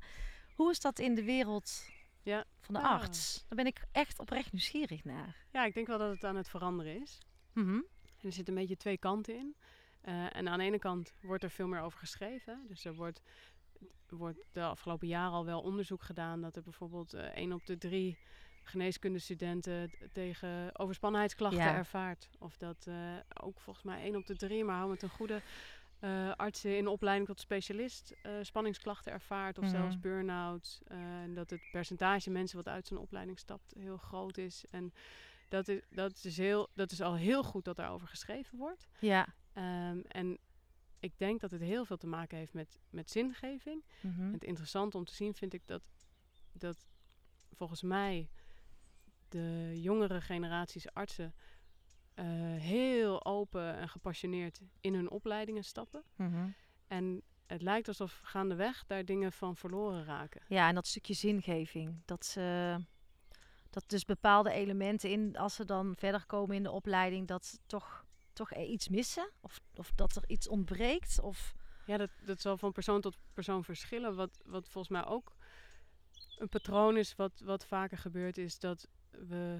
Hoe 0.55 0.71
is 0.71 0.79
dat 0.79 0.99
in 0.99 1.15
de 1.15 1.23
wereld 1.23 1.85
ja. 2.21 2.45
van 2.59 2.73
de 2.73 2.81
arts? 2.81 3.45
Daar 3.47 3.57
ben 3.57 3.65
ik 3.65 3.85
echt 3.91 4.19
oprecht 4.19 4.51
nieuwsgierig 4.51 5.03
naar. 5.03 5.35
Ja, 5.51 5.65
ik 5.65 5.73
denk 5.73 5.87
wel 5.87 5.97
dat 5.97 6.11
het 6.11 6.23
aan 6.23 6.35
het 6.35 6.49
veranderen 6.49 7.01
is. 7.01 7.17
Mhm. 7.53 7.75
En 8.17 8.29
er 8.29 8.33
zitten 8.33 8.53
een 8.53 8.59
beetje 8.59 8.77
twee 8.77 8.97
kanten 8.97 9.35
in. 9.35 9.55
Uh, 10.05 10.35
en 10.35 10.47
aan 10.47 10.57
de 10.57 10.65
ene 10.65 10.79
kant 10.79 11.13
wordt 11.21 11.43
er 11.43 11.49
veel 11.49 11.67
meer 11.67 11.81
over 11.81 11.99
geschreven. 11.99 12.65
Dus 12.67 12.85
er 12.85 12.95
wordt, 12.95 13.21
wordt 14.09 14.39
de 14.51 14.63
afgelopen 14.63 15.07
jaren 15.07 15.33
al 15.33 15.45
wel 15.45 15.61
onderzoek 15.61 16.03
gedaan 16.03 16.41
dat 16.41 16.55
er 16.55 16.63
bijvoorbeeld 16.63 17.13
uh, 17.13 17.21
één 17.21 17.53
op 17.53 17.65
de 17.65 17.77
drie 17.77 18.17
geneeskundestudenten 18.63 19.91
tegen 20.11 20.79
overspannenheidsklachten 20.79 21.61
ervaart. 21.61 22.29
Of 22.39 22.57
dat 22.57 22.85
uh, 22.87 22.95
ook 23.41 23.59
volgens 23.59 23.85
mij 23.85 24.01
één 24.01 24.15
op 24.15 24.25
de 24.25 24.35
drie, 24.35 24.63
maar 24.63 24.77
hou 24.77 24.89
met 24.89 25.01
een 25.01 25.09
goede 25.09 25.41
uh, 25.99 26.31
artsen 26.35 26.77
in 26.77 26.87
opleiding 26.87 27.27
tot 27.27 27.39
specialist 27.39 28.13
uh, 28.25 28.31
spanningsklachten 28.41 29.11
ervaart. 29.11 29.57
Of 29.57 29.63
mm 29.63 29.69
-hmm. 29.69 29.79
zelfs 29.79 29.99
burn-out. 29.99 30.81
en 30.87 31.33
dat 31.33 31.49
het 31.49 31.61
percentage 31.71 32.29
mensen 32.29 32.57
wat 32.57 32.67
uit 32.67 32.87
zijn 32.87 32.99
opleiding 32.99 33.39
stapt 33.39 33.73
heel 33.77 33.97
groot 33.97 34.37
is. 34.37 34.65
En 34.69 34.93
dat 35.49 35.67
is, 35.67 35.81
dat 35.89 36.23
is, 36.23 36.37
heel, 36.37 36.69
dat 36.73 36.91
is 36.91 37.01
al 37.01 37.15
heel 37.15 37.43
goed 37.43 37.65
dat 37.65 37.75
daarover 37.75 38.07
geschreven 38.07 38.57
wordt. 38.57 38.87
Ja. 38.99 39.27
Um, 39.53 40.03
en 40.07 40.37
ik 40.99 41.17
denk 41.17 41.39
dat 41.39 41.51
het 41.51 41.61
heel 41.61 41.85
veel 41.85 41.97
te 41.97 42.07
maken 42.07 42.37
heeft 42.37 42.53
met, 42.53 42.79
met 42.89 43.11
zingeving. 43.11 43.83
Mm 44.01 44.13
-hmm. 44.15 44.33
Het 44.33 44.43
interessante 44.43 44.97
om 44.97 45.05
te 45.05 45.13
zien 45.13 45.33
vind 45.33 45.53
ik 45.53 45.67
dat, 45.67 45.91
dat 46.51 46.87
volgens 47.51 47.81
mij 47.81 48.29
de 49.33 49.71
jongere 49.81 50.21
generaties 50.21 50.93
artsen 50.93 51.33
uh, 52.15 52.25
heel 52.61 53.25
open 53.25 53.75
en 53.75 53.89
gepassioneerd 53.89 54.61
in 54.81 54.93
hun 54.93 55.09
opleidingen 55.09 55.63
stappen. 55.63 56.03
Mm 56.15 56.33
-hmm. 56.33 56.53
En 56.87 57.21
het 57.47 57.61
lijkt 57.61 57.87
alsof 57.87 58.19
gaandeweg 58.23 58.83
daar 58.85 59.05
dingen 59.05 59.31
van 59.31 59.55
verloren 59.55 60.05
raken. 60.05 60.41
Ja, 60.47 60.67
en 60.67 60.75
dat 60.75 60.87
stukje 60.87 61.13
zingeving. 61.13 62.01
Dat 62.05 62.25
ze 62.25 62.77
dat 63.69 63.83
dus 63.87 64.05
bepaalde 64.05 64.51
elementen 64.51 65.09
in, 65.09 65.37
als 65.37 65.55
ze 65.55 65.65
dan 65.65 65.95
verder 65.95 66.25
komen 66.25 66.55
in 66.55 66.63
de 66.63 66.71
opleiding, 66.71 67.27
dat 67.27 67.45
ze 67.45 67.57
toch, 67.65 68.05
toch 68.33 68.55
iets 68.55 68.89
missen? 68.89 69.31
Of, 69.41 69.59
of 69.75 69.91
dat 69.95 70.15
er 70.15 70.23
iets 70.27 70.47
ontbreekt? 70.47 71.19
Of... 71.19 71.53
Ja, 71.85 71.97
dat, 71.97 72.09
dat 72.25 72.41
zal 72.41 72.57
van 72.57 72.71
persoon 72.71 73.01
tot 73.01 73.17
persoon 73.33 73.63
verschillen. 73.63 74.15
Wat, 74.15 74.41
wat 74.45 74.69
volgens 74.69 74.93
mij 74.93 75.05
ook 75.05 75.35
een 76.37 76.49
patroon 76.49 76.97
is, 76.97 77.15
wat, 77.15 77.39
wat 77.39 77.65
vaker 77.65 77.97
gebeurt, 77.97 78.37
is 78.37 78.59
dat 78.59 78.87
we. 79.27 79.59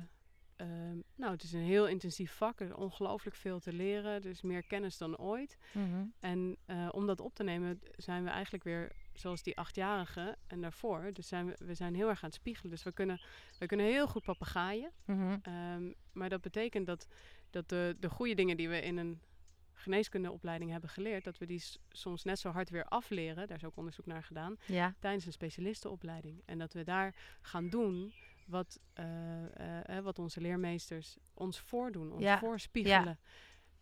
Uh, 0.57 0.67
nou, 1.15 1.31
het 1.31 1.43
is 1.43 1.53
een 1.53 1.61
heel 1.61 1.87
intensief 1.87 2.31
vak. 2.31 2.59
Er 2.59 2.65
is 2.65 2.73
ongelooflijk 2.73 3.35
veel 3.35 3.59
te 3.59 3.73
leren. 3.73 4.11
Er 4.11 4.25
is 4.25 4.41
meer 4.41 4.63
kennis 4.63 4.97
dan 4.97 5.17
ooit. 5.17 5.57
Mm 5.71 5.91
-hmm. 5.91 6.13
En 6.19 6.57
uh, 6.67 6.89
om 6.91 7.07
dat 7.07 7.19
op 7.19 7.35
te 7.35 7.43
nemen, 7.43 7.81
zijn 7.95 8.23
we 8.23 8.29
eigenlijk 8.29 8.63
weer 8.63 8.91
zoals 9.13 9.43
die 9.43 9.57
achtjarige 9.57 10.37
en 10.47 10.61
daarvoor. 10.61 11.09
Dus 11.13 11.27
zijn 11.27 11.45
we, 11.45 11.55
we 11.65 11.73
zijn 11.73 11.95
heel 11.95 12.09
erg 12.09 12.23
aan 12.23 12.29
het 12.29 12.37
spiegelen. 12.37 12.71
Dus 12.71 12.83
we 12.83 12.91
kunnen, 12.91 13.21
we 13.59 13.65
kunnen 13.65 13.85
heel 13.85 14.07
goed 14.07 14.23
papegaaien. 14.23 14.91
Mm 15.05 15.17
-hmm. 15.17 15.53
um, 15.53 15.95
maar 16.11 16.29
dat 16.29 16.41
betekent 16.41 16.85
dat, 16.85 17.07
dat 17.49 17.69
de, 17.69 17.95
de 17.99 18.09
goede 18.09 18.33
dingen 18.33 18.57
die 18.57 18.69
we 18.69 18.81
in 18.81 18.97
een 18.97 19.21
geneeskundeopleiding 19.73 20.71
hebben 20.71 20.89
geleerd, 20.89 21.23
dat 21.23 21.37
we 21.37 21.45
die 21.45 21.63
soms 21.89 22.23
net 22.23 22.39
zo 22.39 22.49
hard 22.49 22.69
weer 22.69 22.85
afleren. 22.85 23.47
Daar 23.47 23.57
is 23.57 23.65
ook 23.65 23.77
onderzoek 23.77 24.05
naar 24.05 24.23
gedaan. 24.23 24.57
Ja. 24.65 24.95
Tijdens 24.99 25.25
een 25.25 25.31
specialistenopleiding. 25.31 26.41
En 26.45 26.57
dat 26.57 26.73
we 26.73 26.83
daar 26.83 27.15
gaan 27.41 27.69
doen 27.69 28.13
wat, 28.47 28.79
uh, 28.99 29.06
uh, 29.89 29.99
wat 29.99 30.19
onze 30.19 30.41
leermeesters 30.41 31.17
ons 31.34 31.60
voordoen, 31.60 32.12
ons 32.12 32.23
ja. 32.23 32.38
voorspiegelen. 32.38 33.19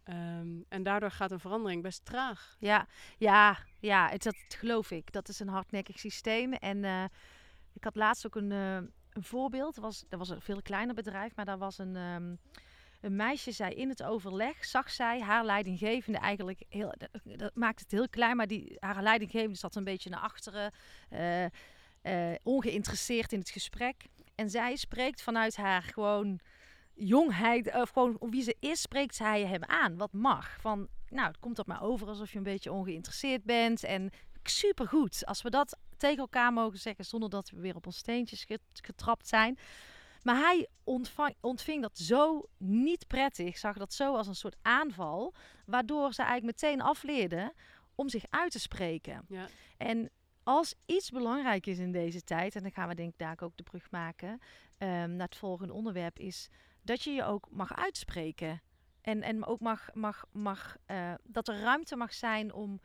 Ja. 0.05 0.39
Um, 0.39 0.65
en 0.69 0.83
daardoor 0.83 1.11
gaat 1.11 1.31
een 1.31 1.39
verandering 1.39 1.81
best 1.81 2.05
traag. 2.05 2.55
Ja, 2.59 2.87
ja, 3.17 3.57
ja 3.79 4.09
het, 4.09 4.23
dat 4.23 4.35
geloof 4.47 4.91
ik. 4.91 5.11
Dat 5.11 5.29
is 5.29 5.39
een 5.39 5.47
hardnekkig 5.47 5.99
systeem. 5.99 6.53
En 6.53 7.09
ik 7.73 7.83
had 7.83 7.95
laatst 7.95 8.25
ook 8.25 8.35
een, 8.35 8.51
een 8.51 9.23
voorbeeld. 9.23 9.75
Dat 9.75 9.83
was, 9.83 10.05
dat 10.09 10.19
was 10.19 10.29
een 10.29 10.41
veel 10.41 10.61
kleiner 10.61 10.95
bedrijf, 10.95 11.35
maar 11.35 11.45
daar 11.45 11.57
was 11.57 11.77
een, 11.77 11.95
um, 11.95 12.39
een 13.01 13.15
meisje, 13.15 13.51
zij 13.51 13.73
in 13.73 13.89
het 13.89 14.03
overleg, 14.03 14.65
zag 14.65 14.89
zij 14.89 15.21
haar 15.21 15.45
leidinggevende 15.45 16.19
eigenlijk 16.19 16.63
heel. 16.69 16.93
Dat, 16.97 17.39
dat 17.39 17.55
maakt 17.55 17.79
het 17.79 17.91
heel 17.91 18.09
klein, 18.09 18.35
maar 18.35 18.47
die, 18.47 18.77
haar 18.79 19.03
leidinggevende 19.03 19.57
zat 19.57 19.75
een 19.75 19.83
beetje 19.83 20.09
naar 20.09 20.19
achteren, 20.19 20.71
uh, 21.11 22.35
ongeïnteresseerd 22.43 23.31
in 23.33 23.39
het 23.39 23.49
gesprek. 23.49 24.05
En 24.41 24.49
zij 24.49 24.75
spreekt 24.75 25.21
vanuit 25.21 25.55
haar 25.55 25.83
gewoon 25.83 26.39
jongheid, 26.93 27.73
of 27.73 27.89
gewoon 27.89 28.17
wie 28.19 28.41
ze 28.41 28.55
is, 28.59 28.81
spreekt 28.81 29.15
zij 29.15 29.45
hem 29.45 29.63
aan. 29.63 29.97
Wat 29.97 30.13
mag. 30.13 30.57
Van, 30.59 30.87
nou, 31.09 31.27
het 31.27 31.39
komt 31.39 31.59
op 31.59 31.67
mij 31.67 31.79
over 31.79 32.07
alsof 32.07 32.31
je 32.31 32.37
een 32.37 32.43
beetje 32.43 32.71
ongeïnteresseerd 32.71 33.43
bent. 33.43 33.83
En 33.83 34.09
supergoed. 34.43 35.25
Als 35.25 35.41
we 35.41 35.49
dat 35.49 35.77
tegen 35.97 36.17
elkaar 36.17 36.53
mogen 36.53 36.79
zeggen 36.79 37.05
zonder 37.05 37.29
dat 37.29 37.49
we 37.49 37.59
weer 37.59 37.75
op 37.75 37.85
ons 37.85 37.97
steentjes 37.97 38.45
getrapt 38.73 39.27
zijn. 39.27 39.57
Maar 40.21 40.35
hij 40.35 40.67
ontvang, 40.83 41.35
ontving 41.39 41.81
dat 41.81 41.97
zo 41.97 42.49
niet 42.57 43.07
prettig, 43.07 43.57
zag 43.57 43.77
dat 43.77 43.93
zo 43.93 44.15
als 44.15 44.27
een 44.27 44.35
soort 44.35 44.57
aanval, 44.61 45.33
waardoor 45.65 46.13
ze 46.13 46.21
eigenlijk 46.23 46.61
meteen 46.61 46.81
afleerde 46.81 47.53
om 47.95 48.09
zich 48.09 48.23
uit 48.29 48.51
te 48.51 48.59
spreken. 48.59 49.25
Ja. 49.27 49.47
En 49.77 50.09
als 50.43 50.75
iets 50.85 51.09
belangrijk 51.09 51.65
is 51.65 51.77
in 51.77 51.91
deze 51.91 52.23
tijd, 52.23 52.55
en 52.55 52.61
dan 52.61 52.71
gaan 52.71 52.87
we 52.87 52.95
denk 52.95 53.09
ik 53.11 53.17
daar 53.17 53.37
ook 53.39 53.57
de 53.57 53.63
brug 53.63 53.91
maken 53.91 54.29
um, 54.29 54.39
naar 55.15 55.27
het 55.27 55.35
volgende 55.35 55.73
onderwerp, 55.73 56.19
is 56.19 56.49
dat 56.81 57.03
je 57.03 57.11
je 57.11 57.23
ook 57.23 57.47
mag 57.49 57.75
uitspreken. 57.75 58.61
En, 59.01 59.21
en 59.21 59.45
ook 59.45 59.59
mag, 59.59 59.89
mag, 59.93 60.25
mag 60.31 60.77
uh, 60.87 61.13
dat 61.23 61.47
er 61.47 61.59
ruimte 61.59 61.95
mag 61.95 62.13
zijn 62.13 62.53
om 62.53 62.81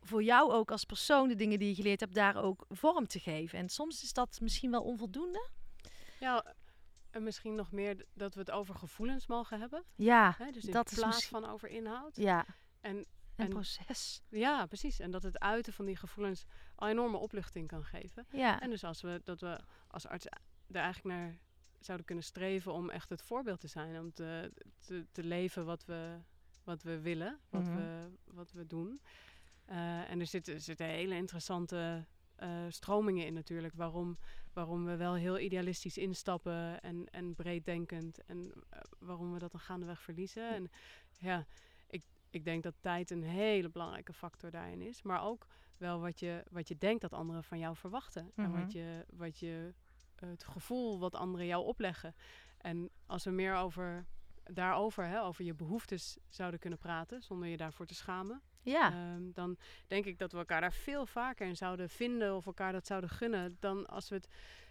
voor 0.00 0.22
jou 0.22 0.52
ook 0.52 0.70
als 0.70 0.84
persoon 0.84 1.28
de 1.28 1.34
dingen 1.34 1.58
die 1.58 1.68
je 1.68 1.74
geleerd 1.74 2.00
hebt, 2.00 2.14
daar 2.14 2.36
ook 2.36 2.64
vorm 2.68 3.06
te 3.06 3.18
geven. 3.18 3.58
En 3.58 3.68
soms 3.68 4.02
is 4.02 4.12
dat 4.12 4.38
misschien 4.40 4.70
wel 4.70 4.82
onvoldoende. 4.82 5.48
Ja, 6.20 6.54
en 7.10 7.22
misschien 7.22 7.54
nog 7.54 7.72
meer 7.72 8.06
dat 8.14 8.34
we 8.34 8.40
het 8.40 8.50
over 8.50 8.74
gevoelens 8.74 9.26
mogen 9.26 9.60
hebben. 9.60 9.84
Ja? 9.94 10.36
Dus 10.52 10.64
in 10.64 10.72
dat 10.72 10.90
is 10.90 10.98
plaats 10.98 11.14
misschien- 11.14 11.40
van 11.40 11.50
over 11.50 11.68
inhoud. 11.68 12.16
Ja, 12.16 12.46
En, 12.80 13.06
een 13.36 13.44
en 13.44 13.50
proces. 13.50 14.22
ja, 14.28 14.66
precies. 14.66 15.00
En 15.00 15.10
dat 15.10 15.22
het 15.22 15.38
uiten 15.38 15.72
van 15.72 15.84
die 15.84 15.96
gevoelens 15.96 16.44
al 16.74 16.88
enorme 16.88 17.16
opluchting 17.16 17.68
kan 17.68 17.84
geven. 17.84 18.26
Ja, 18.32 18.60
En 18.60 18.70
dus 18.70 18.84
als 18.84 19.00
we 19.00 19.20
dat 19.24 19.40
we 19.40 19.60
als 19.88 20.06
arts 20.06 20.26
er 20.26 20.76
eigenlijk 20.80 21.16
naar 21.16 21.38
zouden 21.80 22.06
kunnen 22.06 22.24
streven 22.24 22.72
om 22.72 22.90
echt 22.90 23.08
het 23.08 23.22
voorbeeld 23.22 23.60
te 23.60 23.68
zijn, 23.68 23.98
om 23.98 24.12
te, 24.12 24.52
te, 24.80 25.06
te 25.12 25.24
leven 25.24 25.64
wat 25.64 25.84
we, 25.84 26.18
wat 26.64 26.82
we 26.82 27.00
willen, 27.00 27.38
wat, 27.50 27.62
Mhm. 27.64 27.74
we, 27.76 28.08
wat 28.24 28.52
we 28.52 28.66
doen. 28.66 29.00
Eh, 29.64 30.10
en 30.10 30.20
er 30.20 30.26
zitten, 30.26 30.54
er 30.54 30.60
zitten 30.60 30.86
hele 30.86 31.14
interessante 31.14 32.04
eh, 32.34 32.64
stromingen 32.68 33.26
in 33.26 33.34
natuurlijk, 33.34 33.74
waarom, 33.74 34.18
waarom 34.52 34.84
we 34.84 34.96
wel 34.96 35.14
heel 35.14 35.38
idealistisch 35.38 35.98
instappen 35.98 36.80
en, 36.80 37.06
en 37.10 37.34
breeddenkend 37.34 38.24
en 38.24 38.52
eh, 38.70 38.80
waarom 38.98 39.32
we 39.32 39.38
dat 39.38 39.50
dan 39.52 39.60
gaandeweg 39.60 40.02
verliezen. 40.02 40.48
En 40.54 40.70
ja, 41.18 41.46
ik, 42.34 42.44
denk 42.44 42.62
dat 42.62 42.74
tijd 42.80 43.10
een 43.10 43.22
hele 43.22 43.68
belangrijke 43.70 44.12
factor 44.12 44.50
daarin 44.50 44.82
is, 44.82 45.02
maar 45.02 45.22
ook 45.22 45.46
wel 45.76 46.00
wat 46.00 46.20
je, 46.20 46.44
wat 46.50 46.68
je 46.68 46.78
denkt 46.78 47.00
dat 47.00 47.12
anderen 47.12 47.44
van 47.44 47.58
jou 47.58 47.76
verwachten 47.76 48.32
en 48.34 48.50
Mhm. 48.50 48.60
wat 48.60 48.72
je, 48.72 49.04
wat 49.10 49.38
je 49.38 49.74
het 50.14 50.44
gevoel 50.44 50.98
wat 50.98 51.14
anderen 51.14 51.46
jou 51.46 51.64
opleggen. 51.64 52.14
En 52.58 52.90
als 53.06 53.24
we 53.24 53.30
meer 53.30 53.54
over 53.56 54.06
daarover, 54.44 55.04
hè, 55.06 55.22
over 55.22 55.44
je 55.44 55.54
behoeftes 55.54 56.16
zouden 56.28 56.60
kunnen 56.60 56.78
praten, 56.78 57.22
zonder 57.22 57.48
je 57.48 57.56
daarvoor 57.56 57.86
te 57.86 57.94
schamen, 57.94 58.42
ja, 58.62 58.92
ehm, 58.92 59.32
dan 59.32 59.56
denk 59.86 60.04
ik 60.04 60.18
dat 60.18 60.32
we 60.32 60.38
elkaar 60.38 60.60
daar 60.60 60.72
veel 60.72 61.06
vaker 61.06 61.46
in 61.46 61.56
zouden 61.56 61.88
vinden 61.88 62.36
of 62.36 62.46
elkaar 62.46 62.72
dat 62.72 62.86
zouden 62.86 63.10
gunnen, 63.10 63.56
dan 63.60 63.86
als 63.86 64.08
we 64.08 64.14
het 64.14 64.28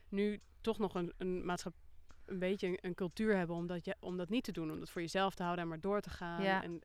nu 0.09 0.39
toch 0.61 0.77
nog 0.77 0.93
een, 0.95 1.13
een 1.17 1.45
maatschappij 1.45 1.81
een 2.25 2.39
beetje 2.39 2.67
een, 2.67 2.77
een 2.81 2.95
cultuur 2.95 3.35
hebben 3.37 3.55
om 3.55 3.67
dat, 3.67 3.85
je, 3.85 3.95
om 3.99 4.17
dat 4.17 4.29
niet 4.29 4.43
te 4.43 4.51
doen. 4.51 4.71
Om 4.71 4.79
dat 4.79 4.89
voor 4.89 5.01
jezelf 5.01 5.35
te 5.35 5.43
houden 5.43 5.63
en 5.63 5.69
maar 5.69 5.79
door 5.79 6.01
te 6.01 6.09
gaan. 6.09 6.43
Ja. 6.43 6.63
En 6.63 6.81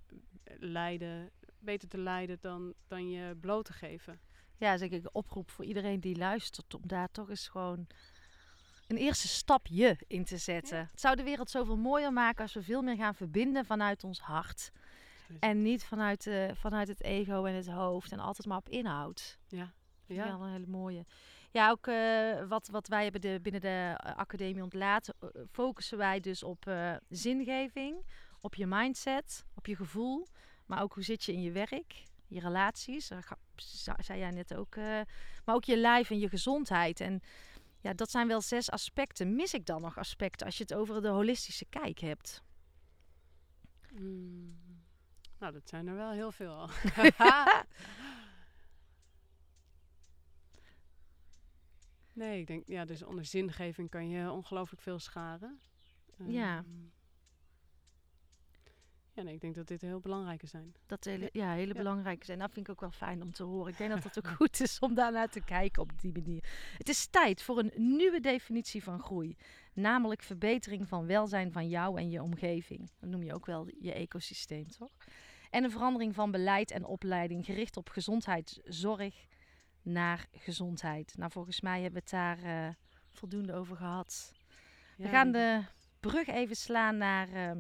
lijden, 0.58 1.30
beter 1.58 1.88
te 1.88 1.98
lijden 1.98 2.38
dan, 2.40 2.74
dan 2.86 3.10
je 3.10 3.36
bloot 3.40 3.64
te 3.64 3.72
geven. 3.72 4.20
ja, 4.56 4.76
zeg 4.76 4.90
ik 4.90 5.04
een 5.04 5.14
oproep 5.14 5.50
voor 5.50 5.64
iedereen 5.64 6.00
die 6.00 6.16
luistert 6.16 6.74
om 6.74 6.82
daar 6.84 7.10
toch 7.10 7.28
eens 7.28 7.48
gewoon 7.48 7.86
een 8.88 8.96
eerste 8.96 9.28
stapje 9.28 9.96
in 10.06 10.24
te 10.24 10.36
zetten. 10.36 10.78
Het 10.78 11.00
zou 11.00 11.16
de 11.16 11.22
wereld 11.22 11.50
zoveel 11.50 11.76
mooier 11.76 12.12
maken 12.12 12.42
als 12.42 12.52
we 12.52 12.62
veel 12.62 12.82
meer 12.82 12.96
gaan 12.96 13.14
verbinden 13.14 13.64
vanuit 13.64 14.04
ons 14.04 14.20
hart. 14.20 14.70
En 15.40 15.62
niet 15.62 15.84
vanuit, 15.84 16.26
eh, 16.26 16.50
vanuit 16.54 16.88
het 16.88 17.02
ego 17.02 17.44
en 17.44 17.54
het 17.54 17.68
hoofd 17.68 18.12
en 18.12 18.18
altijd 18.18 18.46
maar 18.48 18.58
op 18.58 18.68
inhoud. 18.68 19.38
ja, 19.48 19.72
Ja. 20.06 20.14
Ja. 20.14 20.24
Wel 20.24 20.46
een 20.46 20.52
hele 20.52 20.66
mooie. 20.66 21.04
Ja, 21.50 21.70
ook 21.70 21.86
eh, 21.86 22.48
wat, 22.48 22.68
wat 22.68 22.88
wij 22.88 23.02
hebben 23.02 23.20
de, 23.20 23.38
binnen 23.42 23.60
de 23.60 23.94
eh, 23.96 24.16
academie 24.16 24.62
ontlaten, 24.62 25.14
focussen 25.50 25.98
wij 25.98 26.20
dus 26.20 26.42
op 26.42 26.70
zingeving, 27.08 28.06
op 28.40 28.54
je 28.54 28.66
mindset, 28.66 29.44
op 29.54 29.66
je 29.66 29.76
gevoel, 29.76 30.26
maar 30.68 30.82
ook 30.82 30.94
hoe 30.94 31.02
zit 31.02 31.24
je 31.24 31.32
in 31.32 31.42
je 31.42 31.52
werk, 31.52 32.04
je 32.26 32.40
relaties, 32.40 33.10
zei 33.98 34.18
jij 34.18 34.30
net 34.30 34.54
ook, 34.54 34.76
eh, 34.76 35.00
maar 35.44 35.54
ook 35.54 35.64
je 35.64 35.76
lijf 35.76 36.10
en 36.10 36.18
je 36.18 36.28
gezondheid. 36.28 37.00
En 37.00 37.20
ja, 37.80 37.92
dat 37.92 38.10
zijn 38.10 38.28
wel 38.28 38.40
zes 38.40 38.70
aspecten. 38.70 39.34
Mis 39.34 39.54
ik 39.54 39.66
dan 39.66 39.80
nog 39.80 39.98
aspecten 39.98 40.46
als 40.46 40.56
je 40.56 40.62
het 40.62 40.74
over 40.74 41.02
de 41.02 41.08
holistische 41.08 41.64
kijk 41.64 41.98
hebt? 41.98 42.42
Mm. 43.92 44.56
Nou, 45.38 45.52
dat 45.52 45.68
zijn 45.68 45.86
er 45.86 45.94
wel 45.94 46.10
heel 46.10 46.32
veel 46.32 46.52
al. 46.52 46.68
nee, 52.12 52.40
ik 52.40 52.46
denk, 52.46 52.68
ja, 52.68 52.84
dus 52.84 53.02
onder 53.02 53.24
zingeving 53.24 53.90
kan 53.90 54.08
je 54.08 54.30
ongelooflijk 54.30 54.82
veel 54.82 54.98
scharen. 54.98 55.60
Ja. 56.26 56.64
Ja, 59.18 59.24
nee, 59.24 59.34
ik 59.34 59.40
denk 59.40 59.54
dat 59.54 59.66
dit 59.68 59.80
heel 59.80 60.00
belangrijke 60.00 60.46
zijn. 60.46 60.74
Dat 60.86 61.04
hele, 61.04 61.28
ja, 61.32 61.52
hele 61.52 61.72
Ja. 61.72 61.78
belangrijke 61.78 62.24
zijn. 62.24 62.38
Dat 62.38 62.52
vind 62.52 62.66
ik 62.66 62.72
ook 62.72 62.80
wel 62.80 62.90
fijn 62.90 63.22
om 63.22 63.32
te 63.32 63.42
horen. 63.42 63.72
Ik 63.72 63.78
denk 63.78 63.90
dat 63.90 64.04
het 64.04 64.18
ook 64.18 64.28
goed 64.38 64.60
is 64.60 64.78
om 64.78 64.94
daarnaar 64.94 65.28
te 65.28 65.40
kijken 65.40 65.82
op 65.82 66.00
die 66.00 66.12
manier. 66.12 66.44
Het 66.76 66.88
is 66.88 67.06
tijd 67.06 67.42
voor 67.42 67.58
een 67.58 67.72
nieuwe 67.76 68.20
definitie 68.20 68.82
van 68.82 69.00
groei. 69.00 69.36
Namelijk 69.72 70.22
verbetering 70.22 70.88
van 70.88 71.06
welzijn 71.06 71.52
van 71.52 71.68
jou 71.68 71.98
en 71.98 72.10
je 72.10 72.22
omgeving. 72.22 72.90
Dat 73.00 73.10
noem 73.10 73.22
je 73.22 73.34
ook 73.34 73.46
wel 73.46 73.68
je 73.80 73.92
ecosysteem, 73.92 74.68
toch? 74.68 74.92
En 75.50 75.64
een 75.64 75.70
verandering 75.70 76.14
van 76.14 76.30
beleid 76.30 76.70
en 76.70 76.84
opleiding 76.84 77.44
gericht 77.44 77.76
op 77.76 77.88
gezondheidszorg 77.88 79.26
naar 79.82 80.26
gezondheid. 80.32 81.14
Nou, 81.16 81.30
volgens 81.30 81.60
mij 81.60 81.82
hebben 81.82 82.02
we 82.04 82.16
het 82.16 82.38
daar 82.38 82.66
eh, 82.66 82.74
voldoende 83.10 83.54
over 83.54 83.76
gehad. 83.76 84.32
We 84.96 85.08
gaan 85.08 85.32
de 85.32 85.62
brug 86.00 86.26
even 86.26 86.56
slaan 86.56 86.96
naar 86.96 87.32
ehm, 87.32 87.58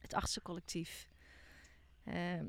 het 0.00 0.14
artsencollectief. 0.14 1.08
Ehm 2.04 2.46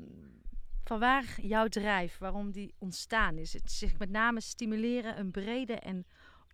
vanwaar 0.84 1.40
jouw 1.40 1.68
drijf, 1.68 2.18
waarom 2.18 2.50
die 2.50 2.74
ontstaan 2.78 3.38
is. 3.38 3.52
Het 3.52 3.70
zich 3.72 3.98
met 3.98 4.10
name 4.10 4.40
stimuleren 4.40 5.18
een 5.18 5.30
brede 5.30 5.74
en 5.74 6.06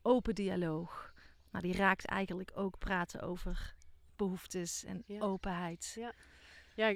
open 0.02 0.34
dialoog. 0.34 1.12
Nou, 1.50 1.64
die 1.64 1.76
raakt 1.76 2.04
eigenlijk 2.06 2.50
ook 2.54 2.78
praten 2.78 3.20
over 3.20 3.74
behoeftes 4.16 4.84
en 4.84 5.02
Ja. 5.06 5.20
openheid. 5.20 5.92
Ja. 5.98 6.12
Ja, 6.74 6.86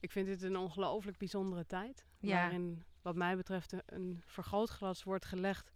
ik, 0.00 0.10
vind 0.10 0.26
dit 0.26 0.42
een 0.42 0.56
ongelooflijk 0.56 1.18
bijzondere 1.18 1.66
tijd. 1.66 2.06
Ja. 2.18 2.34
Waarin, 2.40 2.84
wat 3.02 3.14
mij 3.16 3.36
betreft, 3.36 3.72
een- 3.72 3.82
een 3.86 4.22
vergrootglas 4.26 5.02
wordt 5.02 5.24
gelegd 5.24 5.72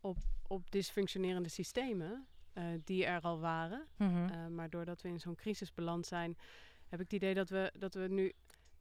op, 0.00 0.16
op 0.46 0.70
dysfunctionerende 0.70 1.48
systemen. 1.48 2.26
eh, 2.52 2.64
die 2.84 3.04
er 3.06 3.20
al 3.20 3.40
waren. 3.40 3.86
Mhm. 3.96 4.28
Eh, 4.28 4.46
maar 4.46 4.70
doordat 4.70 5.02
we 5.02 5.08
in 5.08 5.20
zo'n 5.20 5.34
crisis 5.34 5.74
beland 5.74 6.06
zijn, 6.06 6.36
heb 6.92 7.00
ik 7.00 7.10
het 7.10 7.22
idee 7.22 7.34
dat 7.34 7.48
we, 7.48 7.72
dat 7.78 7.94
we 7.94 8.08
nu 8.08 8.32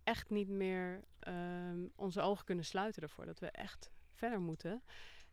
echt 0.04 0.30
niet 0.30 0.50
meer 0.50 1.04
ehm, 1.20 1.88
onze 1.96 2.22
ogen 2.22 2.46
kunnen 2.46 2.66
sluiten 2.66 3.02
ervoor. 3.02 3.26
Dat 3.26 3.40
we 3.40 3.48
echt 3.52 3.92
verder 4.14 4.40
moeten. 4.40 4.84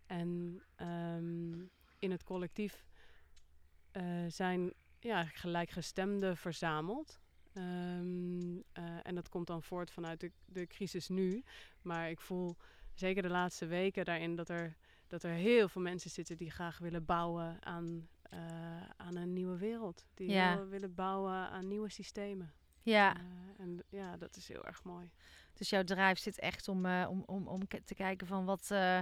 En 0.07 0.63
ehm, 0.77 1.61
in 1.99 2.11
het 2.11 2.25
collectief 2.25 2.87
eh, 3.91 4.25
zijn 4.29 4.73
ja, 4.99 5.25
gelijkgestemden 5.25 6.37
verzameld. 6.37 7.21
Ehm, 7.53 8.57
eh, 8.73 8.85
en 9.03 9.15
dat 9.15 9.29
komt 9.29 9.47
dan 9.47 9.63
voort 9.63 9.91
vanuit 9.91 10.21
de, 10.21 10.33
de 10.47 10.67
crisis 10.67 11.09
nu. 11.09 11.45
Maar 11.83 12.11
ik 12.11 12.21
voel 12.21 12.57
zeker 12.95 13.23
de 13.23 13.29
laatste 13.29 13.67
weken 13.67 14.05
daarin 14.05 14.37
dat 14.37 14.49
er, 14.49 14.77
dat 15.07 15.23
er 15.23 15.31
heel 15.33 15.69
veel 15.69 15.83
mensen 15.83 16.11
zitten 16.11 16.37
die 16.37 16.51
graag 16.51 16.79
willen 16.79 17.05
bouwen 17.05 17.65
aan, 17.65 18.09
eh, 18.23 18.89
aan 18.97 19.17
een 19.17 19.33
nieuwe 19.33 19.57
wereld. 19.57 20.07
Die 20.15 20.31
Ja. 20.31 20.67
willen 20.67 20.95
bouwen 20.95 21.33
aan 21.33 21.69
nieuwe 21.69 21.91
systemen. 21.91 22.53
Ja, 22.89 23.15
Eh, 23.17 23.65
en 23.65 23.83
ja, 23.89 24.17
dat 24.17 24.37
is 24.37 24.49
heel 24.49 24.65
erg 24.65 24.85
mooi. 24.85 25.11
dus 25.55 25.71
jouw 25.71 25.85
drijf 25.85 26.19
zit 26.19 26.39
echt 26.39 26.69
om, 26.69 26.87
eh, 26.87 27.07
om, 27.11 27.23
om, 27.27 27.47
om 27.49 27.61
te 27.85 27.95
kijken 27.95 28.27
van 28.27 28.45
wat, 28.45 28.71
eh, 28.71 29.01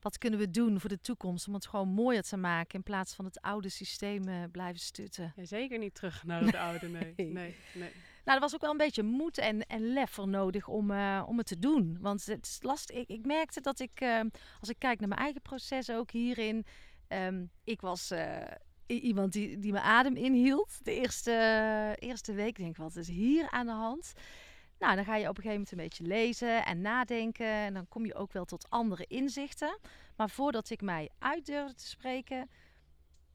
wat 0.00 0.18
kunnen 0.18 0.38
we 0.38 0.50
doen 0.50 0.80
voor 0.80 0.88
de 0.88 1.00
toekomst. 1.00 1.48
Om 1.48 1.54
het 1.54 1.66
gewoon 1.66 1.88
mooier 1.88 2.22
te 2.22 2.36
maken 2.36 2.74
in 2.74 2.82
plaats 2.82 3.14
van 3.14 3.24
het 3.24 3.40
oude 3.40 3.68
systeem 3.68 4.28
eh, 4.28 4.42
blijven 4.52 4.80
stutten. 4.80 5.32
Ja, 5.36 5.44
zeker 5.44 5.78
niet 5.78 5.94
terug 5.94 6.24
naar 6.24 6.42
het 6.42 6.54
oude, 6.66 6.88
nee. 6.88 7.12
Nee. 7.16 7.56
nee. 7.74 7.92
Nou, 8.24 8.36
er 8.36 8.40
was 8.40 8.54
ook 8.54 8.60
wel 8.60 8.70
een 8.70 8.76
beetje 8.76 9.02
moed 9.02 9.38
en, 9.38 9.66
en 9.66 9.92
lef 9.92 10.10
voor 10.10 10.28
nodig 10.28 10.68
om, 10.68 10.90
eh, 10.90 11.24
om 11.26 11.38
het 11.38 11.46
te 11.46 11.58
doen. 11.58 11.98
Want 12.00 12.26
het 12.26 12.46
is 12.46 12.58
lastig. 12.62 12.96
Ik, 12.96 13.08
ik 13.08 13.26
merkte 13.26 13.60
dat 13.60 13.78
ik, 13.80 14.00
eh, 14.00 14.20
als 14.60 14.68
ik 14.68 14.78
kijk 14.78 14.98
naar 15.00 15.08
mijn 15.08 15.20
eigen 15.20 15.42
proces 15.42 15.90
ook 15.90 16.10
hierin. 16.10 16.66
ehm, 17.08 17.44
ik 17.64 17.80
was 17.80 18.10
eh, 18.10 18.42
iemand 18.86 19.32
die, 19.32 19.58
die 19.58 19.72
mijn 19.72 19.84
adem 19.84 20.16
inhield. 20.16 20.84
De 20.84 20.94
eerste, 20.94 21.96
eerste 21.98 22.32
week 22.32 22.56
denk 22.56 22.70
ik, 22.70 22.76
wat 22.76 22.96
is 22.96 23.08
hier 23.08 23.50
aan 23.50 23.66
de 23.66 23.72
hand? 23.72 24.12
Nou, 24.78 24.96
dan 24.96 25.04
ga 25.04 25.16
je 25.16 25.28
op 25.28 25.36
een 25.36 25.42
gegeven 25.42 25.52
moment 25.52 25.70
een 25.72 25.78
beetje 25.78 26.04
lezen 26.04 26.64
en 26.64 26.80
nadenken. 26.80 27.46
En 27.46 27.74
dan 27.74 27.88
kom 27.88 28.06
je 28.06 28.14
ook 28.14 28.32
wel 28.32 28.44
tot 28.44 28.70
andere 28.70 29.04
inzichten. 29.06 29.78
Maar 30.16 30.30
voordat 30.30 30.70
ik 30.70 30.80
mij 30.80 31.10
uit 31.18 31.46
durfde 31.46 31.74
te 31.74 31.86
spreken... 31.86 32.50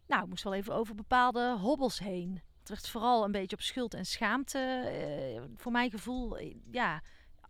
Nou, 0.08 0.24
ik 0.24 0.30
moest 0.30 0.44
wel 0.44 0.54
even 0.54 0.74
over 0.74 0.96
bepaalde 0.96 1.58
hobbels 1.58 2.00
heen. 2.00 2.42
Het 2.60 2.70
werd 2.70 2.90
vooral 2.90 3.24
een 3.24 3.32
beetje 3.32 3.56
op 3.56 3.62
schuld 3.62 3.94
en 3.94 4.06
schaamte. 4.06 4.60
eh, 4.60 5.42
voor 5.56 5.72
mijn 5.72 5.90
gevoel, 5.90 6.38
eh, 6.38 6.56
ja, 6.72 7.02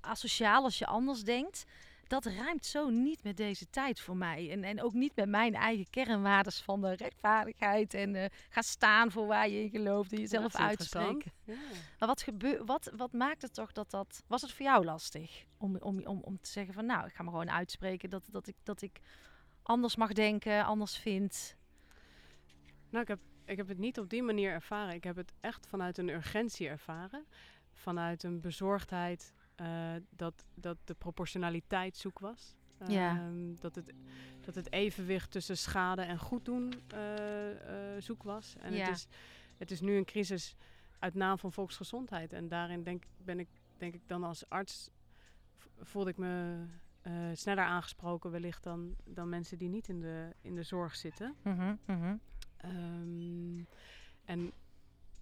asociaal 0.01 0.63
als 0.63 0.77
je 0.77 0.85
anders 0.85 1.23
denkt. 1.23 1.63
Dat 2.09 2.25
ruimt 2.25 2.65
zo 2.65 2.89
niet 2.89 3.23
met 3.23 3.37
deze 3.37 3.69
tijd 3.69 3.99
voor 3.99 4.17
mij. 4.17 4.51
En, 4.51 4.63
en 4.63 4.81
ook 4.81 4.93
niet 4.93 5.15
met 5.15 5.29
mijn 5.29 5.55
eigen 5.55 5.89
kernwaardes 5.89 6.61
van 6.61 6.81
de 6.81 6.93
rechtvaardigheid. 6.93 7.93
En 7.93 8.15
eh 8.15 8.29
ga 8.49 8.61
staan 8.61 9.11
voor 9.11 9.27
waar 9.27 9.49
je 9.49 9.61
in 9.61 9.69
gelooft. 9.69 10.11
En 10.11 10.19
jezelf 10.19 10.55
uitspreken. 10.55 11.31
Ja. 11.43 11.53
Maar 11.99 12.07
wat, 12.07 12.21
gebeur, 12.21 12.65
wat, 12.65 12.91
wat 12.95 13.13
maakt 13.13 13.41
het 13.41 13.53
toch 13.53 13.71
dat 13.71 13.91
dat... 13.91 14.23
Was 14.27 14.41
het 14.41 14.51
voor 14.51 14.65
jou 14.65 14.85
lastig 14.85 15.45
om, 15.57 15.77
om, 15.77 16.05
om, 16.05 16.19
om 16.21 16.41
te 16.41 16.49
zeggen 16.49 16.73
van... 16.73 16.85
Nou, 16.85 17.07
ik 17.07 17.13
ga 17.13 17.23
me 17.23 17.29
gewoon 17.29 17.51
uitspreken 17.51 18.09
dat, 18.09 18.27
dat, 18.31 18.47
ik, 18.47 18.55
dat 18.63 18.81
ik 18.81 18.99
anders 19.63 19.95
mag 19.95 20.13
denken, 20.13 20.65
anders 20.65 20.97
vind. 20.97 21.55
Nou, 22.89 23.01
ik 23.01 23.07
heb, 23.07 23.19
ik 23.45 23.57
heb 23.57 23.67
het 23.67 23.77
niet 23.77 23.99
op 23.99 24.09
die 24.09 24.23
manier 24.23 24.51
ervaren. 24.51 24.93
Ik 24.93 25.03
heb 25.03 25.15
het 25.15 25.33
echt 25.39 25.67
vanuit 25.67 25.97
een 25.97 26.09
urgentie 26.09 26.67
ervaren. 26.67 27.25
Vanuit 27.71 28.23
een 28.23 28.41
bezorgdheid 28.41 29.33
eh, 29.59 29.95
dat, 30.09 30.45
dat 30.53 30.77
de 30.83 30.93
proportionaliteit 30.93 31.97
zoek 31.97 32.19
was. 32.19 32.55
Ja. 32.87 33.17
Ehm, 33.17 33.55
dat, 33.55 33.75
het, 33.75 33.93
dat 34.41 34.55
het 34.55 34.71
evenwicht 34.71 35.31
tussen 35.31 35.57
schade 35.57 36.01
en 36.01 36.19
goed 36.19 36.45
doen 36.45 36.73
eh, 36.87 37.95
eh, 37.95 38.01
zoek 38.01 38.23
was. 38.23 38.55
En 38.59 38.73
Ja. 38.73 38.85
het, 38.85 38.95
is, 38.95 39.07
het 39.57 39.71
is 39.71 39.81
nu 39.81 39.97
een 39.97 40.05
crisis 40.05 40.55
uit 40.99 41.13
naam 41.13 41.37
van 41.37 41.51
volksgezondheid. 41.51 42.33
En 42.33 42.47
daarin 42.47 42.83
denk, 42.83 43.03
ben 43.17 43.39
ik, 43.39 43.47
denk 43.77 43.93
ik 43.93 44.01
dan 44.07 44.23
als 44.23 44.49
arts... 44.49 44.89
voelde 45.81 46.09
ik 46.09 46.17
me 46.17 46.65
sneller 47.33 47.63
aangesproken 47.63 48.31
wellicht 48.31 48.63
dan, 48.63 48.95
dan 49.05 49.29
mensen 49.29 49.57
die 49.57 49.69
niet 49.69 49.87
in 49.87 49.99
de, 49.99 50.35
in 50.41 50.55
de 50.55 50.63
zorg 50.63 50.95
zitten. 50.95 51.35
Mhm, 51.43 51.75
mhm. 51.85 52.15
Ehm, 52.57 53.63
en 54.25 54.51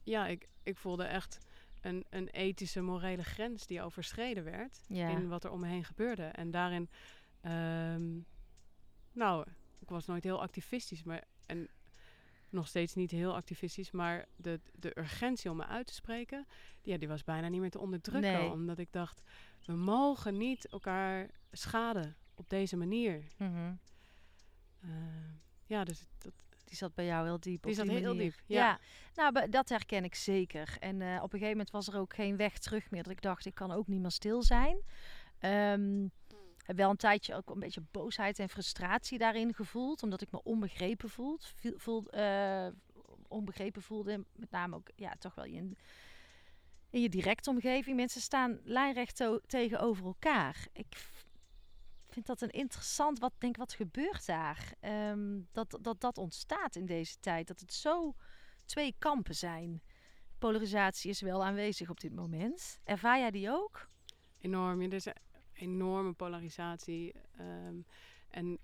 ja, 0.03 0.27
ik, 0.27 0.47
ik 0.63 0.77
voelde 0.77 1.03
echt 1.03 1.46
een, 1.87 2.05
een 2.09 2.27
ethische, 2.29 2.81
morele 2.81 3.23
grens 3.23 3.67
die 3.67 3.81
overschreden 3.81 4.43
werd 4.43 4.79
Ja. 4.87 5.09
in 5.09 5.27
wat 5.27 5.43
er 5.43 5.51
om 5.51 5.59
me 5.59 5.67
heen 5.67 5.83
gebeurde. 5.83 6.23
En 6.23 6.51
daarin, 6.51 6.89
ehm, 7.41 8.19
nou, 9.11 9.45
ik 9.79 9.89
was 9.89 10.05
nooit 10.05 10.23
heel 10.23 10.41
activistisch, 10.41 11.03
maar 11.03 11.23
en 11.45 11.67
nog 12.49 12.67
steeds 12.67 12.95
niet 12.95 13.11
heel 13.11 13.35
activistisch, 13.35 13.91
maar 13.91 14.25
de, 14.35 14.59
de 14.73 14.99
urgentie 14.99 15.51
om 15.51 15.57
me 15.57 15.65
uit 15.65 15.87
te 15.87 15.93
spreken, 15.93 16.47
ja, 16.81 16.97
die 16.97 17.07
was 17.07 17.23
bijna 17.23 17.47
niet 17.47 17.61
meer 17.61 17.69
te 17.69 17.79
onderdrukken. 17.79 18.31
Nee. 18.33 18.49
Omdat 18.51 18.77
ik 18.77 18.91
dacht, 18.91 19.21
we 19.65 19.73
mogen 19.73 20.37
niet 20.37 20.67
elkaar 20.67 21.29
schaden 21.51 22.15
op 22.35 22.49
deze 22.49 22.77
manier. 22.77 23.23
Mhm. 23.37 23.73
Eh, 24.81 24.89
ja, 25.65 25.83
dus 25.83 26.03
dat, 26.17 26.33
Die 26.67 26.77
zat 26.77 26.95
bij 26.95 27.05
jou 27.05 27.25
heel 27.25 27.39
diep. 27.39 27.63
Die 27.63 27.73
zat 27.73 27.87
heel 27.87 28.13
manier. 28.13 28.31
diep, 28.31 28.41
ja. 28.45 28.79
Nou, 29.15 29.49
dat 29.49 29.69
herken 29.69 30.03
ik 30.03 30.15
zeker. 30.15 30.77
En 30.79 31.01
eh, 31.01 31.15
op 31.15 31.33
een 31.33 31.39
gegeven 31.39 31.49
moment 31.49 31.71
was 31.71 31.87
er 31.87 31.99
ook 31.99 32.13
geen 32.13 32.37
weg 32.37 32.57
terug 32.57 32.91
meer. 32.91 33.03
Dat 33.03 33.11
ik 33.11 33.21
dacht, 33.21 33.45
ik 33.45 33.55
kan 33.55 33.71
ook 33.71 33.87
niet 33.87 34.01
meer 34.01 34.11
stil 34.11 34.43
zijn. 34.43 34.77
Ehm, 35.39 36.07
heb 36.63 36.77
wel 36.77 36.89
een 36.89 36.97
tijdje 36.97 37.35
ook 37.35 37.49
een 37.49 37.59
beetje 37.59 37.83
boosheid 37.91 38.39
en 38.39 38.49
frustratie 38.49 39.17
daarin 39.17 39.53
gevoeld. 39.53 40.03
Omdat 40.03 40.21
ik 40.21 40.31
me 40.31 40.43
onbegrepen 40.43 41.09
voelde. 41.09 41.43
Voel, 41.75 42.05
eh, 42.09 42.67
onbegrepen 43.27 43.81
voelde. 43.81 44.25
Met 44.35 44.51
name 44.51 44.75
ook, 44.75 44.89
ja, 44.95 45.15
toch 45.19 45.35
wel 45.35 45.45
in, 45.45 45.77
in 46.89 47.01
je 47.01 47.09
directe 47.09 47.49
omgeving. 47.49 47.95
Mensen 47.95 48.21
staan 48.21 48.59
lijnrecht 48.63 49.23
tegenover 49.47 50.05
elkaar. 50.05 50.67
Ik 50.73 50.95
vind 52.23 52.39
dat 52.39 52.41
een 52.41 52.59
interessant, 52.59 53.19
wat 53.19 53.33
denk 53.37 53.57
wat 53.57 53.73
gebeurt 53.73 54.25
daar? 54.25 54.73
Ehm, 54.79 55.39
dat, 55.51 55.77
dat 55.81 56.01
dat 56.01 56.17
ontstaat 56.17 56.75
in 56.75 56.85
deze 56.85 57.19
tijd. 57.19 57.47
Dat 57.47 57.59
het 57.59 57.73
zo 57.73 58.15
twee 58.65 58.95
kampen 58.99 59.35
zijn. 59.35 59.81
Polarisatie 60.39 61.09
is 61.09 61.21
wel 61.21 61.43
aanwezig 61.45 61.89
op 61.89 61.99
dit 61.99 62.13
moment. 62.15 62.79
Ervaar 62.83 63.19
jij 63.19 63.31
die 63.31 63.49
ook? 63.49 63.89
enorm. 64.39 64.81
Er 64.81 64.93
is 64.93 65.05
een 65.05 65.13
enorme 65.53 66.13
polarisatie. 66.13 67.13
ehm, 67.37 67.75
en 68.29 68.57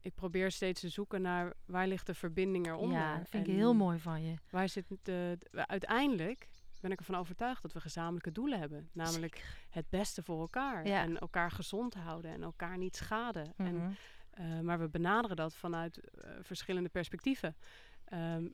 ik 0.00 0.14
probeer 0.14 0.50
steeds 0.50 0.80
te 0.80 0.88
zoeken 0.88 1.22
naar 1.22 1.52
waar 1.66 1.86
ligt 1.86 2.06
de 2.06 2.14
verbinding 2.14 2.66
eronder. 2.66 2.98
Ja, 2.98 3.18
dat 3.18 3.28
vind 3.28 3.46
ik 3.46 3.52
En 3.52 3.58
heel 3.58 3.74
mooi 3.74 3.98
van 3.98 4.22
je. 4.22 4.34
Waar 4.50 4.68
zit 4.68 4.84
de, 4.88 5.36
de- 5.38 5.66
uiteindelijk 5.66 6.48
ben 6.88 6.94
ik 6.94 6.98
ervan 7.06 7.20
overtuigd 7.20 7.62
dat 7.62 7.72
we 7.72 7.80
gezamenlijke 7.80 8.32
doelen 8.32 8.58
hebben. 8.58 8.88
Namelijk 8.92 9.44
het 9.70 9.88
beste 9.88 10.22
voor 10.22 10.40
elkaar. 10.40 10.86
Ja. 10.86 11.00
En 11.02 11.18
elkaar 11.18 11.50
gezond 11.50 11.94
houden 11.94 12.30
en 12.30 12.42
elkaar 12.42 12.78
niet 12.78 12.96
schaden. 12.96 13.52
en, 13.56 13.74
Mhm. 13.76 13.90
eh, 14.30 14.60
maar 14.60 14.78
we 14.78 14.88
benaderen 14.88 15.36
dat 15.36 15.54
vanuit 15.56 15.98
eh, 15.98 16.30
verschillende 16.42 16.88
perspectieven. 16.88 17.56
Ehm, 18.04 18.46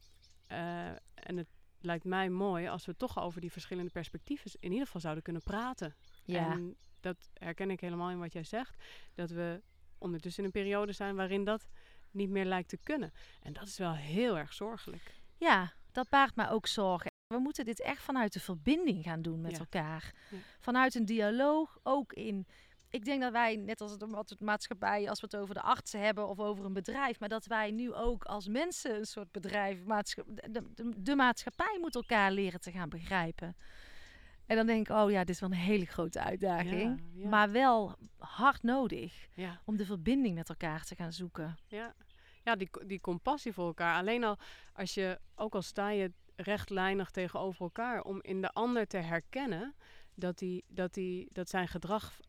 eh, 0.46 0.86
en 1.14 1.36
het 1.36 1.48
lijkt 1.80 2.04
mij 2.04 2.28
mooi 2.30 2.68
als 2.68 2.86
we 2.86 2.96
toch 2.96 3.18
over 3.20 3.40
die 3.40 3.52
verschillende 3.52 3.90
perspectieven 3.90 4.50
in 4.60 4.70
ieder 4.70 4.86
geval 4.86 5.00
zouden 5.00 5.22
kunnen 5.22 5.42
praten. 5.42 5.94
Ja, 6.24 6.50
En 6.50 6.76
dat 7.00 7.28
herken 7.34 7.70
ik 7.70 7.80
helemaal 7.80 8.10
in 8.10 8.18
wat 8.18 8.32
jij 8.32 8.44
zegt. 8.44 8.82
Dat 9.14 9.30
we 9.30 9.62
ondertussen 9.98 10.42
in 10.42 10.46
een 10.54 10.62
periode 10.62 10.92
zijn 10.92 11.16
waarin 11.16 11.44
dat 11.44 11.68
niet 12.10 12.30
meer 12.30 12.44
lijkt 12.44 12.68
te 12.68 12.76
kunnen. 12.76 13.12
En 13.42 13.52
dat 13.52 13.66
is 13.66 13.78
wel 13.78 13.94
heel 13.94 14.38
erg 14.38 14.52
zorgelijk. 14.52 15.20
ja, 15.36 15.72
dat 15.92 16.08
baart 16.08 16.36
mij 16.36 16.50
ook 16.50 16.66
zorgen. 16.66 17.10
We 17.32 17.38
moeten 17.38 17.64
dit 17.64 17.80
echt 17.80 18.02
vanuit 18.02 18.32
de 18.32 18.40
verbinding 18.40 19.02
gaan 19.04 19.22
doen 19.22 19.40
met 19.40 19.52
Ja. 19.52 19.58
elkaar. 19.58 20.12
Ja. 20.30 20.36
Vanuit 20.60 20.94
een 20.94 21.04
dialoog, 21.04 21.78
ook 21.82 22.12
in... 22.12 22.46
Ik 22.90 23.04
denk 23.04 23.20
dat 23.22 23.32
wij, 23.32 23.56
net 23.56 23.80
als 23.80 23.96
ma- 23.98 24.22
maatschappij, 24.38 25.08
als 25.08 25.20
we 25.20 25.26
het 25.30 25.40
over 25.40 25.54
de 25.54 25.60
artsen 25.62 26.00
hebben 26.00 26.28
of 26.28 26.38
over 26.38 26.64
een 26.64 26.72
bedrijf, 26.72 27.20
maar 27.20 27.28
dat 27.28 27.46
wij 27.46 27.70
nu 27.70 27.92
ook 27.92 28.24
als 28.24 28.48
mensen 28.48 28.94
een 28.96 29.04
soort 29.06 29.30
bedrijf, 29.32 29.78
de, 29.84 30.42
de, 30.50 30.90
de 30.96 31.14
maatschappij 31.16 31.78
moet 31.80 31.94
elkaar 31.94 32.32
leren 32.32 32.60
te 32.60 32.70
gaan 32.70 32.88
begrijpen. 32.88 33.56
En 34.46 34.56
dan 34.56 34.66
denk 34.66 34.88
ik, 34.88 34.96
oh 34.96 35.10
ja, 35.10 35.18
dit 35.18 35.28
is 35.28 35.40
wel 35.40 35.50
een 35.50 35.56
hele 35.56 35.86
grote 35.86 36.20
uitdaging. 36.20 37.02
Ja, 37.14 37.22
ja. 37.22 37.28
Maar 37.28 37.50
wel 37.50 37.96
hard 38.18 38.62
nodig 38.62 39.28
Ja, 39.34 39.60
om 39.64 39.76
de 39.76 39.86
verbinding 39.86 40.34
met 40.34 40.48
elkaar 40.48 40.84
te 40.84 40.94
gaan 40.94 41.12
zoeken. 41.12 41.56
ja. 41.66 41.94
ja 42.44 42.56
die, 42.56 42.68
die 42.86 43.00
compassie 43.00 43.52
voor 43.52 43.66
elkaar. 43.66 43.96
Alleen 43.96 44.24
al 44.24 44.38
als 44.72 44.94
je, 44.94 45.18
ook 45.34 45.54
al 45.54 45.62
sta 45.62 45.90
je 45.90 46.12
rechtlijnig 46.36 47.10
tegenover 47.10 47.62
elkaar, 47.62 48.02
om 48.02 48.22
in 48.22 48.40
de 48.40 48.50
ander 48.50 48.86
te 48.86 48.96
herkennen 48.96 49.74
dat, 50.14 50.38
die, 50.38 50.64
dat, 50.68 50.94
die, 50.94 51.28
dat 51.32 51.48
zijn 51.48 51.68
gedrag 51.68 52.20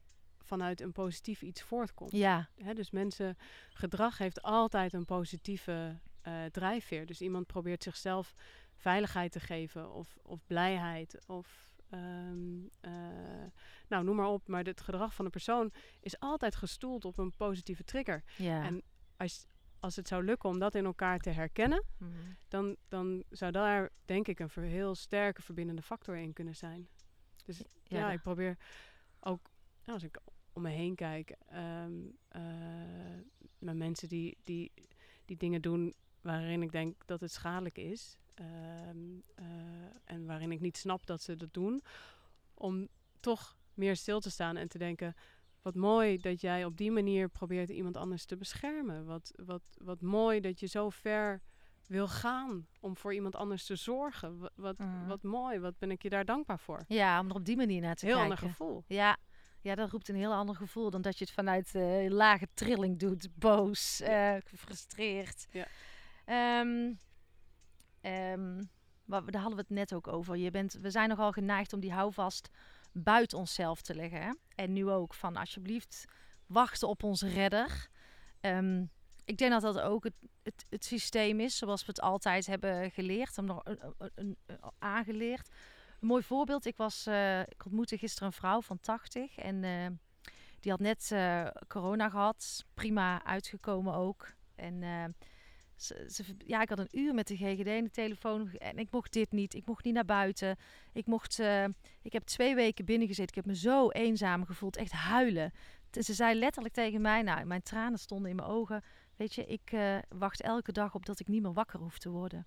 vanuit 0.43 0.81
een 0.81 0.91
positief 0.91 1.41
iets 1.41 1.61
voortkomt. 1.61 2.11
Ja, 2.11 2.49
dus 2.73 2.91
mensen, 2.91 3.37
gedrag 3.69 4.17
heeft 4.17 4.41
altijd 4.41 4.93
een 4.93 5.05
positieve 5.05 5.99
eh, 6.21 6.45
drijfveer. 6.51 7.05
Dus 7.05 7.21
iemand 7.21 7.47
probeert 7.47 7.83
zichzelf 7.83 8.33
veiligheid 8.75 9.31
te 9.31 9.39
geven 9.39 9.91
of, 9.91 10.17
of 10.21 10.45
blijheid 10.47 11.17
of 11.27 11.71
ehm, 11.89 12.65
eh, 12.79 12.91
nou 13.87 14.03
noem 14.03 14.15
maar 14.15 14.27
op. 14.27 14.47
Maar 14.47 14.63
het 14.63 14.81
gedrag 14.81 15.13
van 15.13 15.25
een 15.25 15.31
persoon 15.31 15.71
is 15.99 16.19
altijd 16.19 16.55
gestoeld 16.55 17.05
op 17.05 17.17
een 17.17 17.35
positieve 17.35 17.83
trigger. 17.83 18.23
ja. 18.37 18.63
En 18.63 18.83
als, 19.17 19.47
als 19.83 19.95
het 19.95 20.07
zou 20.07 20.23
lukken 20.23 20.49
om 20.49 20.59
dat 20.59 20.75
in 20.75 20.85
elkaar 20.85 21.19
te 21.19 21.29
herkennen, 21.29 21.83
Mhm. 21.97 22.11
dan, 22.47 22.75
dan 22.87 23.23
zou 23.29 23.51
daar 23.51 23.89
denk 24.05 24.27
ik 24.27 24.39
een 24.39 24.49
heel 24.63 24.95
sterke 24.95 25.41
verbindende 25.41 25.81
factor 25.81 26.15
in 26.15 26.33
kunnen 26.33 26.55
zijn. 26.55 26.87
Dus 27.45 27.61
ja, 27.83 28.11
ik 28.11 28.21
probeer 28.21 28.57
ook, 29.19 29.49
nou, 29.83 29.93
als 29.93 30.03
ik 30.03 30.19
om 30.53 30.61
me 30.61 30.69
heen 30.69 30.95
kijk, 30.95 31.35
ehm 31.47 31.91
eh, 32.27 32.41
met 33.59 33.75
mensen 33.75 34.07
die, 34.07 34.37
die, 34.43 34.71
die 35.25 35.37
dingen 35.37 35.61
doen 35.61 35.93
waarin 36.21 36.61
ik 36.61 36.71
denk 36.71 37.05
dat 37.05 37.21
het 37.21 37.31
schadelijk 37.31 37.77
is. 37.77 38.17
ehm, 38.33 39.19
eh, 39.35 39.45
en 40.03 40.25
waarin 40.25 40.51
ik 40.51 40.59
niet 40.59 40.77
snap 40.77 41.05
dat 41.05 41.21
ze 41.21 41.35
dat 41.35 41.53
doen. 41.53 41.81
Om 42.53 42.87
toch 43.19 43.57
meer 43.73 43.95
stil 43.95 44.19
te 44.19 44.29
staan 44.31 44.57
en 44.57 44.67
te 44.67 44.77
denken. 44.77 45.15
Wat 45.63 45.75
mooi 45.75 46.17
dat 46.17 46.41
jij 46.41 46.65
op 46.65 46.77
die 46.77 46.91
manier 46.91 47.29
probeert 47.29 47.69
iemand 47.69 47.97
anders 47.97 48.25
te 48.25 48.37
beschermen. 48.37 49.05
Wat, 49.05 49.31
wat, 49.45 49.61
wat 49.77 50.01
mooi 50.01 50.39
dat 50.39 50.59
je 50.59 50.67
zo 50.67 50.89
ver 50.89 51.41
wil 51.87 52.07
gaan 52.07 52.67
om 52.79 52.97
voor 52.97 53.13
iemand 53.13 53.35
anders 53.35 53.65
te 53.65 53.75
zorgen. 53.75 54.37
Wat, 54.37 54.51
wat, 54.55 54.77
Mhm. 54.77 55.07
wat 55.07 55.23
mooi, 55.23 55.59
wat 55.59 55.77
ben 55.77 55.91
ik 55.91 56.03
je 56.03 56.09
daar 56.09 56.25
dankbaar 56.25 56.59
voor. 56.59 56.83
Ja, 56.87 57.19
om 57.19 57.29
er 57.29 57.35
op 57.35 57.45
die 57.45 57.55
manier 57.55 57.81
naar 57.81 57.95
te 57.95 58.05
Heel 58.05 58.15
kijken. 58.15 58.31
ander 58.35 58.49
gevoel. 58.49 58.83
Ja. 58.87 59.17
ja, 59.61 59.75
dat 59.75 59.89
roept 59.89 60.09
een 60.09 60.15
heel 60.15 60.33
ander 60.33 60.55
gevoel 60.55 60.89
dan 60.89 61.01
dat 61.01 61.17
je 61.17 61.23
het 61.25 61.33
vanuit 61.33 61.75
eh 61.75 62.09
lage 62.09 62.47
trilling 62.53 62.99
doet. 62.99 63.29
Boos, 63.35 63.99
eh, 64.01 64.35
gefrustreerd. 64.43 65.47
Ja. 65.51 65.65
Ehm, 66.25 66.93
ehm, 68.01 68.63
wa- 69.05 69.21
daar 69.21 69.41
hadden 69.41 69.55
we 69.59 69.65
het 69.67 69.69
net 69.69 69.93
ook 69.93 70.07
over. 70.07 70.37
Je 70.37 70.51
bent, 70.51 70.73
we 70.73 70.89
zijn 70.91 71.09
nogal 71.09 71.31
geneigd 71.31 71.73
om 71.73 71.79
die 71.79 71.91
houvast 71.93 72.49
buiten 72.93 73.37
onszelf 73.37 73.81
te 73.81 73.95
leggen. 73.95 74.37
En 74.55 74.73
nu 74.73 74.89
ook 74.89 75.13
van 75.13 75.35
alsjeblieft 75.35 76.05
wachten 76.45 76.87
op 76.87 77.03
onze 77.03 77.27
redder. 77.29 77.87
Ehm, 78.39 78.85
ik 79.25 79.37
denk 79.37 79.51
dat 79.51 79.61
dat 79.61 79.79
ook 79.79 80.03
het, 80.03 80.13
het, 80.43 80.65
het 80.69 80.85
systeem 80.85 81.39
is 81.39 81.57
zoals 81.57 81.81
we 81.81 81.87
het 81.87 82.01
altijd 82.01 82.45
hebben 82.45 82.91
geleerd. 82.91 83.37
Om 83.37 83.45
nog 83.45 83.61
een- 83.63 83.93
een- 83.97 84.37
een- 84.45 84.59
aangeleerd. 84.79 85.49
Een 85.99 86.07
mooi 86.07 86.23
voorbeeld. 86.23 86.65
Ik, 86.65 86.77
was, 86.77 87.05
eh, 87.05 87.39
ik 87.39 87.65
ontmoette 87.65 87.97
gisteren 87.97 88.27
een 88.27 88.33
vrouw 88.33 88.61
van 88.61 88.79
80 88.79 89.37
en 89.37 89.63
eh, 89.63 89.87
die 90.59 90.71
had 90.71 90.79
net 90.79 91.11
eh, 91.11 91.47
corona 91.67 92.09
gehad. 92.09 92.65
Prima 92.73 93.23
uitgekomen 93.25 93.93
ook. 93.93 94.33
En 94.55 94.83
eh, 94.83 95.05
ja, 96.37 96.61
ik 96.61 96.69
had 96.69 96.79
een 96.79 96.99
uur 96.99 97.13
met 97.13 97.27
de 97.27 97.35
GGD 97.35 97.67
in 97.67 97.83
de 97.83 97.91
telefoon 97.91 98.51
en 98.51 98.77
ik 98.77 98.91
mocht 98.91 99.13
dit 99.13 99.31
niet. 99.31 99.53
Ik 99.53 99.65
mocht 99.65 99.83
niet 99.83 99.93
naar 99.93 100.05
buiten. 100.05 100.57
Ik, 100.93 101.05
mocht, 101.05 101.39
eh, 101.39 101.65
ik 102.01 102.13
heb 102.13 102.23
twee 102.23 102.55
weken 102.55 102.85
binnen 102.85 103.07
gezeten. 103.07 103.29
Ik 103.37 103.43
heb 103.43 103.45
me 103.45 103.55
zo 103.55 103.89
eenzaam 103.89 104.45
gevoeld. 104.45 104.77
Echt 104.77 104.91
huilen. 104.91 105.51
Ze 105.91 106.13
zei 106.13 106.39
letterlijk 106.39 106.73
tegen 106.73 107.01
mij, 107.01 107.21
nou, 107.21 107.45
mijn 107.45 107.63
tranen 107.63 107.99
stonden 107.99 108.29
in 108.29 108.35
mijn 108.35 108.47
ogen. 108.47 108.83
Weet 109.15 109.33
je, 109.33 109.45
ik 109.45 109.71
eh, 109.71 109.97
wacht 110.09 110.41
elke 110.41 110.71
dag 110.71 110.95
op 110.95 111.05
dat 111.05 111.19
ik 111.19 111.27
niet 111.27 111.41
meer 111.41 111.53
wakker 111.53 111.79
hoef 111.79 111.97
te 111.97 112.09
worden. 112.09 112.45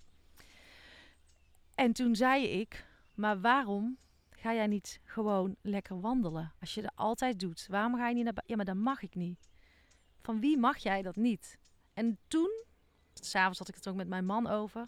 En 1.75 1.93
toen 1.93 2.15
zei 2.15 2.45
ik, 2.45 2.85
maar 3.15 3.41
waarom 3.41 3.97
ga 4.29 4.53
jij 4.53 4.67
niet 4.67 4.99
gewoon 5.03 5.55
lekker 5.61 5.99
wandelen? 5.99 6.53
Als 6.59 6.73
je 6.73 6.81
dat 6.81 6.91
altijd 6.95 7.39
doet, 7.39 7.67
waarom 7.69 7.95
ga 7.95 8.07
je 8.07 8.15
niet 8.15 8.23
naar 8.23 8.33
buiten? 8.33 8.55
Ja, 8.55 8.55
maar 8.55 8.75
dat 8.75 8.83
mag 8.83 9.01
ik 9.01 9.15
niet. 9.15 9.49
Van 10.21 10.39
wie 10.39 10.57
mag 10.57 10.77
jij 10.77 11.01
dat 11.01 11.15
niet? 11.15 11.57
En 11.93 12.17
toen, 12.27 12.65
s'avonds 13.25 13.59
had 13.59 13.67
ik 13.67 13.75
het 13.75 13.87
ook 13.87 13.95
met 13.95 14.07
mijn 14.07 14.25
man 14.25 14.47
over. 14.47 14.87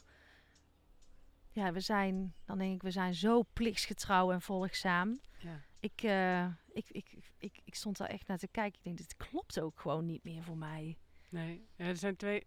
Ja, 1.52 1.72
we 1.72 1.80
zijn, 1.80 2.34
dan 2.46 2.58
denk 2.58 2.74
ik, 2.74 2.82
we 2.82 2.92
zijn 2.92 3.14
zo 3.14 3.44
plichtsgetrouw 3.54 4.32
en 4.32 4.42
volgzaam. 4.42 5.20
Ja. 5.40 5.62
Ik, 5.80 6.04
eh, 6.04 6.46
ik, 6.74 6.90
ik, 6.90 7.18
ik, 7.38 7.62
ik 7.64 7.76
stond 7.76 7.98
daar 7.98 8.08
echt 8.08 8.28
naar 8.28 8.38
te 8.38 8.48
kijken. 8.48 8.78
Ik 8.78 8.84
denk, 8.84 8.98
dit 8.98 9.18
klopt 9.18 9.60
ook 9.60 9.80
gewoon 9.80 10.06
niet 10.06 10.24
meer 10.24 10.44
voor 10.44 10.58
mij. 10.58 10.98
Nee, 11.30 11.68
ja, 11.76 11.86
er 11.86 11.98
zijn 11.98 12.16
twee, 12.16 12.46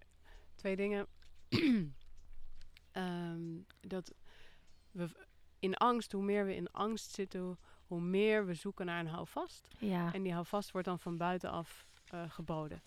twee 0.55 0.76
dingen. 0.76 1.07
Ehm, 2.93 3.61
dat 3.80 4.12
we 4.91 5.09
in 5.59 5.76
angst, 5.76 6.12
hoe 6.12 6.22
meer 6.22 6.45
we 6.45 6.55
in 6.55 6.70
angst 6.70 7.11
zitten, 7.11 7.41
hoe, 7.41 7.57
hoe 7.87 8.01
meer 8.01 8.47
we 8.47 8.55
zoeken 8.55 8.87
naar 8.87 9.01
een 9.01 9.07
houvast. 9.07 9.68
Ja, 9.78 10.12
En 10.12 10.22
die 10.22 10.33
houvast 10.33 10.70
wordt 10.70 10.87
dan 10.87 10.99
van 10.99 11.16
buitenaf 11.16 11.87
eh, 12.11 12.30
geboden. 12.30 12.83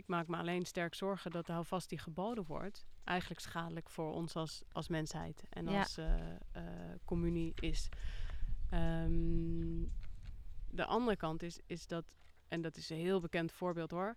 Ik 0.00 0.06
maak 0.06 0.26
me 0.28 0.36
alleen 0.36 0.66
sterk 0.66 0.94
zorgen 0.94 1.30
dat 1.30 1.46
de 1.46 1.52
houvast 1.52 1.88
die 1.88 1.98
geboden 1.98 2.44
wordt, 2.46 2.86
eigenlijk 3.04 3.40
schadelijk 3.40 3.90
voor 3.90 4.12
ons 4.12 4.36
als, 4.36 4.62
als 4.72 4.88
mensheid 4.88 5.44
en 5.50 5.68
Ja. 5.70 5.78
als 5.78 5.96
eh, 5.96 6.14
communie 7.04 7.52
is. 7.60 7.88
Ehm, 8.70 9.82
de 10.70 10.84
andere 10.86 11.16
kant 11.16 11.42
is, 11.42 11.60
is 11.66 11.86
dat, 11.86 12.16
en 12.48 12.60
dat 12.60 12.76
is 12.76 12.90
een 12.90 12.96
heel 12.96 13.20
bekend 13.20 13.52
voorbeeld 13.52 13.90
hoor, 13.90 14.16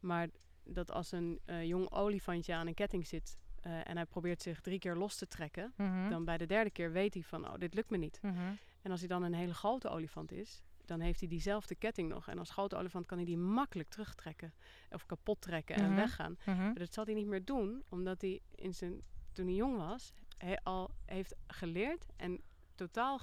maar 0.00 0.28
dat 0.64 0.90
als 0.90 1.12
een 1.12 1.40
eh, 1.44 1.64
jong 1.64 1.90
olifantje 1.90 2.54
aan 2.54 2.66
een 2.66 2.74
ketting 2.74 3.06
zit 3.06 3.38
en 3.60 3.96
hij 3.96 4.06
probeert 4.06 4.42
zich 4.42 4.60
drie 4.60 4.78
keer 4.78 4.96
los 4.96 5.16
te 5.16 5.26
trekken, 5.26 5.72
Mhm. 5.76 6.08
dan 6.10 6.24
bij 6.24 6.38
de 6.38 6.46
derde 6.46 6.70
keer 6.70 6.92
weet 6.92 7.14
hij 7.14 7.22
van, 7.22 7.48
oh, 7.48 7.54
dit 7.58 7.74
lukt 7.74 7.90
me 7.90 7.96
niet. 7.96 8.18
Mhm. 8.22 8.36
En 8.82 8.90
als 8.90 9.00
hij 9.00 9.08
dan 9.08 9.22
een 9.22 9.34
hele 9.34 9.54
grote 9.54 9.88
olifant 9.88 10.32
is, 10.32 10.62
dan 10.84 11.00
heeft 11.00 11.20
hij 11.20 11.28
diezelfde 11.28 11.74
ketting 11.74 12.08
nog. 12.08 12.28
En 12.28 12.38
als 12.38 12.50
grote 12.50 12.76
olifant 12.76 13.06
kan 13.06 13.16
hij 13.16 13.26
die 13.26 13.36
makkelijk 13.36 13.88
terugtrekken 13.88 14.54
of 14.90 15.06
kapot 15.06 15.40
trekken 15.40 15.76
en 15.76 15.84
Mhm. 15.86 15.94
weggaan. 15.94 16.36
Mhm. 16.44 16.56
Maar 16.64 16.74
dat 16.74 16.92
zal 16.94 17.04
hij 17.04 17.14
niet 17.14 17.26
meer 17.26 17.44
doen, 17.44 17.82
omdat 17.88 18.20
hij 18.20 18.40
in 18.54 18.74
zijn, 18.74 19.02
toen 19.32 19.46
hij 19.46 19.54
jong 19.54 19.76
was, 19.76 20.12
hij 20.38 20.58
al 20.62 20.90
heeft 21.04 21.34
geleerd 21.46 22.06
en 22.16 22.40
totaal 22.74 23.18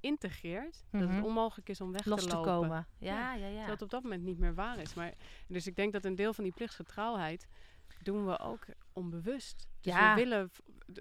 geïntegreerd 0.00 0.84
dat 0.90 1.00
Mhm. 1.02 1.14
het 1.14 1.24
onmogelijk 1.24 1.68
is 1.68 1.80
om 1.80 1.92
weg 1.92 2.04
Los 2.04 2.22
te 2.22 2.28
te 2.28 2.34
lopen. 2.36 2.52
komen. 2.52 2.86
Ja, 2.98 3.34
ja, 3.34 3.34
ja. 3.34 3.46
Terwijl 3.48 3.70
het 3.70 3.82
op 3.82 3.90
dat 3.90 4.02
moment 4.02 4.22
niet 4.22 4.38
meer 4.38 4.54
waar 4.54 4.78
is. 4.78 4.94
Maar, 4.94 5.14
dus 5.48 5.66
ik 5.66 5.76
denk 5.76 5.92
dat 5.92 6.04
een 6.04 6.14
deel 6.14 6.32
van 6.34 6.44
die 6.44 6.52
plichtsgetrouwheid 6.52 7.48
doen 8.02 8.26
we 8.26 8.38
ook 8.38 8.64
onbewust. 8.92 9.68
Dus 9.80 9.92
Ja. 9.94 10.14
we 10.14 10.20
willen, 10.20 10.50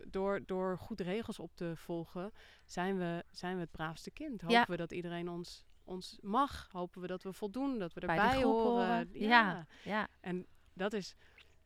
door, 0.07 0.45
door 0.45 0.77
goed 0.77 0.99
regels 1.01 1.39
op 1.39 1.55
te 1.55 1.71
volgen, 1.75 2.31
zijn 2.65 2.97
we, 2.97 3.23
zijn 3.31 3.55
we 3.55 3.61
het 3.61 3.71
braafste 3.71 4.11
kind. 4.11 4.41
Hopen 4.41 4.57
Ja. 4.57 4.65
we 4.67 4.75
dat 4.77 4.91
iedereen 4.91 5.29
ons, 5.29 5.65
ons 5.89 6.17
mag. 6.21 6.69
Hopen 6.71 7.01
we 7.01 7.07
dat 7.07 7.23
we 7.23 7.33
voldoen, 7.33 7.79
dat 7.79 7.93
we 7.93 8.01
erbij 8.01 8.43
horen. 8.43 8.71
horen. 8.71 9.09
Ja. 9.13 9.67
Ja. 9.83 10.07
En 10.19 10.45
dat 10.73 10.93
is, 10.93 11.15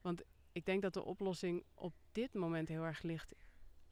want 0.02 0.22
ik 0.52 0.66
denk 0.66 0.82
dat 0.82 0.94
de 0.94 1.04
oplossing 1.04 1.64
op 1.74 1.94
dit 2.12 2.34
moment 2.34 2.68
heel 2.68 2.84
erg 2.84 3.02
ligt 3.02 3.34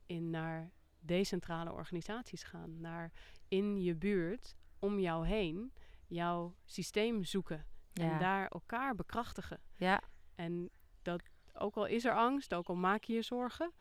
in 0.06 0.30
naar 0.30 0.72
decentrale 1.00 1.72
organisaties 1.72 2.44
gaan. 2.44 2.82
Naar 2.82 3.12
in 3.48 3.82
je 3.82 3.96
buurt, 3.96 4.56
om 4.80 5.00
jou 5.00 5.28
heen, 5.28 5.74
jouw 6.08 6.56
systeem 6.66 7.24
zoeken. 7.24 7.66
En 7.94 8.20
daar 8.20 8.48
elkaar 8.48 8.96
bekrachtigen. 8.96 9.60
Ja. 9.76 10.02
En 10.36 10.70
dat, 11.02 11.24
ook 11.54 11.76
al 11.76 11.86
is 11.86 12.06
er 12.06 12.16
angst, 12.16 12.54
ook 12.54 12.68
al 12.68 12.76
maak 12.76 13.04
je 13.04 13.14
je 13.14 13.22
zorgen, 13.22 13.72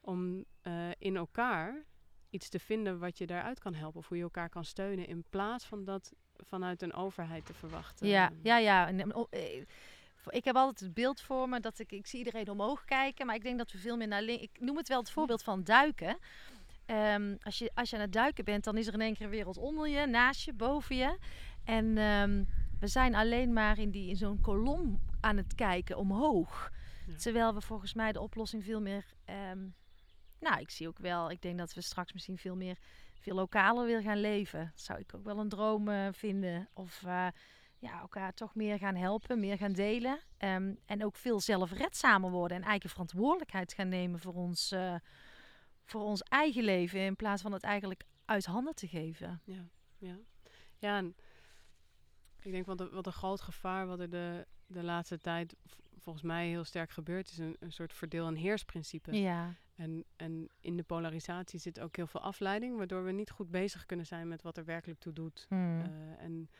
om 0.00 0.44
eh, 0.60 0.90
in 0.98 1.16
elkaar 1.16 1.84
iets 2.30 2.48
te 2.48 2.58
vinden 2.58 2.98
wat 2.98 3.18
je 3.18 3.26
daaruit 3.26 3.58
kan 3.58 3.74
helpen. 3.74 4.00
Of 4.00 4.08
hoe 4.08 4.16
je 4.16 4.22
elkaar 4.22 4.48
kan 4.48 4.64
steunen. 4.64 5.06
In 5.06 5.24
plaats 5.30 5.64
van 5.64 5.84
dat 5.84 6.12
vanuit 6.36 6.82
een 6.82 6.94
overheid 6.94 7.46
te 7.46 7.54
verwachten. 7.54 8.06
Ja, 8.06 8.30
ja, 8.42 8.58
ja. 8.58 8.92
Oh, 9.12 9.26
eh, 9.30 9.64
ik 10.28 10.44
heb 10.44 10.56
altijd 10.56 10.80
het 10.80 10.94
beeld 10.94 11.20
voor 11.20 11.48
me 11.48 11.60
dat 11.60 11.78
ik, 11.78 11.92
ik 11.92 12.06
zie 12.06 12.18
iedereen 12.18 12.50
omhoog 12.50 12.84
kijken. 12.84 13.26
Maar 13.26 13.34
ik 13.34 13.42
denk 13.42 13.58
dat 13.58 13.72
we 13.72 13.78
veel 13.78 13.96
meer 13.96 14.08
naar 14.08 14.22
links... 14.22 14.42
Ik 14.42 14.60
noem 14.60 14.76
het 14.76 14.88
wel 14.88 14.98
het 14.98 15.10
voorbeeld 15.10 15.42
van 15.42 15.64
duiken. 15.64 16.18
Ehm, 16.86 17.36
als, 17.42 17.58
je, 17.58 17.70
als 17.74 17.90
je 17.90 17.96
aan 17.96 18.02
het 18.02 18.12
duiken 18.12 18.44
bent, 18.44 18.64
dan 18.64 18.76
is 18.76 18.86
er 18.86 18.94
in 18.94 19.00
één 19.00 19.14
keer 19.14 19.24
een 19.24 19.30
wereld 19.30 19.56
onder 19.56 19.88
je, 19.88 20.06
naast 20.06 20.44
je, 20.44 20.52
boven 20.52 20.96
je. 20.96 21.18
En 21.64 21.98
ehm, 21.98 22.44
we 22.80 22.86
zijn 22.86 23.14
alleen 23.14 23.52
maar 23.52 23.78
in, 23.78 23.90
die, 23.90 24.08
in 24.08 24.16
zo'n 24.16 24.40
kolom 24.40 25.00
aan 25.20 25.36
het 25.36 25.54
kijken 25.54 25.96
omhoog. 25.96 26.70
Terwijl 27.16 27.54
we 27.54 27.60
volgens 27.60 27.94
mij 27.94 28.12
de 28.12 28.20
oplossing 28.20 28.64
veel 28.64 28.80
meer. 28.80 29.04
Ehm, 29.24 29.58
nou, 30.40 30.60
ik 30.60 30.70
zie 30.70 30.88
ook 30.88 30.98
wel. 30.98 31.30
Ik 31.30 31.42
denk 31.42 31.58
dat 31.58 31.74
we 31.74 31.80
straks 31.80 32.12
misschien 32.12 32.38
veel 32.38 32.56
meer. 32.56 32.78
veel 33.18 33.34
lokaler 33.34 33.86
willen 33.86 34.02
gaan 34.02 34.20
leven. 34.20 34.72
Zou 34.74 34.98
ik 34.98 35.14
ook 35.14 35.24
wel 35.24 35.38
een 35.38 35.48
droom 35.48 35.88
uh, 35.88 36.08
vinden. 36.12 36.68
Of. 36.72 37.02
Uh, 37.02 37.26
ja, 37.78 38.00
elkaar 38.00 38.34
toch 38.34 38.54
meer 38.54 38.78
gaan 38.78 38.94
helpen, 38.94 39.40
meer 39.40 39.56
gaan 39.56 39.72
delen. 39.72 40.20
Um, 40.38 40.78
en 40.86 41.04
ook 41.04 41.16
veel 41.16 41.40
zelfredzamer 41.40 42.30
worden 42.30 42.56
en 42.56 42.62
eigen 42.62 42.90
verantwoordelijkheid 42.90 43.72
gaan 43.72 43.88
nemen 43.88 44.20
voor 44.20 44.34
ons, 44.34 44.72
uh, 44.72 44.94
voor 45.84 46.02
ons 46.02 46.22
eigen 46.22 46.64
leven. 46.64 47.00
In 47.00 47.16
plaats 47.16 47.42
van 47.42 47.52
het 47.52 47.62
eigenlijk 47.62 48.04
uit 48.24 48.46
handen 48.46 48.74
te 48.74 48.88
geven. 48.88 49.40
Ja, 49.44 49.68
ja. 49.98 50.18
ja 50.78 50.96
en 50.96 51.16
ik 52.42 52.52
denk 52.52 52.66
wat 52.66 52.80
een, 52.80 52.90
wat 52.90 53.06
een 53.06 53.12
groot 53.12 53.40
gevaar 53.40 53.86
wat 53.86 54.00
er 54.00 54.10
de, 54.10 54.46
de 54.66 54.82
laatste 54.82 55.18
tijd 55.18 55.56
volgens 56.02 56.24
mij 56.24 56.48
heel 56.48 56.64
sterk 56.64 56.90
gebeurt, 56.90 57.30
is 57.30 57.38
een, 57.38 57.56
een 57.60 57.72
soort 57.72 57.92
verdeel- 57.92 58.26
en 58.26 58.34
heersprincipe. 58.34 59.12
Ja. 59.12 59.54
En, 59.74 60.04
en 60.16 60.48
in 60.60 60.76
de 60.76 60.82
polarisatie 60.82 61.58
zit 61.58 61.80
ook 61.80 61.96
heel 61.96 62.06
veel 62.06 62.20
afleiding, 62.20 62.76
waardoor 62.76 63.04
we 63.04 63.12
niet 63.12 63.30
goed 63.30 63.50
bezig 63.50 63.86
kunnen 63.86 64.06
zijn 64.06 64.28
met 64.28 64.42
wat 64.42 64.56
er 64.56 64.64
werkelijk 64.64 65.00
toe 65.00 65.12
doet. 65.12 65.46
Hmm. 65.48 65.80
Uh, 65.80 66.22
en 66.22 66.50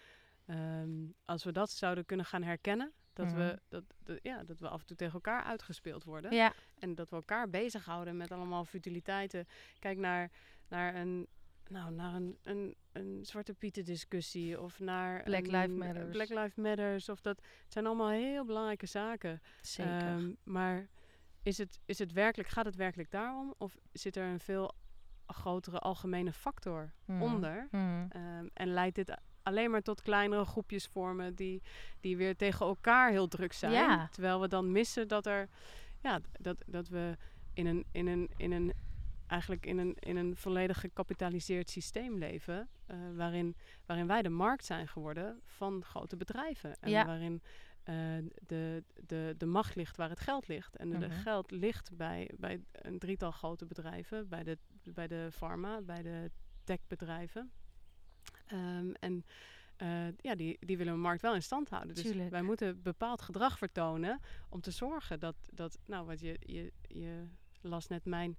um, 0.81 1.15
als 1.25 1.45
we 1.45 1.53
dat 1.53 1.71
zouden 1.71 2.05
kunnen 2.05 2.27
gaan 2.27 2.43
herkennen, 2.43 2.93
dat, 3.13 3.33
we, 3.33 3.43
hmm. 3.43 3.59
dat, 3.69 3.85
dat, 4.03 4.19
ja, 4.23 4.45
dat 4.45 4.59
we 4.59 4.69
af 4.69 4.81
en 4.81 4.87
toe 4.87 4.97
tegen 4.97 5.15
elkaar 5.15 5.43
uitgespeeld 5.43 6.05
worden. 6.05 6.35
Ja. 6.35 6.53
En 6.79 6.95
dat 6.95 7.11
we 7.11 7.17
elkaar 7.17 7.51
bezighouden 7.51 8.17
met 8.17 8.33
allemaal 8.33 8.65
futiliteiten. 8.65 9.47
Kijk 9.79 9.99
naar, 9.99 10.31
naar 10.69 10.95
een, 10.95 11.27
nou, 11.71 11.93
naar 11.93 12.15
een, 12.15 12.39
een, 12.43 12.75
een 12.93 13.19
Zwarte 13.23 13.55
Pieten 13.55 13.85
discussie 13.85 14.61
of 14.61 14.81
naar 14.81 15.23
Black 15.23 15.47
Lives 15.47 15.77
Matters. 15.77 16.11
Black 16.11 16.29
Lives 16.29 16.55
Matters. 16.55 17.09
Of 17.09 17.21
dat 17.21 17.37
het 17.37 17.73
zijn 17.73 17.87
allemaal 17.87 18.11
heel 18.11 18.45
belangrijke 18.45 18.87
zaken. 18.87 19.43
Zeker. 19.61 20.13
Um, 20.13 20.37
maar 20.45 20.89
is 21.43 21.59
het, 21.59 21.81
is 21.85 21.99
het 21.99 22.13
werkelijk, 22.13 22.49
gaat 22.49 22.65
het 22.65 22.77
werkelijk 22.77 23.11
daarom? 23.11 23.55
Of 23.59 23.77
zit 23.93 24.17
er 24.17 24.25
een 24.25 24.41
veel 24.41 24.75
grotere 25.27 25.79
algemene 25.79 26.33
factor 26.33 26.93
mm. 27.05 27.23
onder? 27.23 27.69
Mm. 27.71 28.09
Um, 28.17 28.51
en 28.55 28.69
leidt 28.69 28.95
dit 28.95 29.17
alleen 29.43 29.71
maar 29.71 29.83
tot 29.83 30.03
kleinere 30.03 30.45
groepjes 30.45 30.87
vormen 30.87 31.35
die, 31.35 31.63
die 32.01 32.17
weer 32.17 32.37
tegen 32.37 32.67
elkaar 32.67 33.11
heel 33.11 33.29
druk 33.29 33.53
zijn. 33.53 33.73
Ja. 33.73 34.09
Terwijl 34.11 34.41
we 34.41 34.49
dan 34.49 34.73
missen 34.73 35.09
dat 35.09 35.27
er 35.27 35.49
ja, 36.03 36.21
dat, 36.41 36.63
dat 36.67 36.89
we 36.89 37.17
in 37.55 37.67
een, 37.67 37.85
in 37.93 38.07
een, 38.07 38.31
in 38.37 38.53
een 38.53 38.73
eigenlijk 39.29 39.67
in 39.67 39.79
een, 39.79 39.95
in 39.95 40.17
een 40.17 40.37
volledig 40.37 40.81
gecapitaliseerd 40.81 41.71
systeem 41.71 42.19
leven. 42.19 42.69
Uh, 42.91 42.97
waarin, 43.17 43.57
waarin 43.87 44.07
wij 44.07 44.23
de 44.23 44.29
markt 44.29 44.65
zijn 44.65 44.89
geworden 44.89 45.41
van 45.45 45.85
grote 45.85 46.17
bedrijven. 46.17 46.77
En 46.81 46.91
ja. 46.91 47.07
waarin 47.07 47.43
uh, 47.85 47.95
de, 48.47 48.85
de, 49.07 49.35
de 49.39 49.47
macht 49.47 49.75
ligt 49.75 49.97
waar 49.97 50.09
het 50.09 50.21
geld 50.21 50.49
ligt. 50.49 50.77
En 50.77 50.89
Mhm. 50.89 51.01
de, 51.01 51.11
geld 51.11 51.51
ligt 51.51 51.97
bij, 51.97 52.31
bij 52.37 52.61
een 52.73 52.99
drietal 52.99 53.31
grote 53.31 53.67
bedrijven. 53.67 54.29
Bij 54.29 54.45
de, 54.45 54.59
bij 54.83 55.07
de 55.07 55.29
pharma, 55.33 55.81
bij 55.81 56.03
de 56.03 56.31
techbedrijven. 56.65 57.51
Um, 58.53 58.95
en 58.95 59.25
uh, 59.83 60.07
ja, 60.17 60.35
die, 60.35 60.57
die 60.61 60.77
willen 60.77 60.93
een 60.93 61.01
markt 61.01 61.23
wel 61.23 61.35
in 61.35 61.43
stand 61.43 61.69
houden. 61.71 61.95
Dus 61.95 62.05
Tuurlijk. 62.05 62.31
wij 62.31 62.43
moeten 62.43 62.83
bepaald 62.83 63.23
gedrag 63.23 63.59
vertonen 63.59 64.21
om 64.49 64.61
te 64.61 64.71
zorgen 64.71 65.21
dat, 65.21 65.37
dat 65.53 65.79
nou 65.87 66.07
wat 66.07 66.21
je, 66.21 66.37
je, 66.41 66.73
je 66.83 67.27
las 67.61 67.87
net 67.87 68.05
mijn 68.05 68.39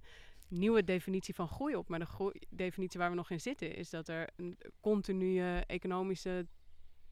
nieuwe 0.50 0.84
definitie 0.84 1.34
van 1.34 1.48
groei 1.48 1.76
op. 1.76 1.88
Maar 1.88 1.98
de 1.98 2.06
groei, 2.06 2.40
definitie 2.48 3.00
waar 3.00 3.10
we 3.10 3.16
nog 3.16 3.30
in 3.30 3.40
zitten 3.40 3.74
is 3.74 3.90
dat 3.90 4.08
er 4.08 4.28
een 4.36 4.58
continue 4.80 5.64
economische 5.66 6.46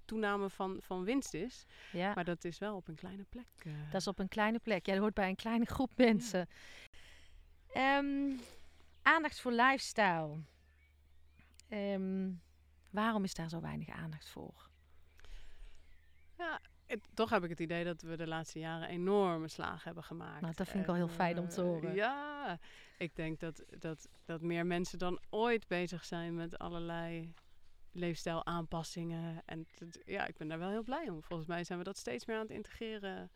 toename 0.05 0.51
van, 0.51 0.77
van 0.81 1.05
winst 1.05 1.35
is. 1.35 1.65
Ja. 1.93 2.15
Maar 2.15 2.25
dat 2.25 2.45
is 2.45 2.59
wel 2.59 2.77
op 2.77 2.89
een 2.89 2.95
kleine 2.95 3.25
plek. 3.25 3.65
Uh. 3.67 3.73
Dat 3.91 4.01
is 4.01 4.07
op 4.07 4.19
een 4.19 4.29
kleine 4.29 4.59
plek. 4.59 4.87
Ja, 4.87 4.93
dat 4.93 5.01
hoort 5.01 5.15
bij 5.15 5.29
een 5.29 5.37
kleine 5.37 5.65
groep 5.65 5.91
mensen. 5.97 6.49
Ja. 7.75 7.99
Um, 7.99 8.41
aandacht 9.03 9.41
voor 9.41 9.53
lifestyle. 9.53 10.39
Um, 11.69 12.43
waarom 12.91 13.25
is 13.25 13.35
daar 13.35 13.49
zo 13.49 13.61
weinig 13.61 13.89
aandacht 13.89 14.29
voor? 14.29 14.69
Ja, 16.39 16.61
het, 16.89 17.09
toch 17.15 17.31
heb 17.31 17.43
ik 17.45 17.51
het 17.51 17.61
idee 17.61 17.85
dat 17.85 18.03
we 18.03 18.17
de 18.17 18.27
laatste 18.27 18.59
jaren 18.59 18.89
enorme 18.89 19.49
slagen 19.49 19.85
hebben 19.85 20.05
gemaakt. 20.05 20.41
Nou, 20.41 20.55
dat 20.57 20.69
vind 20.69 20.83
ik 20.83 20.89
al 20.89 20.95
heel 20.95 21.09
fijn 21.09 21.39
om 21.39 21.49
te 21.49 21.61
horen. 21.61 21.91
Uh, 21.91 21.97
ja, 21.97 22.59
ik 22.99 23.17
denk 23.17 23.41
dat, 23.41 23.65
dat, 23.79 24.09
dat 24.25 24.43
meer 24.43 24.67
mensen 24.67 24.99
dan 24.99 25.21
ooit 25.31 25.67
bezig 25.67 26.05
zijn 26.05 26.35
met 26.35 26.59
allerlei 26.59 27.33
leefstijlaanpassingen. 27.93 29.43
En 29.45 29.67
het, 29.79 30.03
ja, 30.05 30.27
ik 30.27 30.37
ben 30.37 30.49
daar 30.49 30.59
wel 30.59 30.71
heel 30.71 30.83
blij 30.83 31.09
om. 31.09 31.23
Volgens 31.23 31.49
mij 31.49 31.65
zijn 31.65 31.79
we 31.79 31.85
dat 31.85 31.97
steeds 31.97 32.27
meer 32.27 32.37
aan 32.37 32.43
het 32.43 32.51
integreren. 32.51 33.31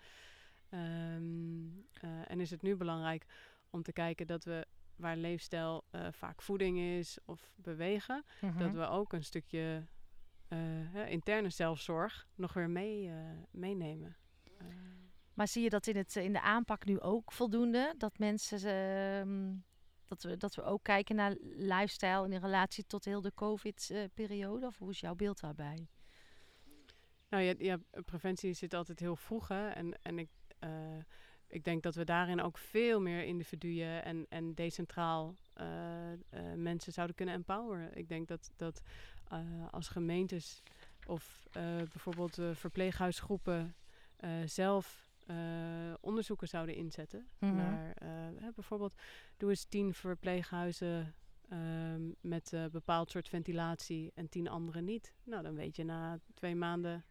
Um, 0.71 1.87
uh, 2.05 2.11
en 2.27 2.41
is 2.41 2.51
het 2.51 2.63
nu 2.63 2.77
belangrijk 2.77 3.27
om 3.71 3.83
te 3.83 3.93
kijken 3.93 4.27
dat 4.27 4.45
we 4.45 4.67
waar 4.97 5.17
leefstijl 5.17 5.85
uh, 5.91 6.07
vaak 6.11 6.43
voeding 6.43 6.79
is 6.79 7.19
of 7.25 7.51
bewegen, 7.55 8.25
Mhm. 8.25 8.47
mm 8.47 8.51
-hmm. 8.51 8.61
dat 8.61 8.73
we 8.73 8.95
ook 8.95 9.13
een 9.13 9.25
stukje 9.25 9.87
uh, 10.53 11.11
interne 11.11 11.51
zelfzorg 11.51 12.27
nog 12.35 12.53
weer 12.53 12.71
mee, 12.71 13.07
uh, 13.07 13.15
meenemen. 13.51 14.17
maar 15.35 15.49
zie 15.49 15.63
je 15.63 15.71
dat 15.71 15.87
in, 15.87 15.97
het, 15.97 16.17
in 16.17 16.33
de 16.33 16.41
aanpak 16.41 16.85
nu 16.85 17.01
ook 17.01 17.33
voldoende? 17.33 17.95
Dat 17.99 18.19
mensen, 18.19 18.59
uh, 19.27 19.55
dat, 20.09 20.23
we, 20.23 20.37
dat 20.37 20.55
we 20.55 20.63
ook 20.63 20.83
kijken 20.83 21.17
naar 21.17 21.37
lifestyle 21.43 22.29
in 22.29 22.41
relatie 22.41 22.87
tot 22.87 23.05
heel 23.05 23.21
de 23.21 23.33
COVID-periode? 23.35 24.67
Of 24.67 24.79
hoe 24.79 24.91
is 24.91 25.01
jouw 25.01 25.15
beeld 25.15 25.41
daarbij? 25.41 25.89
Nou 27.29 27.43
ja, 27.43 27.55
ja, 27.59 27.79
preventie 28.05 28.53
zit 28.53 28.75
altijd 28.75 29.01
heel 29.01 29.17
vroeg. 29.17 29.49
Hè? 29.49 29.69
En, 29.69 29.99
en 30.03 30.19
ik, 30.19 30.29
ik 31.53 31.65
denk 31.65 31.83
dat 31.83 31.95
we 31.95 32.05
daarin 32.05 32.41
ook 32.41 32.59
veel 32.59 33.01
meer 33.01 33.25
individuen 33.25 34.05
en, 34.05 34.27
en 34.29 34.55
decentraal 34.55 35.37
uh, 35.61 36.13
uh, 36.13 36.19
mensen 36.57 36.93
zouden 36.93 37.17
kunnen 37.17 37.35
empoweren. 37.35 37.97
Ik 37.97 38.09
denk 38.09 38.29
dat, 38.29 38.51
dat 38.57 38.83
als 39.71 39.89
gemeentes 39.89 40.63
of 41.07 41.49
bijvoorbeeld 41.93 42.39
verpleeghuisgroepen 42.53 43.75
zelf 44.45 45.11
onderzoeken 46.01 46.49
zouden 46.49 46.75
inzetten. 46.75 47.29
Mhm. 47.39 47.53
Mm 47.53 47.59
-hmm. 47.59 47.93
Naar 48.41 48.53
bijvoorbeeld 48.55 48.95
doe 49.37 49.51
eens 49.51 49.65
tien 49.65 49.95
verpleeghuizen 49.95 51.15
met 52.21 52.57
bepaald 52.71 53.11
soort 53.11 53.29
ventilatie 53.29 54.13
en 54.15 54.29
tien 54.29 54.49
andere 54.49 54.81
niet. 54.81 55.15
Nou, 55.25 55.43
dan 55.43 55.55
weet 55.55 55.77
je 55.77 55.85
na 55.85 56.19
twee 56.35 56.55
maanden 56.55 57.05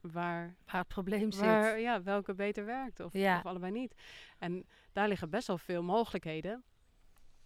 waar, 0.00 0.56
waar 0.64 0.78
het 0.78 0.88
probleem 0.88 1.30
waar, 1.30 1.70
zit. 1.70 1.82
Ja, 1.82 2.02
welke 2.02 2.34
beter 2.34 2.64
werkt 2.64 3.00
of, 3.00 3.12
ja. 3.12 3.38
of 3.38 3.46
allebei 3.46 3.72
niet. 3.72 3.94
En 4.38 4.66
daar 4.92 5.08
liggen 5.08 5.30
best 5.30 5.46
wel 5.46 5.58
veel 5.58 5.82
mogelijkheden. 5.82 6.64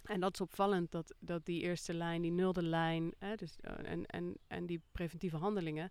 En 0.03 0.21
dat 0.21 0.35
is 0.35 0.41
opvallend 0.41 0.91
dat, 0.91 1.15
dat 1.19 1.45
die 1.45 1.63
eerste 1.63 1.95
lijn, 1.95 2.23
die 2.23 2.31
nulde 2.31 2.63
lijn, 2.63 3.13
hè, 3.19 3.35
dus, 3.35 3.57
en, 3.61 4.07
en, 4.07 4.35
en 4.47 4.67
die 4.67 4.83
preventieve 4.93 5.37
handelingen, 5.37 5.91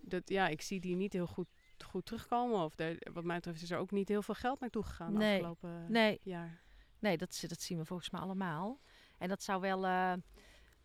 dat, 0.00 0.28
ja, 0.28 0.48
ik 0.48 0.62
zie 0.62 0.80
die 0.80 0.96
niet 0.96 1.12
heel 1.12 1.26
goed, 1.26 1.48
goed 1.84 2.06
terugkomen. 2.06 2.64
Of 2.64 2.74
wat 3.12 3.24
mij 3.24 3.36
betreft 3.36 3.62
is 3.62 3.70
er 3.70 3.78
ook 3.78 3.90
niet 3.90 4.08
heel 4.08 4.22
veel 4.22 4.34
geld 4.34 4.60
naartoe 4.60 4.82
gegaan 4.82 5.12
de 5.12 5.18
nee. 5.18 5.34
afgelopen 5.34 5.92
nee. 5.92 6.20
jaar. 6.22 6.62
Nee, 6.98 7.16
dat, 7.16 7.44
dat 7.46 7.60
zien 7.60 7.78
we 7.78 7.84
volgens 7.84 8.10
mij 8.10 8.20
allemaal. 8.20 8.80
En 9.18 9.28
dat 9.28 9.42
zou 9.42 9.60
wel... 9.60 9.84
Uh, 9.84 10.12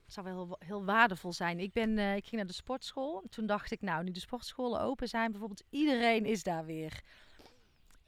zou 0.06 0.26
wel 0.26 0.36
heel, 0.36 0.56
heel, 0.60 0.86
waardevol 0.86 1.34
zijn. 1.34 1.60
Ik, 1.60 1.74
ben, 1.74 1.98
uh, 1.98 2.16
ik 2.16 2.24
ging 2.24 2.36
naar 2.36 2.46
de 2.46 2.54
sportschool. 2.54 3.24
Toen 3.30 3.46
dacht 3.46 3.72
ik, 3.72 3.82
nou, 3.82 4.04
nu 4.04 4.12
de 4.12 4.20
sportscholen 4.20 4.82
open 4.82 5.08
zijn, 5.08 5.32
bijvoorbeeld, 5.32 5.64
iedereen 5.70 6.26
is 6.26 6.44
daar 6.44 6.66
weer. 6.66 7.02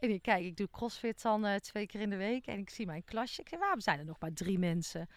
En 0.01 0.09
ik 0.09 0.21
kijk, 0.21 0.43
ik 0.43 0.57
doe 0.57 0.69
crossfit 0.71 1.21
dan 1.21 1.45
uh, 1.45 1.55
twee 1.55 1.85
keer 1.85 2.01
in 2.01 2.09
de 2.09 2.15
week 2.15 2.47
en 2.47 2.59
ik 2.59 2.69
zie 2.69 2.85
mijn 2.85 3.03
klasje. 3.03 3.41
Ik 3.41 3.49
zeg, 3.49 3.59
waarom 3.59 3.79
zijn 3.79 3.99
er 3.99 4.05
nog 4.05 4.19
maar 4.19 4.33
drie 4.33 4.59
mensen? 4.59 5.09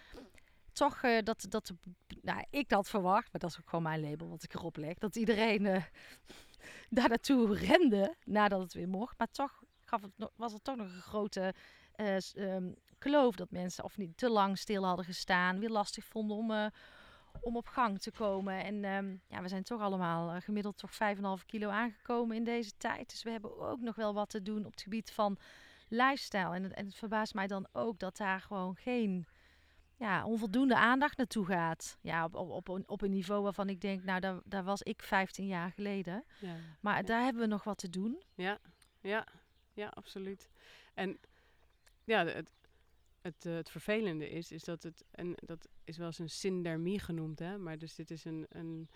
Toch 0.72 1.02
uh, 1.02 1.22
dat, 1.22 1.46
dat, 1.48 1.72
nou, 2.22 2.44
ik 2.50 2.70
had 2.70 2.88
verwacht, 2.88 3.32
maar 3.32 3.40
dat 3.40 3.50
is 3.50 3.58
ook 3.58 3.68
gewoon 3.68 3.84
mijn 3.84 4.00
label 4.00 4.28
wat 4.28 4.42
ik 4.42 4.54
erop 4.54 4.76
leg, 4.76 4.98
dat 4.98 5.16
iedereen 5.16 5.62
daar 6.90 7.08
naartoe 7.08 7.56
rende 7.56 8.14
nadat 8.24 8.60
het 8.60 8.72
weer 8.72 8.88
mocht. 8.88 9.18
Maar 9.18 9.30
toch 9.30 9.62
gaf 9.84 10.02
het, 10.02 10.30
was 10.36 10.52
er 10.52 10.62
toch 10.62 10.76
nog 10.76 10.92
een 10.92 11.02
grote 11.02 11.54
um, 12.36 12.74
kloof 12.98 13.34
dat 13.34 13.50
mensen 13.50 13.84
of 13.84 13.96
niet 13.96 14.16
te 14.16 14.30
lang 14.30 14.58
stil 14.58 14.86
hadden 14.86 15.04
gestaan, 15.04 15.58
weer 15.58 15.70
lastig 15.70 16.04
vonden 16.04 16.36
om, 16.36 16.70
om 17.40 17.56
op 17.56 17.66
gang 17.66 18.00
te 18.00 18.10
komen. 18.10 18.64
En 18.64 18.84
ehm, 18.84 19.16
ja, 19.28 19.42
we 19.42 19.48
zijn 19.48 19.62
toch 19.62 19.80
allemaal 19.80 20.30
eh, 20.34 20.40
gemiddeld 20.42 20.76
toch 20.78 20.92
5,5 20.92 21.46
kilo 21.46 21.68
aangekomen 21.68 22.36
in 22.36 22.44
deze 22.44 22.72
tijd. 22.76 23.10
Dus 23.10 23.22
we 23.22 23.30
hebben 23.30 23.58
ook 23.58 23.80
nog 23.80 23.94
wel 23.96 24.14
wat 24.14 24.28
te 24.28 24.42
doen 24.42 24.64
op 24.64 24.70
het 24.72 24.82
gebied 24.82 25.12
van 25.12 25.38
lifestyle. 25.88 26.54
En, 26.54 26.62
het- 26.62 26.72
en 26.72 26.86
het 26.86 26.94
verbaast 26.94 27.34
mij 27.34 27.46
dan 27.46 27.66
ook 27.72 27.98
dat 27.98 28.16
daar 28.16 28.40
gewoon 28.40 28.76
geen 28.76 29.26
ja, 29.96 30.24
onvoldoende 30.24 30.76
aandacht 30.76 31.16
naartoe 31.16 31.46
gaat. 31.46 31.98
Ja, 32.00 32.24
op, 32.24 32.34
op, 32.34 32.50
op, 32.50 32.68
een, 32.68 32.84
op 32.88 33.02
een 33.02 33.10
niveau 33.10 33.42
waarvan 33.42 33.68
ik 33.68 33.80
denk, 33.80 34.04
nou, 34.04 34.20
daar, 34.20 34.40
daar 34.44 34.64
was 34.64 34.82
ik 34.82 35.02
15 35.02 35.46
jaar 35.46 35.70
geleden. 35.70 36.24
Ja. 36.40 36.54
Maar 36.80 36.96
Ja. 36.96 37.02
daar 37.02 37.22
hebben 37.22 37.42
we 37.42 37.48
nog 37.48 37.64
wat 37.64 37.78
te 37.78 37.90
doen. 37.90 38.22
Ja, 38.34 38.58
ja, 39.00 39.26
ja, 39.72 39.88
absoluut. 39.88 40.48
En 40.94 41.18
ja, 42.04 42.26
het, 42.26 42.50
het, 43.24 43.46
eh, 43.46 43.54
het 43.54 43.70
vervelende 43.70 44.28
is, 44.30 44.50
is 44.52 44.64
dat 44.64 44.82
het, 44.82 45.04
en 45.10 45.34
dat 45.36 45.68
is 45.84 45.96
wel 45.96 46.06
eens 46.06 46.18
een 46.18 46.30
syndermie 46.30 46.98
genoemd, 46.98 47.38
hè, 47.38 47.58
maar 47.58 47.78
dus 47.78 47.94
dit 47.94 48.10
is 48.10 48.24
een, 48.24 48.46
een, 48.48 48.88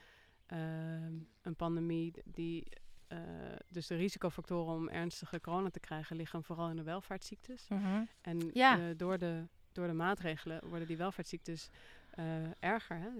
ehm, 0.46 1.12
een 1.42 1.56
pandemie 1.56 2.12
die, 2.24 2.66
eh, 3.06 3.18
dus 3.68 3.86
de 3.86 3.96
risicofactoren 3.96 4.74
om 4.74 4.88
ernstige 4.88 5.40
corona 5.40 5.70
te 5.70 5.80
krijgen 5.80 6.16
liggen 6.16 6.42
vooral 6.44 6.70
in 6.70 6.76
de 6.76 6.82
welvaartsziektes. 6.82 7.66
En 8.20 8.50
Ja. 8.52 8.78
eh, 8.78 8.84
door, 8.96 9.18
de, 9.18 9.48
door 9.72 9.86
de 9.86 9.92
maatregelen 9.92 10.68
worden 10.68 10.86
die 10.86 10.96
welvaartsziektes 10.96 11.68
erger. 12.58 12.96
Hè? 12.98 13.10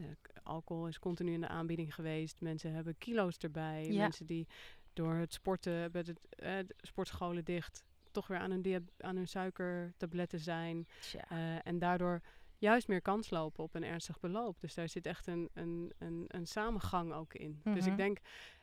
Alcohol 0.43 0.87
is 0.89 0.99
continu 0.99 1.33
in 1.33 1.41
de 1.41 1.49
aanbieding 1.49 1.95
geweest. 1.95 2.41
Mensen 2.41 2.73
hebben 2.73 2.99
kilo's 2.99 3.37
erbij. 3.39 3.87
Ja. 3.93 4.03
Mensen 4.03 4.27
die 4.27 4.47
door 4.93 5.15
het 5.15 5.33
sporten, 5.33 5.93
de 5.93 6.67
sportscholen 6.77 7.45
dicht, 7.45 7.85
toch 8.13 8.27
weer 8.27 8.39
aan 8.39 8.51
hun, 8.51 8.89
aan 8.99 9.17
hun 9.17 9.29
suikertabletten 9.29 10.39
zijn. 10.41 10.87
Eh, 11.29 11.67
en 11.67 11.79
daardoor 11.79 12.21
juist 12.59 12.89
meer 12.89 13.03
kans 13.03 13.31
lopen 13.31 13.65
op 13.65 13.75
een 13.75 13.85
ernstig 13.85 14.21
beloop. 14.21 14.61
Dus 14.61 14.75
daar 14.75 14.89
zit 14.89 15.07
echt 15.07 15.27
een, 15.27 15.49
een, 15.55 15.93
een, 15.99 16.25
een 16.29 16.47
samengang 16.47 17.13
ook 17.13 17.35
in. 17.35 17.61
Dus 17.65 17.83
Mhm. 17.83 17.91
ik 17.91 17.97
denk, 17.97 18.19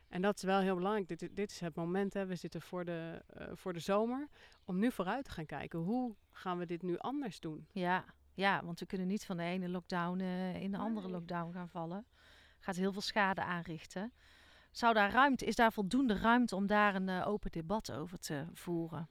en 0.08 0.22
dat 0.22 0.36
is 0.36 0.42
wel 0.42 0.60
heel 0.60 0.76
belangrijk. 0.76 1.08
Dit, 1.18 1.36
dit 1.36 1.50
is 1.50 1.60
het 1.60 1.74
moment, 1.74 2.14
hè. 2.14 2.26
we 2.26 2.34
zitten 2.34 2.62
voor 2.62 2.84
de, 2.84 3.22
eh, 3.26 3.46
voor 3.52 3.72
de 3.72 3.78
zomer, 3.80 4.28
om 4.64 4.78
nu 4.78 4.90
vooruit 4.92 5.24
te 5.24 5.30
gaan 5.30 5.46
kijken. 5.46 5.78
Hoe 5.78 6.14
gaan 6.30 6.58
we 6.58 6.66
dit 6.66 6.82
nu 6.82 6.98
anders 6.98 7.40
doen? 7.40 7.66
Ja, 7.72 8.04
ja, 8.34 8.64
want 8.64 8.80
we 8.80 8.86
kunnen 8.86 9.06
niet 9.06 9.24
van 9.26 9.36
de 9.36 9.42
ene 9.42 9.68
lockdown 9.68 10.20
eh, 10.20 10.60
in 10.62 10.70
de 10.70 10.78
andere 10.78 11.06
Nee. 11.06 11.14
lockdown 11.16 11.52
gaan 11.52 11.68
vallen. 11.68 12.06
Gaat 12.60 12.76
heel 12.76 12.92
veel 12.92 13.00
schade 13.00 13.42
aanrichten. 13.42 14.12
Zou 14.70 14.94
daar 14.94 15.10
ruimte, 15.10 15.44
is 15.44 15.56
daar 15.56 15.72
voldoende 15.72 16.14
ruimte 16.18 16.56
om 16.56 16.66
daar 16.66 16.94
een 16.94 17.08
open 17.22 17.50
debat 17.50 17.92
over 17.92 18.18
te 18.18 18.44
voeren? 18.52 19.08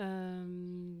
Ehm, 0.00 0.98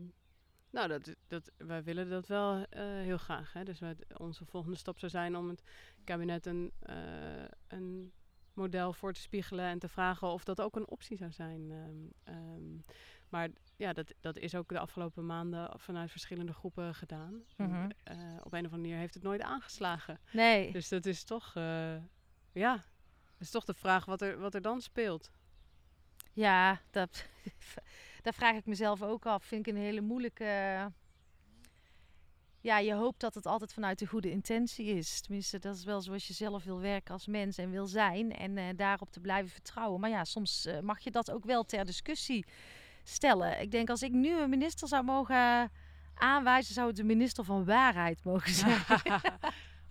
nou, 0.70 0.88
dat, 0.88 1.14
dat, 1.28 1.50
wij 1.56 1.82
willen 1.82 2.08
dat 2.10 2.26
wel 2.26 2.64
eh, 2.70 2.82
heel 2.84 3.18
graag. 3.18 3.52
Hè? 3.52 3.64
Dus 3.64 3.78
wij, 3.78 3.96
onze 4.16 4.44
volgende 4.44 4.76
stap 4.76 4.98
zou 4.98 5.10
zijn 5.10 5.36
om 5.36 5.48
het 5.48 5.62
kabinet 6.04 6.46
een, 6.46 6.72
eh, 6.78 7.44
een 7.68 8.12
model 8.52 8.92
voor 8.92 9.12
te 9.12 9.20
spiegelen 9.20 9.64
en 9.64 9.78
te 9.78 9.88
vragen 9.88 10.28
of 10.28 10.44
dat 10.44 10.60
ook 10.60 10.76
een 10.76 10.88
optie 10.88 11.16
zou 11.16 11.32
zijn. 11.32 11.70
Ehm, 11.70 12.34
ehm, 12.36 12.78
maar 13.28 13.48
ja, 13.76 13.92
dat, 13.92 14.14
dat 14.20 14.36
is 14.36 14.54
ook 14.54 14.68
de 14.68 14.78
afgelopen 14.78 15.26
maanden 15.26 15.78
vanuit 15.80 16.10
verschillende 16.10 16.52
groepen 16.52 16.94
gedaan. 16.94 17.42
En, 17.56 17.70
Mhm. 17.70 17.90
eh, 18.02 18.16
op 18.42 18.52
een 18.52 18.64
of 18.66 18.72
andere 18.72 18.76
manier 18.76 18.96
heeft 18.96 19.14
het 19.14 19.22
nooit 19.22 19.40
aangeslagen. 19.42 20.18
Nee. 20.32 20.72
Dus 20.72 20.88
dat 20.88 21.06
is 21.06 21.24
toch, 21.24 21.54
ja, 22.52 22.72
dat 23.32 23.40
is 23.40 23.50
toch 23.50 23.64
de 23.64 23.74
vraag 23.74 24.04
wat 24.04 24.22
er, 24.22 24.38
wat 24.38 24.54
er 24.54 24.62
dan 24.62 24.80
speelt. 24.80 25.30
Ja, 26.32 26.80
dat, 26.90 27.26
daar 28.22 28.34
vraag 28.34 28.56
ik 28.56 28.66
mezelf 28.66 29.02
ook 29.02 29.26
af. 29.26 29.44
Vind 29.44 29.66
ik 29.66 29.74
een 29.74 29.80
hele 29.80 30.00
moeilijke. 30.00 30.44
Ja, 32.62 32.78
je 32.78 32.94
hoopt 32.94 33.20
dat 33.20 33.34
het 33.34 33.46
altijd 33.46 33.72
vanuit 33.72 33.98
de 33.98 34.06
goede 34.06 34.30
intentie 34.30 34.86
is. 34.86 35.20
Tenminste, 35.20 35.58
dat 35.58 35.76
is 35.76 35.84
wel 35.84 36.00
zoals 36.00 36.26
je 36.26 36.32
zelf 36.32 36.64
wil 36.64 36.80
werken 36.80 37.12
als 37.12 37.26
mens 37.26 37.58
en 37.58 37.70
wil 37.70 37.86
zijn. 37.86 38.36
En 38.36 38.58
eh, 38.58 38.64
daarop 38.76 39.10
te 39.10 39.20
blijven 39.20 39.50
vertrouwen. 39.50 40.00
Maar 40.00 40.10
ja, 40.10 40.24
soms 40.24 40.66
eh, 40.66 40.80
mag 40.80 41.00
je 41.00 41.10
dat 41.10 41.30
ook 41.30 41.44
wel 41.44 41.64
ter 41.64 41.84
discussie 41.84 42.44
stellen. 43.02 43.60
Ik 43.60 43.70
denk 43.70 43.90
als 43.90 44.02
ik 44.02 44.12
nu 44.12 44.40
een 44.40 44.50
minister 44.50 44.88
zou 44.88 45.04
mogen 45.04 45.70
aanwijzen, 46.14 46.74
zou 46.74 46.86
het 46.86 46.96
de 46.96 47.04
minister 47.04 47.44
van 47.44 47.64
waarheid 47.64 48.24
mogen 48.24 48.52
zijn. 48.52 48.80
Maar 48.88 49.02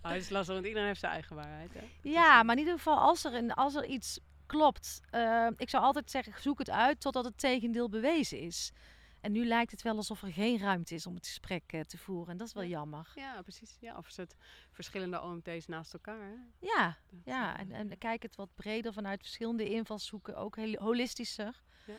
het 0.12 0.22
is 0.22 0.30
lastig, 0.30 0.54
want 0.54 0.66
iedereen 0.66 0.88
heeft 0.88 1.00
zijn 1.00 1.12
eigen 1.12 1.36
waarheid. 1.36 1.74
Hè? 1.74 1.80
Dat 1.80 2.12
Ja, 2.12 2.42
maar 2.42 2.54
in 2.54 2.60
ieder 2.60 2.76
geval 2.76 2.98
als 2.98 3.24
er, 3.24 3.34
een, 3.34 3.54
als 3.54 3.74
er 3.74 3.84
iets 3.84 4.20
klopt. 4.50 5.00
eh, 5.10 5.48
ik 5.56 5.68
zou 5.70 5.82
altijd 5.84 6.10
zeggen, 6.10 6.32
zoek 6.42 6.58
het 6.58 6.70
uit 6.70 7.00
totdat 7.00 7.24
het 7.24 7.38
tegendeel 7.38 7.88
bewezen 7.88 8.38
is. 8.40 8.72
En 9.20 9.32
nu 9.32 9.46
lijkt 9.46 9.70
het 9.70 9.82
wel 9.82 9.96
alsof 9.96 10.22
er 10.22 10.32
geen 10.32 10.58
ruimte 10.58 10.94
is 10.94 11.06
om 11.06 11.14
het 11.14 11.26
gesprek 11.26 11.62
eh, 11.72 11.80
te 11.80 11.98
voeren. 11.98 12.30
En 12.32 12.36
dat 12.36 12.46
is 12.46 12.52
wel 12.54 12.62
Ja. 12.62 12.68
jammer. 12.68 13.12
Ja, 13.14 13.42
precies. 13.42 13.76
Ja, 13.80 13.96
of 13.96 14.08
zet 14.10 14.36
verschillende 14.72 15.22
OMT's 15.22 15.66
naast 15.66 15.92
elkaar. 15.92 16.20
Hè? 16.22 16.34
Ja, 16.66 16.96
ja. 17.24 17.54
eh, 17.54 17.60
En, 17.60 17.72
en 17.72 17.98
kijk 17.98 18.22
het 18.22 18.36
wat 18.36 18.54
breder 18.54 18.92
vanuit 18.92 19.20
verschillende 19.20 19.70
invalshoeken. 19.70 20.36
Ook 20.36 20.56
heel 20.56 20.74
holistischer. 20.78 21.62
Ja. 21.86 21.94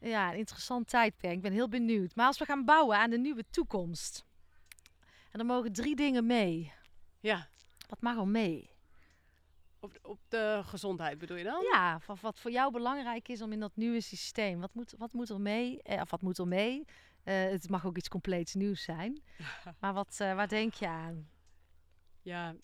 Ja, 0.00 0.30
een 0.32 0.38
interessant 0.38 0.88
tijdperk. 0.88 1.32
Ik 1.34 1.42
ben 1.42 1.52
heel 1.52 1.68
benieuwd. 1.68 2.14
Maar 2.14 2.26
als 2.26 2.38
we 2.38 2.44
gaan 2.44 2.64
bouwen 2.64 2.98
aan 2.98 3.10
de 3.10 3.18
nieuwe 3.18 3.44
toekomst. 3.50 4.24
En 5.30 5.38
er 5.40 5.46
mogen 5.46 5.72
drie 5.72 5.96
dingen 5.96 6.26
mee. 6.26 6.72
ja. 7.20 7.48
Wat 7.88 8.00
mag 8.00 8.16
er 8.16 8.28
mee? 8.28 8.70
Op, 9.80 9.92
de- 9.94 10.00
op 10.08 10.18
de 10.28 10.60
gezondheid 10.64 11.18
bedoel 11.18 11.36
je 11.36 11.44
dan? 11.44 11.62
Ja, 11.72 12.00
van 12.00 12.16
wat 12.20 12.38
voor 12.38 12.50
jou 12.50 12.72
belangrijk 12.72 13.28
is 13.28 13.42
om 13.42 13.52
in 13.52 13.60
dat 13.60 13.76
nieuwe 13.76 14.00
systeem. 14.00 14.60
Wat 14.60 14.74
moet, 14.74 14.94
wat 14.98 15.12
moet 15.12 15.28
er 15.28 15.40
mee? 15.40 15.82
Eh, 15.82 16.00
of 16.00 16.10
wat 16.10 16.22
moet 16.22 16.38
er 16.38 16.48
mee? 16.48 16.84
Eh, 17.24 17.34
het 17.50 17.68
mag 17.68 17.86
ook 17.86 17.96
iets 17.96 18.08
compleets 18.08 18.54
nieuws 18.54 18.82
zijn. 18.82 19.22
Maar 19.80 19.92
wat, 19.92 20.16
eh, 20.20 20.34
waar 20.34 20.48
denk 20.48 20.74
je 20.74 20.88
aan? 20.88 21.28
Ja, 22.22 22.54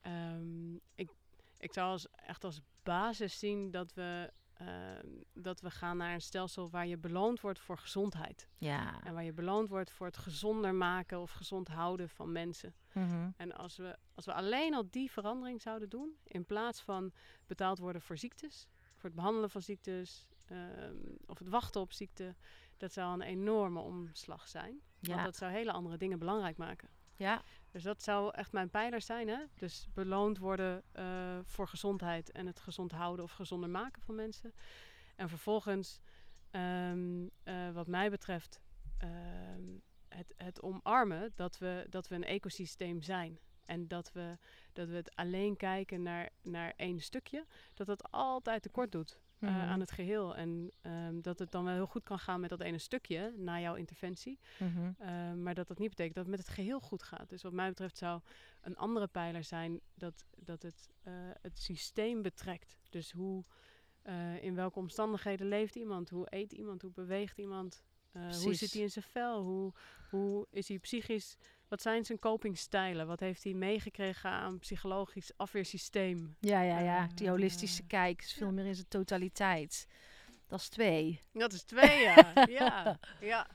ehm, 0.00 0.74
ik, 0.94 1.10
ik 1.58 1.72
zou 1.72 1.90
als, 1.90 2.06
echt 2.10 2.44
als 2.44 2.60
basis 2.82 3.38
zien 3.38 3.70
dat 3.70 3.92
we, 3.94 4.32
ehm, 4.60 5.06
dat 5.32 5.60
we 5.60 5.70
gaan 5.70 5.96
naar 5.96 6.14
een 6.14 6.20
stelsel 6.20 6.70
waar 6.70 6.86
je 6.86 6.98
beloond 6.98 7.40
wordt 7.40 7.60
voor 7.60 7.78
gezondheid. 7.78 8.48
Ja. 8.58 9.02
En 9.02 9.14
waar 9.14 9.24
je 9.24 9.32
beloond 9.32 9.68
wordt 9.68 9.90
voor 9.90 10.06
het 10.06 10.16
gezonder 10.16 10.74
maken 10.74 11.20
of 11.20 11.30
gezond 11.30 11.68
houden 11.68 12.08
van 12.08 12.32
mensen. 12.32 12.74
Mhm. 12.92 13.30
En 13.36 13.52
als 13.52 13.76
we, 13.76 13.96
als 14.14 14.24
we 14.24 14.32
alleen 14.32 14.74
al 14.74 14.90
die 14.90 15.10
verandering 15.10 15.62
zouden 15.62 15.88
doen, 15.88 16.16
in 16.24 16.46
plaats 16.46 16.80
van 16.80 17.12
betaald 17.46 17.78
worden 17.78 18.02
voor 18.02 18.18
ziektes, 18.18 18.68
voor 18.94 19.08
het 19.08 19.14
behandelen 19.14 19.50
van 19.50 19.62
ziektes 19.62 20.26
ehm, 20.46 20.96
of 21.26 21.38
het 21.38 21.48
wachten 21.48 21.80
op 21.80 21.92
ziekte, 21.92 22.34
dat 22.76 22.92
zou 22.92 23.12
een 23.12 23.22
enorme 23.22 23.80
omslag 23.80 24.48
zijn. 24.48 24.80
Want 25.00 25.24
dat 25.24 25.36
zou 25.36 25.52
hele 25.52 25.72
andere 25.72 25.96
dingen 25.96 26.18
belangrijk 26.18 26.56
maken. 26.56 26.88
Ja. 27.20 27.42
Dus 27.70 27.82
dat 27.82 28.02
zou 28.02 28.34
echt 28.34 28.52
mijn 28.52 28.70
pijler 28.70 29.00
zijn. 29.00 29.28
Hè? 29.28 29.44
Dus 29.54 29.88
beloond 29.94 30.38
worden 30.38 30.82
eh, 30.92 31.38
voor 31.42 31.68
gezondheid 31.68 32.32
en 32.32 32.46
het 32.46 32.60
gezond 32.60 32.92
houden 32.92 33.24
of 33.24 33.32
gezonder 33.32 33.70
maken 33.70 34.02
van 34.02 34.14
mensen. 34.14 34.54
En 35.16 35.28
vervolgens, 35.28 36.00
ehm, 36.50 37.26
eh, 37.42 37.70
wat 37.70 37.86
mij 37.86 38.10
betreft, 38.10 38.60
ehm, 38.98 39.78
het, 40.08 40.34
het 40.36 40.62
omarmen 40.62 41.32
dat 41.34 41.58
we, 41.58 41.86
dat 41.90 42.08
we 42.08 42.14
een 42.14 42.24
ecosysteem 42.24 43.02
zijn. 43.02 43.38
En 43.64 43.88
dat 43.88 44.12
we, 44.12 44.38
dat 44.72 44.88
we 44.88 44.94
het 44.94 45.16
alleen 45.16 45.56
kijken 45.56 46.02
naar, 46.02 46.30
naar 46.42 46.72
één 46.76 47.00
stukje, 47.00 47.46
dat 47.74 47.86
dat 47.86 48.10
altijd 48.10 48.62
tekort 48.62 48.92
doet 48.92 49.20
eh, 49.40 49.48
Mhm. 49.50 49.58
aan 49.68 49.80
het 49.80 49.90
geheel. 49.90 50.36
En 50.36 50.70
ehm, 50.80 51.20
dat 51.20 51.38
het 51.38 51.50
dan 51.50 51.64
wel 51.64 51.74
heel 51.74 51.86
goed 51.86 52.02
kan 52.02 52.18
gaan 52.18 52.40
met 52.40 52.50
dat 52.50 52.60
ene 52.60 52.78
stukje 52.78 53.34
na 53.36 53.60
jouw 53.60 53.74
interventie. 53.74 54.38
Mhm. 54.58 54.92
Uh, 55.00 55.32
maar 55.32 55.54
dat 55.54 55.68
dat 55.68 55.78
niet 55.78 55.88
betekent 55.88 56.14
dat 56.14 56.24
het 56.26 56.36
met 56.36 56.46
het 56.46 56.54
geheel 56.54 56.80
goed 56.80 57.02
gaat. 57.02 57.28
Dus 57.28 57.42
wat 57.42 57.52
mij 57.52 57.68
betreft 57.68 57.98
zou 57.98 58.20
een 58.60 58.76
andere 58.76 59.06
pijler 59.06 59.44
zijn 59.44 59.80
dat, 59.94 60.24
dat 60.36 60.62
het 60.62 60.88
uh, 61.08 61.12
het 61.42 61.58
systeem 61.58 62.22
betrekt. 62.22 62.76
Dus 62.90 63.12
hoe, 63.12 63.44
uh, 64.06 64.42
in 64.42 64.54
welke 64.54 64.78
omstandigheden 64.78 65.48
leeft 65.48 65.74
iemand? 65.76 66.10
Hoe 66.10 66.26
eet 66.30 66.52
iemand? 66.52 66.82
Hoe 66.82 66.92
beweegt 66.92 67.38
iemand? 67.38 67.82
Hoe 68.12 68.54
zit 68.54 68.72
hij 68.72 68.82
in 68.82 68.90
zijn 68.90 69.04
vel? 69.04 69.42
Hoe, 69.42 69.72
hoe 70.10 70.46
is 70.50 70.68
hij 70.68 70.78
psychisch? 70.78 71.36
Wat 71.70 71.82
zijn 71.82 72.04
zijn 72.04 72.18
copingstijlen? 72.18 73.06
Wat 73.06 73.20
heeft 73.20 73.44
hij 73.44 73.52
meegekregen 73.52 74.30
aan 74.30 74.58
psychologisch 74.58 75.32
afweersysteem? 75.36 76.36
Ja, 76.40 76.60
ja, 76.60 76.78
ja. 76.80 77.08
Die 77.14 77.28
holistische 77.28 77.86
kijk 77.86 78.22
is 78.22 78.32
veel 78.32 78.52
meer 78.52 78.66
in 78.66 78.74
zijn 78.74 78.88
totaliteit. 78.88 79.86
Dat 80.46 80.60
is 80.60 80.68
twee. 80.68 81.22
Dat 81.32 81.52
is 81.52 81.62
twee, 81.62 82.00
ja. 82.00 82.32
ja, 82.60 82.98
ja. 83.20 83.46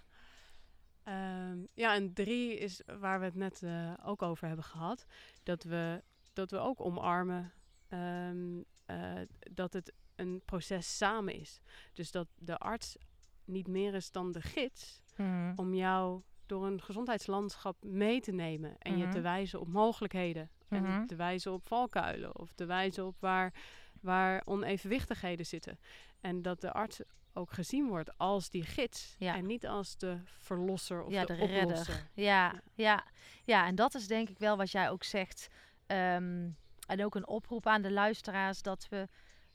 Um, 1.50 1.68
ja, 1.74 1.94
en 1.96 2.14
drie 2.14 2.58
is 2.58 2.82
waar 3.00 3.20
we 3.20 3.26
het 3.26 3.36
net 3.36 3.62
uh, 3.62 3.94
ook 4.04 4.22
over 4.22 4.48
hebben 4.48 4.66
gehad. 4.66 5.06
Dat 5.44 5.64
we, 5.64 6.04
dat 6.34 6.52
we 6.52 6.58
ook 6.58 6.82
omarmen 6.82 7.54
um, 7.90 8.66
uh, 8.88 9.22
dat 9.52 9.74
het 9.74 9.94
een 10.16 10.42
proces 10.46 10.98
samen 10.98 11.34
is. 11.34 11.62
Dus 11.94 12.12
dat 12.12 12.28
de 12.36 12.58
arts 12.58 12.98
niet 13.46 13.68
meer 13.68 13.94
is 13.94 14.12
dan 14.12 14.32
de 14.32 14.42
gids 14.42 15.04
Mhm. 15.16 15.54
om 15.56 15.74
jou 15.74 16.22
door 16.48 16.66
een 16.66 16.82
gezondheidslandschap 16.82 17.84
mee 17.84 18.20
te 18.22 18.32
nemen. 18.32 18.76
En 18.80 18.92
Mhm. 18.92 19.02
je 19.02 19.08
te 19.10 19.22
wijzen 19.22 19.60
op 19.60 19.68
mogelijkheden. 19.68 20.50
Mhm. 20.70 20.86
En 20.86 21.08
te 21.08 21.16
wijzen 21.16 21.52
op 21.54 21.68
valkuilen. 21.68 22.38
Of 22.40 22.52
te 22.54 22.66
wijzen 22.66 23.06
op 23.06 23.16
waar, 23.20 23.54
waar 24.02 24.42
onevenwichtigheden 24.46 25.46
zitten. 25.46 25.80
En 26.22 26.42
dat 26.42 26.62
de 26.62 26.72
arts 26.74 27.02
ook 27.34 27.52
gezien 27.54 27.88
wordt 27.88 28.18
als 28.18 28.50
die 28.50 28.64
gids. 28.64 29.16
Ja. 29.20 29.36
En 29.36 29.46
niet 29.46 29.68
als 29.68 29.98
de 29.98 30.18
verlosser 30.40 31.04
of 31.04 31.12
ja, 31.12 31.26
de, 31.26 31.36
de, 31.36 31.46
redder. 31.46 31.64
oplosser. 31.66 32.10
Ja, 32.14 32.52
Ja. 32.52 32.62
ja, 32.74 33.04
ja. 33.46 33.66
en 33.68 33.76
dat 33.76 33.96
is 33.96 34.08
denk 34.08 34.30
ik 34.30 34.38
wel 34.40 34.58
wat 34.58 34.72
jij 34.72 34.90
ook 34.90 35.04
zegt. 35.04 35.48
Ehm, 35.86 36.50
en 36.88 37.06
ook 37.06 37.16
een 37.16 37.28
oproep 37.28 37.68
aan 37.68 37.82
de 37.82 37.92
luisteraars 37.92 38.62
dat 38.62 38.88
we 38.90 39.08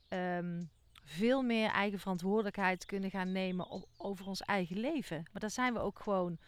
ehm, 0.08 0.62
veel 1.04 1.42
meer 1.42 1.70
eigen 1.70 1.98
verantwoordelijkheid 1.98 2.86
kunnen 2.86 3.10
gaan 3.10 3.32
nemen 3.32 3.84
over 3.96 4.26
ons 4.26 4.40
eigen 4.40 4.78
leven. 4.78 5.16
Maar 5.32 5.40
daar 5.40 5.50
zijn 5.50 5.72
we 5.72 5.78
ook 5.80 5.98
gewoon 5.98 6.38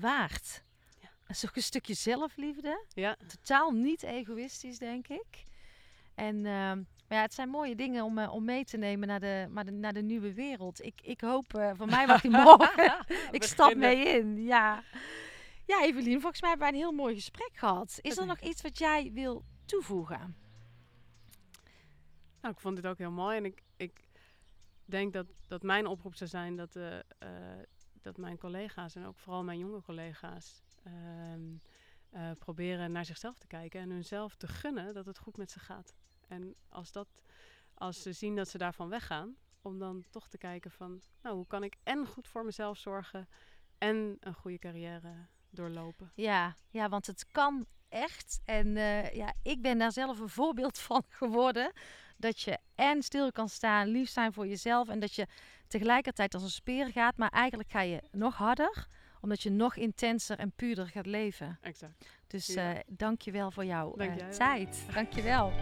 waard. 0.00 0.64
Ja. 1.00 1.08
Dat 1.26 1.36
is 1.36 1.46
ook 1.48 1.56
een 1.56 1.62
stukje 1.62 1.94
zelfliefde. 1.94 2.84
Ja, 2.88 3.16
Totaal 3.26 3.70
niet 3.70 4.02
egoïstisch, 4.02 4.78
denk 4.78 5.08
ik. 5.08 5.42
En 6.14 6.46
ehm, 6.46 6.82
maar 7.08 7.18
ja, 7.18 7.22
het 7.22 7.34
zijn 7.34 7.48
mooie 7.48 7.74
dingen 7.74 8.04
om, 8.04 8.18
eh, 8.18 8.32
om 8.32 8.44
mee 8.44 8.64
te 8.64 8.76
nemen 8.76 9.08
naar 9.08 9.20
de, 9.20 9.46
maar 9.50 9.64
de, 9.64 9.70
naar 9.70 9.92
de 9.92 10.02
nieuwe 10.02 10.34
wereld. 10.34 10.84
Ik, 10.84 11.00
ik 11.02 11.20
hoop, 11.20 11.54
eh, 11.54 11.70
voor 11.74 11.86
mij 11.86 12.06
mag 12.06 12.20
die 12.20 12.30
morgen. 12.44 13.04
ik 13.30 13.42
stap 13.42 13.74
mee 13.74 14.08
in, 14.08 14.42
ja. 14.42 14.82
Ja, 15.66 15.82
Evelien, 15.82 16.20
volgens 16.20 16.40
mij 16.40 16.50
hebben 16.50 16.68
wij 16.70 16.78
een 16.78 16.84
heel 16.84 16.96
mooi 16.96 17.14
gesprek 17.14 17.50
gehad. 17.52 17.98
Is 18.00 18.16
er 18.16 18.26
nog 18.26 18.40
iets 18.40 18.62
wat 18.62 18.78
jij 18.78 19.10
wil 19.12 19.44
toevoegen? 19.64 20.36
Nou, 22.40 22.54
ik 22.54 22.60
vond 22.60 22.76
dit 22.76 22.86
ook 22.86 22.98
heel 22.98 23.10
mooi. 23.10 23.36
En 23.36 23.44
ik, 23.44 23.62
ik 23.76 24.08
denk 24.84 25.12
dat, 25.12 25.26
dat 25.48 25.62
mijn 25.62 25.86
oproep 25.86 26.14
zou 26.14 26.30
zijn 26.30 26.56
dat, 26.56 26.76
eh, 26.76 26.98
eh, 26.98 27.62
dat 28.04 28.16
mijn 28.16 28.38
collega's 28.38 28.94
en 28.94 29.04
ook 29.04 29.18
vooral 29.18 29.44
mijn 29.44 29.58
jonge 29.58 29.82
collega's 29.82 30.62
ehm, 30.82 31.56
eh, 32.10 32.30
proberen 32.38 32.92
naar 32.92 33.04
zichzelf 33.04 33.38
te 33.38 33.46
kijken 33.46 33.80
en 33.80 33.90
hunzelf 33.90 34.36
te 34.36 34.48
gunnen 34.48 34.94
dat 34.94 35.06
het 35.06 35.18
goed 35.18 35.36
met 35.36 35.50
ze 35.50 35.60
gaat. 35.60 35.94
En 36.28 36.54
als, 36.68 36.92
dat, 36.92 37.08
als 37.74 38.02
ze 38.02 38.12
zien 38.12 38.36
dat 38.36 38.48
ze 38.48 38.58
daarvan 38.58 38.88
weggaan, 38.88 39.36
om 39.62 39.78
dan 39.78 40.04
toch 40.10 40.28
te 40.28 40.38
kijken 40.38 40.70
van, 40.70 41.00
nou, 41.22 41.36
hoe 41.36 41.46
kan 41.46 41.62
ik 41.62 41.76
en 41.82 42.06
goed 42.06 42.28
voor 42.28 42.44
mezelf 42.44 42.78
zorgen 42.78 43.28
en 43.78 44.16
een 44.20 44.34
goede 44.34 44.58
carrière 44.58 45.26
doorlopen. 45.50 46.12
Ja, 46.14 46.56
ja 46.70 46.88
want 46.88 47.06
het 47.06 47.26
kan 47.32 47.66
echt. 47.88 48.40
En 48.44 48.76
eh, 48.76 49.12
ja, 49.12 49.34
ik 49.42 49.62
ben 49.62 49.78
daar 49.78 49.92
zelf 49.92 50.18
een 50.18 50.28
voorbeeld 50.28 50.78
van 50.78 51.02
geworden. 51.08 51.72
Dat 52.16 52.40
je 52.40 52.58
en 52.74 53.02
stil 53.02 53.32
kan 53.32 53.48
staan, 53.48 53.88
lief 53.88 54.08
zijn 54.10 54.32
voor 54.32 54.46
jezelf. 54.46 54.88
En 54.88 55.00
dat 55.00 55.14
je 55.14 55.26
tegelijkertijd 55.68 56.34
als 56.34 56.42
een 56.42 56.50
speer 56.50 56.86
gaat. 56.92 57.16
Maar 57.16 57.28
eigenlijk 57.30 57.70
ga 57.70 57.80
je 57.80 58.02
nog 58.10 58.36
harder. 58.36 58.86
Omdat 59.20 59.42
je 59.42 59.50
nog 59.50 59.76
intenser 59.76 60.38
en 60.38 60.52
puurder 60.56 60.88
gaat 60.88 61.06
leven. 61.06 61.58
Exact. 61.60 62.06
Dus 62.26 62.46
Ja. 62.46 62.74
eh 62.74 62.80
dank 62.86 63.20
je 63.22 63.30
wel 63.30 63.50
voor 63.50 63.64
jouw 63.64 63.94
Dank 63.96 64.20
eh, 64.20 64.28
tijd. 64.28 64.84
Dank 64.94 65.12
je 65.12 65.22
wel. 65.22 65.52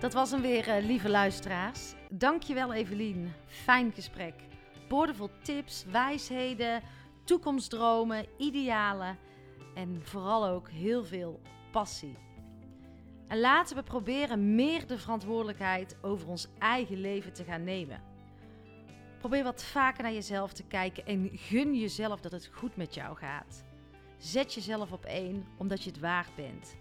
Dat 0.00 0.12
was 0.12 0.30
hem 0.30 0.40
weer, 0.40 0.68
eh, 0.68 0.84
lieve 0.84 1.08
luisteraars. 1.08 1.94
Dank 2.10 2.42
je 2.42 2.54
wel, 2.54 2.72
Evelien. 2.72 3.32
Fijn 3.46 3.92
gesprek. 3.92 4.34
Boordevol 4.88 5.30
tips, 5.42 5.84
wijsheden, 5.84 6.82
toekomstdromen, 7.24 8.26
idealen 8.38 9.18
en 9.78 10.00
vooral 10.02 10.46
ook 10.46 10.68
heel 10.70 11.04
veel 11.04 11.40
passie. 11.70 12.16
En 13.28 13.40
laten 13.40 13.76
we 13.76 13.82
proberen 13.82 14.54
meer 14.54 14.86
de 14.86 14.98
verantwoordelijkheid 14.98 15.96
over 16.02 16.28
ons 16.28 16.48
eigen 16.58 17.00
leven 17.00 17.32
te 17.32 17.44
gaan 17.44 17.64
nemen. 17.64 18.02
Probeer 19.18 19.44
wat 19.44 19.64
vaker 19.64 20.02
naar 20.02 20.12
jezelf 20.12 20.52
te 20.52 20.62
kijken 20.62 21.06
en 21.06 21.30
gun 21.32 21.74
jezelf 21.74 22.20
dat 22.20 22.32
het 22.32 22.50
goed 22.52 22.76
met 22.76 22.94
jou 22.94 23.16
gaat. 23.16 23.64
Zet 24.16 24.54
jezelf 24.54 24.92
op 24.92 25.04
één 25.04 25.46
omdat 25.56 25.82
je 25.82 25.90
het 25.90 26.00
waard 26.00 26.34
bent. 26.34 26.76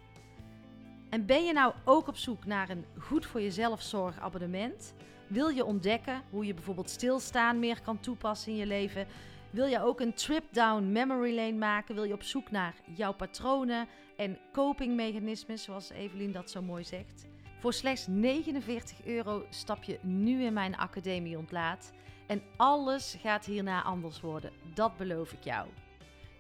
En 1.10 1.26
ben 1.26 1.46
je 1.46 1.54
nou 1.54 1.74
ook 1.86 2.08
op 2.08 2.18
zoek 2.18 2.46
naar 2.46 2.70
een 2.70 2.86
goed 3.00 3.26
voor 3.26 3.42
jezelf 3.42 3.82
zorgabonnement? 3.82 4.94
Wil 5.28 5.50
je 5.50 5.66
ontdekken 5.66 6.22
hoe 6.30 6.46
je 6.46 6.54
bijvoorbeeld 6.54 6.90
stilstaan 6.90 7.60
meer 7.60 7.82
kan 7.82 8.00
toepassen 8.00 8.52
in 8.52 8.58
je 8.58 8.66
leven? 8.66 9.08
Wil 9.50 9.66
je 9.66 9.82
ook 9.82 10.00
een 10.00 10.14
trip 10.14 10.44
down 10.52 10.92
memory 10.92 11.36
lane 11.36 11.58
maken? 11.58 11.96
Wil 11.96 12.04
je 12.04 12.14
op 12.14 12.24
zoek 12.24 12.52
naar 12.52 12.76
jouw 12.96 13.14
patronen 13.14 13.88
en 14.18 14.38
copingmechanismen, 14.54 15.60
zoals 15.60 15.90
Evelien 15.90 16.32
dat 16.32 16.50
zo 16.50 16.62
mooi 16.62 16.84
zegt? 16.84 17.28
Voor 17.60 17.74
slechts 17.74 18.08
49 18.08 19.06
euro 19.06 19.46
stap 19.50 19.84
je 19.84 20.00
nu 20.02 20.44
in 20.44 20.54
mijn 20.54 20.78
academie 20.78 21.38
ontlaat. 21.38 21.92
En 22.28 22.42
alles 22.58 23.18
gaat 23.22 23.46
hierna 23.46 23.84
anders 23.84 24.22
worden, 24.22 24.52
dat 24.74 24.98
beloof 24.98 25.32
ik 25.32 25.44
jou. 25.44 25.68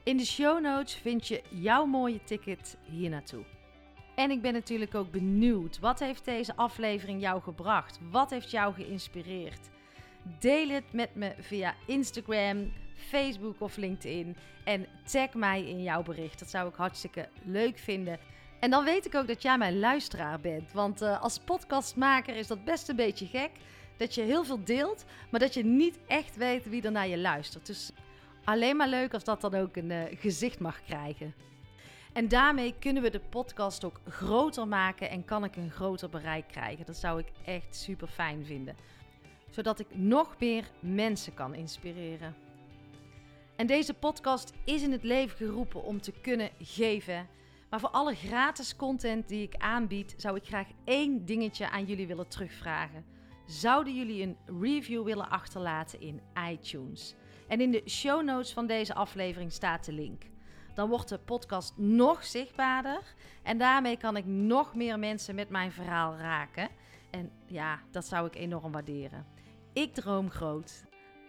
In 0.03 0.17
de 0.17 0.25
show 0.25 0.61
notes 0.61 0.95
vind 0.95 1.27
je 1.27 1.41
jouw 1.49 1.85
mooie 1.85 2.23
ticket 2.23 2.77
hier 2.83 3.09
naartoe. 3.09 3.43
En 4.15 4.31
ik 4.31 4.41
ben 4.41 4.53
natuurlijk 4.53 4.95
ook 4.95 5.11
benieuwd, 5.11 5.79
wat 5.79 5.99
heeft 5.99 6.25
deze 6.25 6.55
aflevering 6.55 7.21
jou 7.21 7.41
gebracht? 7.41 7.99
Wat 8.11 8.29
heeft 8.29 8.51
jou 8.51 8.73
geïnspireerd? 8.73 9.69
Deel 10.39 10.69
het 10.69 10.93
met 10.93 11.15
me 11.15 11.35
via 11.39 11.75
Instagram, 11.85 12.71
Facebook 12.97 13.61
of 13.61 13.77
LinkedIn 13.77 14.37
en 14.63 14.85
tag 15.11 15.33
mij 15.33 15.69
in 15.69 15.83
jouw 15.83 16.03
bericht. 16.03 16.39
Dat 16.39 16.49
zou 16.49 16.69
ik 16.69 16.75
hartstikke 16.75 17.29
leuk 17.43 17.77
vinden. 17.77 18.19
En 18.59 18.69
dan 18.69 18.83
weet 18.83 19.05
ik 19.05 19.15
ook 19.15 19.27
dat 19.27 19.41
jij 19.41 19.57
mijn 19.57 19.79
luisteraar 19.79 20.39
bent, 20.39 20.71
want 20.71 21.01
eh, 21.01 21.21
als 21.21 21.39
podcastmaker 21.39 22.35
is 22.35 22.47
dat 22.47 22.63
best 22.63 22.89
een 22.89 22.95
beetje 22.95 23.25
gek 23.25 23.51
dat 23.97 24.15
je 24.15 24.21
heel 24.21 24.43
veel 24.43 24.63
deelt, 24.63 25.05
maar 25.29 25.39
dat 25.39 25.53
je 25.53 25.65
niet 25.65 25.99
echt 26.07 26.35
weet 26.35 26.69
wie 26.69 26.81
er 26.81 26.91
naar 26.91 27.07
je 27.07 27.17
luistert. 27.17 27.65
Dus 27.65 27.91
alleen 28.43 28.75
maar 28.75 28.87
leuk 28.87 29.13
als 29.13 29.23
dat 29.23 29.41
dan 29.41 29.55
ook 29.55 29.75
een 29.75 29.91
eh, 29.91 30.19
gezicht 30.19 30.59
mag 30.59 30.83
krijgen. 30.83 31.33
En 32.13 32.27
daarmee 32.27 32.73
kunnen 32.79 33.03
we 33.03 33.09
de 33.09 33.19
podcast 33.19 33.83
ook 33.83 33.99
groter 34.07 34.67
maken 34.67 35.09
en 35.09 35.25
kan 35.25 35.43
ik 35.43 35.55
een 35.55 35.71
groter 35.71 36.09
bereik 36.09 36.47
krijgen. 36.47 36.85
Dat 36.85 36.97
zou 36.97 37.19
ik 37.19 37.27
echt 37.45 37.75
super 37.75 38.07
fijn 38.07 38.45
vinden. 38.45 38.75
Zodat 39.49 39.79
ik 39.79 39.87
nog 39.95 40.35
meer 40.39 40.71
mensen 40.79 41.33
kan 41.33 41.55
inspireren. 41.55 42.35
En 43.57 43.67
deze 43.67 43.93
podcast 43.93 44.53
is 44.63 44.81
in 44.81 44.91
het 44.91 45.03
leven 45.03 45.37
geroepen 45.37 45.83
om 45.83 46.01
te 46.01 46.11
kunnen 46.11 46.49
geven. 46.59 47.27
Maar 47.69 47.79
voor 47.79 47.89
alle 47.89 48.15
gratis 48.15 48.75
content 48.75 49.27
die 49.27 49.43
ik 49.43 49.55
aanbied, 49.55 50.13
zou 50.17 50.35
ik 50.35 50.45
graag 50.45 50.67
één 50.83 51.25
dingetje 51.25 51.69
aan 51.69 51.85
jullie 51.85 52.07
willen 52.07 52.27
terugvragen. 52.27 53.05
Zouden 53.45 53.95
jullie 53.95 54.23
een 54.23 54.37
review 54.61 55.03
willen 55.03 55.29
achterlaten 55.29 56.01
in 56.01 56.21
iTunes? 56.49 57.15
En 57.47 57.61
in 57.61 57.71
de 57.71 57.81
show 57.85 58.23
notes 58.23 58.53
van 58.53 58.67
deze 58.67 58.93
aflevering 58.93 59.51
staat 59.51 59.85
de 59.85 59.93
link. 59.93 60.23
Dan 60.73 60.89
wordt 60.89 61.09
de 61.09 61.19
podcast 61.19 61.77
nog 61.77 62.25
zichtbaarder 62.25 63.01
en 63.43 63.57
daarmee 63.57 63.97
kan 63.97 64.17
ik 64.17 64.25
nog 64.25 64.75
meer 64.75 64.99
mensen 64.99 65.35
met 65.35 65.49
mijn 65.49 65.71
verhaal 65.71 66.15
raken. 66.15 66.69
En 67.11 67.31
ja, 67.45 67.79
dat 67.91 68.05
zou 68.05 68.27
ik 68.27 68.35
enorm 68.35 68.71
waarderen. 68.71 69.25
Ik 69.73 69.93
droom 69.93 70.29
groot. 70.29 70.85